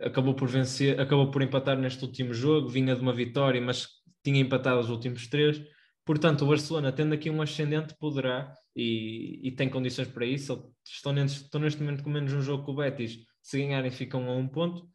acabou 0.00 0.34
por 0.34 0.48
vencer, 0.48 0.98
acabou 1.00 1.30
por 1.30 1.42
empatar 1.42 1.78
neste 1.78 2.04
último 2.04 2.32
jogo, 2.32 2.68
vinha 2.68 2.94
de 2.94 3.02
uma 3.02 3.12
vitória, 3.12 3.60
mas 3.60 3.86
tinha 4.24 4.40
empatado 4.40 4.80
os 4.80 4.90
últimos 4.90 5.26
três. 5.26 5.62
Portanto, 6.04 6.44
o 6.44 6.48
Barcelona, 6.48 6.92
tendo 6.92 7.14
aqui 7.14 7.28
um 7.28 7.42
ascendente, 7.42 7.94
poderá 7.98 8.52
e, 8.74 9.40
e 9.42 9.50
tem 9.52 9.68
condições 9.68 10.08
para 10.08 10.24
isso. 10.24 10.72
Estão 10.86 11.12
neste, 11.12 11.42
estão 11.42 11.60
neste 11.60 11.82
momento 11.82 12.04
com 12.04 12.10
menos 12.10 12.32
um 12.32 12.40
jogo 12.40 12.64
que 12.64 12.70
o 12.70 12.74
Betis. 12.74 13.18
Se 13.42 13.58
ganharem, 13.58 13.90
ficam 13.90 14.28
a 14.28 14.36
um 14.36 14.46
ponto. 14.48 14.88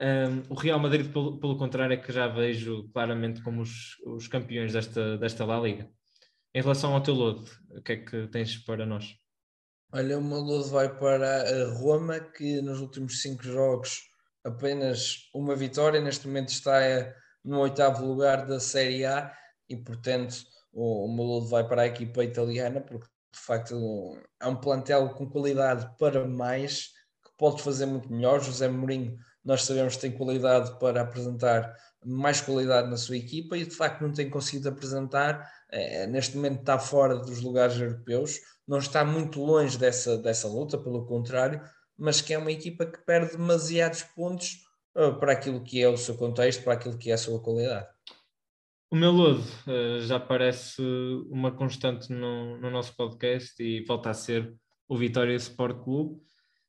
Um, 0.00 0.42
o 0.48 0.54
Real 0.54 0.78
Madrid, 0.78 1.12
pelo, 1.12 1.38
pelo, 1.38 1.58
contrário, 1.58 1.92
é 1.92 1.96
que 1.96 2.12
já 2.12 2.26
vejo 2.26 2.88
claramente 2.92 3.42
como 3.42 3.60
os, 3.60 3.98
os 4.06 4.26
campeões 4.28 4.72
desta, 4.72 5.18
desta 5.18 5.44
La 5.44 5.60
Liga. 5.60 5.90
Em 6.54 6.62
relação 6.62 6.94
ao 6.94 7.02
teu 7.02 7.14
lodo, 7.14 7.44
o 7.70 7.82
que 7.82 7.92
é 7.92 7.96
que 7.96 8.26
tens 8.28 8.56
para 8.56 8.86
nós? 8.86 9.14
Olha, 9.92 10.18
o 10.18 10.22
meu 10.24 10.38
lodo 10.38 10.68
vai 10.68 10.96
para 10.98 11.42
a 11.42 11.72
Roma, 11.74 12.18
que 12.18 12.62
nos 12.62 12.80
últimos 12.80 13.20
cinco 13.20 13.42
jogos 13.42 14.10
apenas 14.44 15.28
uma 15.34 15.54
vitória, 15.54 16.00
neste 16.00 16.26
momento 16.26 16.48
está 16.48 16.82
eh, 16.82 17.14
no 17.44 17.60
oitavo 17.60 18.04
lugar 18.04 18.46
da 18.46 18.58
Série 18.58 19.04
A 19.04 19.32
e, 19.68 19.76
portanto, 19.76 20.36
o, 20.72 21.04
o 21.04 21.08
Moludo 21.08 21.48
vai 21.48 21.66
para 21.66 21.82
a 21.82 21.86
equipa 21.86 22.24
italiana, 22.24 22.80
porque 22.80 23.06
de 23.32 23.40
facto 23.40 23.74
é 24.40 24.46
um 24.46 24.56
plantel 24.56 25.10
com 25.10 25.28
qualidade 25.28 25.88
para 25.98 26.26
mais, 26.26 26.88
que 27.22 27.30
pode 27.38 27.62
fazer 27.62 27.86
muito 27.86 28.10
melhor. 28.12 28.40
José 28.40 28.68
Mourinho, 28.68 29.16
nós 29.44 29.64
sabemos 29.64 29.96
que 29.96 30.02
tem 30.02 30.12
qualidade 30.12 30.78
para 30.78 31.02
apresentar 31.02 31.74
mais 32.04 32.40
qualidade 32.40 32.88
na 32.88 32.96
sua 32.96 33.16
equipa 33.16 33.56
e 33.56 33.64
de 33.64 33.74
facto 33.74 34.00
não 34.00 34.12
tem 34.12 34.30
conseguido 34.30 34.68
apresentar. 34.68 35.50
É, 35.70 36.06
neste 36.06 36.36
momento 36.36 36.60
está 36.60 36.78
fora 36.78 37.16
dos 37.16 37.40
lugares 37.40 37.78
europeus, 37.78 38.40
não 38.66 38.78
está 38.78 39.04
muito 39.04 39.42
longe 39.42 39.78
dessa, 39.78 40.16
dessa 40.18 40.48
luta, 40.48 40.78
pelo 40.78 41.04
contrário, 41.06 41.60
mas 41.98 42.20
que 42.20 42.32
é 42.32 42.38
uma 42.38 42.50
equipa 42.50 42.86
que 42.86 42.98
perde 43.04 43.36
demasiados 43.36 44.02
pontos 44.02 44.64
uh, 44.96 45.14
para 45.18 45.32
aquilo 45.32 45.62
que 45.62 45.82
é 45.82 45.88
o 45.88 45.96
seu 45.96 46.16
contexto, 46.16 46.64
para 46.64 46.74
aquilo 46.74 46.96
que 46.96 47.10
é 47.10 47.14
a 47.14 47.18
sua 47.18 47.40
qualidade. 47.40 47.86
O 48.90 48.96
meu 48.96 49.12
lodo 49.12 49.44
uh, 49.66 50.00
já 50.00 50.18
parece 50.18 50.82
uma 51.30 51.52
constante 51.52 52.10
no, 52.12 52.58
no, 52.58 52.70
nosso 52.70 52.96
podcast 52.96 53.62
e 53.62 53.84
volta 53.84 54.10
a 54.10 54.14
ser 54.14 54.52
o 54.88 54.96
Vitória 54.96 55.34
Sport 55.34 55.84
Clube. 55.84 56.20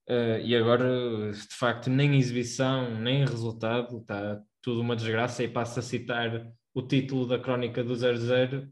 Uh, 0.09 0.39
e 0.43 0.55
agora, 0.55 1.31
de 1.31 1.55
facto, 1.55 1.89
nem 1.89 2.17
exibição, 2.17 2.99
nem 2.99 3.25
resultado, 3.25 3.99
está 3.99 4.41
tudo 4.61 4.81
uma 4.81 4.95
desgraça. 4.95 5.43
E 5.43 5.47
passo 5.47 5.79
a 5.79 5.83
citar 5.83 6.51
o 6.73 6.81
título 6.81 7.27
da 7.27 7.39
crónica 7.39 7.83
do 7.83 7.95
00, 7.95 8.67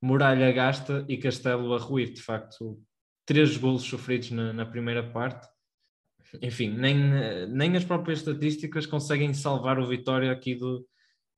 Muralha 0.00 0.52
gasta 0.52 1.04
e 1.08 1.16
Castelo 1.16 1.74
a 1.74 1.78
ruir. 1.78 2.12
De 2.12 2.22
facto, 2.22 2.80
três 3.24 3.56
golos 3.56 3.82
sofridos 3.82 4.30
na, 4.30 4.52
na 4.52 4.66
primeira 4.66 5.02
parte. 5.02 5.46
Enfim, 6.42 6.70
nem, 6.76 7.48
nem 7.48 7.76
as 7.76 7.84
próprias 7.84 8.18
estatísticas 8.18 8.86
conseguem 8.86 9.32
salvar 9.32 9.78
o 9.78 9.86
Vitória 9.86 10.30
aqui 10.30 10.54
do, 10.54 10.86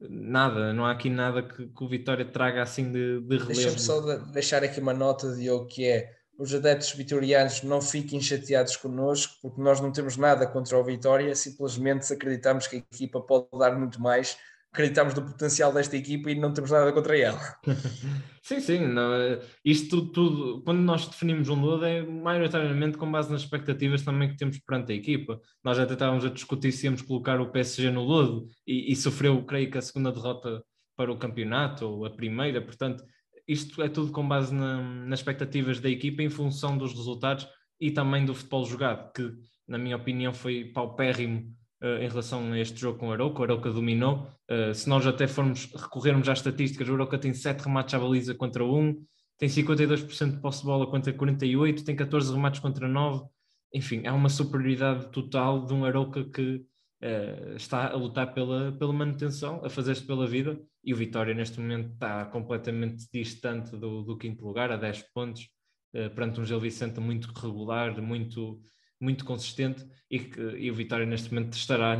nada, 0.00 0.72
não 0.72 0.86
há 0.86 0.92
aqui 0.92 1.10
nada 1.10 1.42
que, 1.42 1.66
que 1.66 1.84
o 1.84 1.88
Vitória 1.88 2.24
traga 2.24 2.62
assim 2.62 2.92
de, 2.92 3.20
de 3.20 3.36
relevo. 3.36 3.46
Deixa-me 3.46 3.78
só 3.78 4.00
de, 4.00 4.32
deixar 4.32 4.62
aqui 4.62 4.80
uma 4.80 4.94
nota, 4.94 5.34
Diogo, 5.34 5.66
que 5.66 5.84
é 5.84 6.17
os 6.38 6.54
adeptos 6.54 6.92
vitorianos 6.92 7.62
não 7.62 7.82
fiquem 7.82 8.20
chateados 8.20 8.76
connosco, 8.76 9.34
porque 9.42 9.60
nós 9.60 9.80
não 9.80 9.90
temos 9.90 10.16
nada 10.16 10.46
contra 10.46 10.78
o 10.78 10.84
Vitória, 10.84 11.34
simplesmente 11.34 12.12
acreditamos 12.12 12.66
que 12.66 12.76
a 12.76 12.78
equipa 12.78 13.20
pode 13.20 13.46
dar 13.58 13.76
muito 13.76 14.00
mais 14.00 14.38
acreditamos 14.72 15.14
no 15.14 15.22
potencial 15.22 15.72
desta 15.72 15.96
equipa 15.96 16.30
e 16.30 16.34
não 16.34 16.52
temos 16.52 16.70
nada 16.70 16.92
contra 16.92 17.18
ela. 17.18 17.40
sim, 18.42 18.60
sim. 18.60 18.86
Não, 18.86 19.12
é, 19.14 19.40
isto 19.64 20.06
tudo, 20.12 20.62
quando 20.62 20.80
nós 20.80 21.06
definimos 21.06 21.48
um 21.48 21.60
lodo, 21.60 21.84
é 21.84 22.02
maioritariamente 22.02 22.96
com 22.96 23.10
base 23.10 23.30
nas 23.30 23.42
expectativas 23.42 24.02
também 24.02 24.28
que 24.28 24.36
temos 24.36 24.58
perante 24.58 24.92
a 24.92 24.94
equipa. 24.94 25.40
Nós 25.64 25.78
até 25.78 25.94
estávamos 25.94 26.24
a 26.24 26.30
discutir 26.30 26.72
se 26.72 26.86
íamos 26.86 27.02
colocar 27.02 27.40
o 27.40 27.50
PSG 27.50 27.90
no 27.90 28.02
lodo 28.02 28.46
e, 28.66 28.92
e 28.92 28.96
sofreu, 28.96 29.42
creio 29.44 29.70
que, 29.70 29.78
a 29.78 29.82
segunda 29.82 30.12
derrota 30.12 30.62
para 30.96 31.12
o 31.12 31.18
campeonato, 31.18 31.86
ou 31.86 32.04
a 32.04 32.10
primeira, 32.10 32.60
portanto, 32.60 33.04
isto 33.48 33.82
é 33.82 33.88
tudo 33.88 34.12
com 34.12 34.28
base 34.28 34.54
na, 34.54 34.82
nas 35.06 35.20
expectativas 35.20 35.80
da 35.80 35.88
equipa 35.88 36.22
em 36.22 36.28
função 36.28 36.76
dos 36.76 36.92
resultados 36.92 37.48
e 37.80 37.90
também 37.90 38.26
do 38.26 38.34
futebol 38.34 38.66
jogado, 38.66 39.10
que, 39.12 39.32
na 39.66 39.78
minha 39.78 39.96
opinião, 39.96 40.34
foi 40.34 40.66
paupérrimo 40.66 41.50
uh, 41.82 42.02
em 42.02 42.08
relação 42.08 42.52
a 42.52 42.58
este 42.58 42.78
jogo 42.78 42.98
com 42.98 43.08
o 43.08 43.12
Arouca. 43.12 43.40
O 43.40 43.44
Arouca 43.44 43.70
dominou. 43.70 44.28
Uh, 44.50 44.74
se 44.74 44.88
nós 44.88 45.06
até 45.06 45.26
formos 45.26 45.64
recorrermos 45.74 46.28
às 46.28 46.38
estatísticas, 46.38 46.88
o 46.88 46.94
Arouca 46.94 47.18
tem 47.18 47.32
7 47.32 47.62
remates 47.62 47.94
à 47.94 47.98
baliza 47.98 48.34
contra 48.34 48.64
1, 48.64 49.02
tem 49.38 49.48
52% 49.48 50.32
de 50.32 50.40
posse 50.40 50.60
de 50.60 50.66
bola 50.66 50.86
contra 50.86 51.12
48, 51.12 51.84
tem 51.84 51.96
14 51.96 52.32
remates 52.32 52.60
contra 52.60 52.86
9. 52.86 53.24
Enfim, 53.72 54.02
é 54.04 54.12
uma 54.12 54.28
superioridade 54.28 55.10
total 55.10 55.64
de 55.64 55.72
um 55.72 55.84
Arouca 55.84 56.24
que 56.24 56.64
uh, 57.02 57.56
está 57.56 57.90
a 57.90 57.96
lutar 57.96 58.32
pela, 58.34 58.72
pela 58.72 58.92
manutenção, 58.92 59.64
a 59.64 59.70
fazer-se 59.70 60.04
pela 60.04 60.26
vida. 60.26 60.60
E 60.84 60.92
o 60.92 60.96
Vitória, 60.96 61.34
neste 61.34 61.60
momento, 61.60 61.92
está 61.92 62.24
completamente 62.26 63.06
distante 63.12 63.76
do, 63.76 64.02
do 64.02 64.16
quinto 64.16 64.44
lugar, 64.44 64.70
a 64.70 64.76
10 64.76 65.02
pontos, 65.12 65.48
uh, 65.94 66.10
perante 66.14 66.40
um 66.40 66.44
Gil 66.44 66.60
Vicente 66.60 67.00
muito 67.00 67.28
regular, 67.32 68.00
muito 68.00 68.60
muito 69.00 69.24
consistente 69.24 69.86
e 70.10 70.18
que 70.18 70.40
e 70.58 70.70
o 70.70 70.74
Vitória 70.74 71.06
neste 71.06 71.32
momento 71.32 71.52
estará 71.52 71.96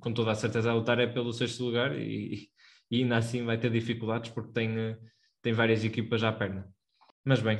com 0.00 0.12
toda 0.12 0.32
a 0.32 0.34
certeza 0.34 0.70
a 0.70 0.74
lutar 0.74 0.98
é 0.98 1.06
pelo 1.06 1.32
sexto 1.32 1.64
lugar 1.64 1.96
e, 1.96 2.48
e 2.90 3.02
ainda 3.02 3.16
assim 3.16 3.44
vai 3.44 3.56
ter 3.56 3.70
dificuldades 3.70 4.30
porque 4.32 4.52
tem, 4.52 4.96
tem 5.40 5.52
várias 5.52 5.84
equipas 5.84 6.24
à 6.24 6.32
perna. 6.32 6.68
Mas 7.24 7.40
bem, 7.40 7.58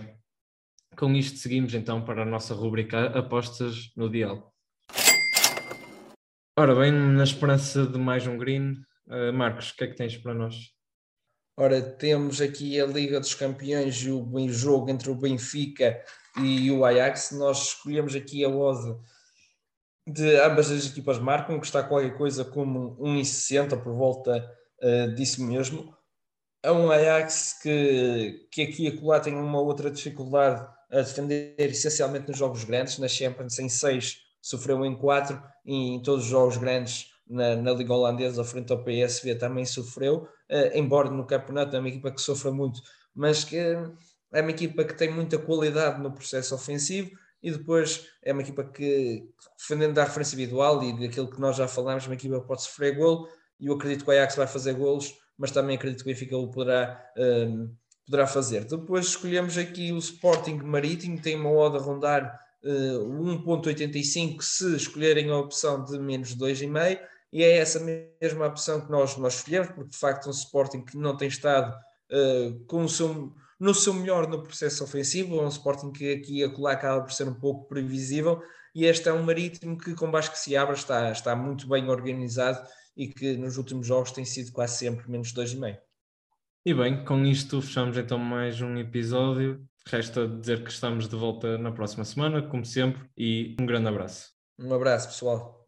com 0.97 1.14
isto 1.14 1.38
seguimos 1.38 1.72
então 1.74 2.05
para 2.05 2.22
a 2.22 2.26
nossa 2.26 2.55
rubrica 2.55 3.07
Apostas 3.16 3.93
no 3.97 4.11
Dial. 4.11 4.49
Ora 6.61 6.74
bem, 6.74 6.92
na 6.92 7.24
esperança 7.24 7.86
de 7.86 7.98
mais 7.98 8.26
um 8.26 8.36
green, 8.36 8.72
uh, 9.06 9.32
Marcos, 9.32 9.70
o 9.70 9.76
que 9.76 9.84
é 9.84 9.86
que 9.86 9.96
tens 9.96 10.18
para 10.18 10.34
nós? 10.34 10.54
Ora, 11.56 11.80
temos 11.80 12.38
aqui 12.38 12.78
a 12.78 12.84
Liga 12.84 13.18
dos 13.18 13.32
Campeões 13.32 13.96
e 14.02 14.11
o 14.11 14.48
jogo 14.50 14.90
entre 14.90 15.08
o 15.08 15.14
Benfica 15.14 15.98
e 16.36 16.70
o 16.70 16.84
Ajax, 16.84 17.30
nós 17.32 17.68
escolhemos 17.68 18.14
aqui 18.14 18.44
a 18.44 18.50
odd 18.50 18.94
de 20.06 20.36
ambas 20.36 20.70
as 20.70 20.84
equipas 20.84 21.18
marcam, 21.18 21.58
que 21.58 21.64
está 21.64 21.82
qualquer 21.82 22.14
coisa 22.18 22.44
como 22.44 22.94
1,60 22.98 23.82
por 23.82 23.94
volta 23.94 24.46
uh, 24.82 25.14
disso 25.14 25.42
mesmo. 25.42 25.96
É 26.62 26.70
um 26.70 26.90
Ajax 26.90 27.58
que, 27.62 28.46
que 28.52 28.64
aqui 28.64 28.84
e 28.84 28.88
acolá 28.88 29.18
tem 29.18 29.34
uma 29.34 29.62
outra 29.62 29.90
dificuldade 29.90 30.61
a 30.90 30.96
defender 30.98 31.54
essencialmente 31.58 32.28
nos 32.28 32.36
jogos 32.36 32.64
grandes, 32.64 32.98
na 32.98 33.08
Champions 33.08 33.58
em 33.58 33.70
6 33.70 34.28
sofreu 34.41 34.84
em 34.84 34.97
4 34.97 35.41
e 35.64 35.95
em 35.95 36.03
todos 36.03 36.24
os 36.24 36.30
jogos 36.30 36.57
grandes 36.57 37.11
na, 37.30 37.55
na 37.57 37.72
Liga 37.72 37.95
Holandesa 37.95 38.43
frente 38.45 38.72
ao 38.72 38.82
PSV 38.82 39.36
também 39.36 39.64
sofreu, 39.64 40.28
uh, 40.51 40.76
embora 40.76 41.11
no 41.11 41.26
campeonato 41.26 41.76
é 41.76 41.78
uma 41.78 41.88
equipa 41.88 42.11
que 42.11 42.20
sofra 42.20 42.51
muito, 42.51 42.80
mas 43.14 43.45
que 43.45 43.57
é 43.57 44.41
uma 44.41 44.51
equipa 44.51 44.84
que 44.84 44.95
tem 44.95 45.12
muita 45.12 45.38
qualidade 45.38 46.03
no 46.03 46.12
processo 46.12 46.55
ofensivo 46.55 47.11
e 47.43 47.51
depois 47.51 48.07
é 48.22 48.32
uma 48.32 48.43
equipa 48.43 48.64
que, 48.64 49.24
defendendo 49.59 49.95
da 49.95 50.05
referência 50.05 50.34
individual 50.34 50.82
e 50.82 50.99
daquilo 51.01 51.30
que 51.30 51.41
nós 51.41 51.57
já 51.57 51.66
falamos, 51.66 52.07
uma 52.07 52.14
equipa 52.14 52.41
pode 52.41 52.62
sofrer 52.62 52.97
golo 52.97 53.28
e 53.59 53.66
eu 53.66 53.74
acredito 53.74 54.05
que 54.05 54.11
o 54.11 54.12
Ajax 54.12 54.36
vai 54.36 54.47
fazer 54.47 54.74
golos, 54.74 55.14
mas 55.38 55.51
também 55.51 55.76
acredito 55.76 56.05
que 56.05 56.11
o 56.11 56.12
Benfica 56.12 56.36
o 56.36 56.51
poderá, 56.51 57.03
um, 57.16 57.72
poderá 58.05 58.26
fazer. 58.26 58.64
Depois 58.64 59.07
escolhemos 59.07 59.57
aqui 59.57 59.93
o 59.93 59.99
Sporting 59.99 60.57
Marítimo, 60.57 61.20
tem 61.20 61.36
uma 61.36 61.51
oda 61.51 61.78
a 61.78 61.80
rondar 61.80 62.38
1.85 62.64 64.42
se 64.42 64.76
escolherem 64.76 65.30
a 65.30 65.36
opção 65.38 65.84
de 65.84 65.98
menos 65.98 66.36
2,5 66.36 67.00
e 67.32 67.42
é 67.42 67.58
essa 67.58 67.80
mesma 67.80 68.46
opção 68.46 68.80
que 68.80 68.90
nós, 68.90 69.16
nós 69.16 69.36
escolhemos, 69.36 69.68
porque 69.68 69.90
de 69.90 69.96
facto 69.96 70.28
um 70.28 70.32
Sporting 70.32 70.84
que 70.84 70.96
não 70.96 71.16
tem 71.16 71.28
estado 71.28 71.74
uh, 72.11 72.64
com 72.66 72.84
o 72.84 72.88
seu 72.88 73.32
no 73.58 73.74
seu 73.74 73.92
melhor 73.92 74.26
no 74.26 74.42
processo 74.42 74.82
ofensivo, 74.82 75.38
é 75.38 75.42
um 75.42 75.48
Sporting 75.48 75.92
que 75.92 76.14
aqui 76.14 76.42
a 76.42 76.48
colar 76.48 76.72
acaba 76.72 77.02
por 77.02 77.12
ser 77.12 77.28
um 77.28 77.34
pouco 77.34 77.68
previsível, 77.68 78.42
e 78.74 78.86
este 78.86 79.11
é 79.11 79.12
um 79.12 79.22
Marítimo 79.22 79.76
que 79.76 79.94
com 79.94 80.11
que 80.11 80.38
se 80.38 80.56
abra 80.56 80.74
está, 80.74 81.12
está 81.12 81.36
muito 81.36 81.68
bem 81.68 81.86
organizado 81.90 82.66
e 82.96 83.06
que 83.06 83.36
nos 83.36 83.58
últimos 83.58 83.86
jogos 83.86 84.12
tem 84.12 84.24
sido 84.24 84.50
quase 84.50 84.78
sempre 84.78 85.11
menos 85.11 85.34
2,5. 85.34 85.78
E 86.64 86.74
bem, 86.74 87.04
com 87.04 87.24
isto 87.26 87.61
fechamos 87.61 87.98
então 87.98 88.18
mais 88.18 88.62
um 88.62 88.78
episódio. 88.78 89.62
Resta 89.87 90.28
dizer 90.28 90.62
que 90.62 90.70
estamos 90.70 91.09
de 91.09 91.16
volta 91.16 91.59
na 91.59 91.72
próxima 91.72 92.05
semana, 92.05 92.43
como 92.43 92.64
sempre, 92.64 93.09
e 93.16 93.57
um 93.61 93.66
grande 93.66 93.89
abraço. 93.89 94.31
Um 94.59 94.72
abraço, 94.74 95.09
pessoal. 95.09 95.59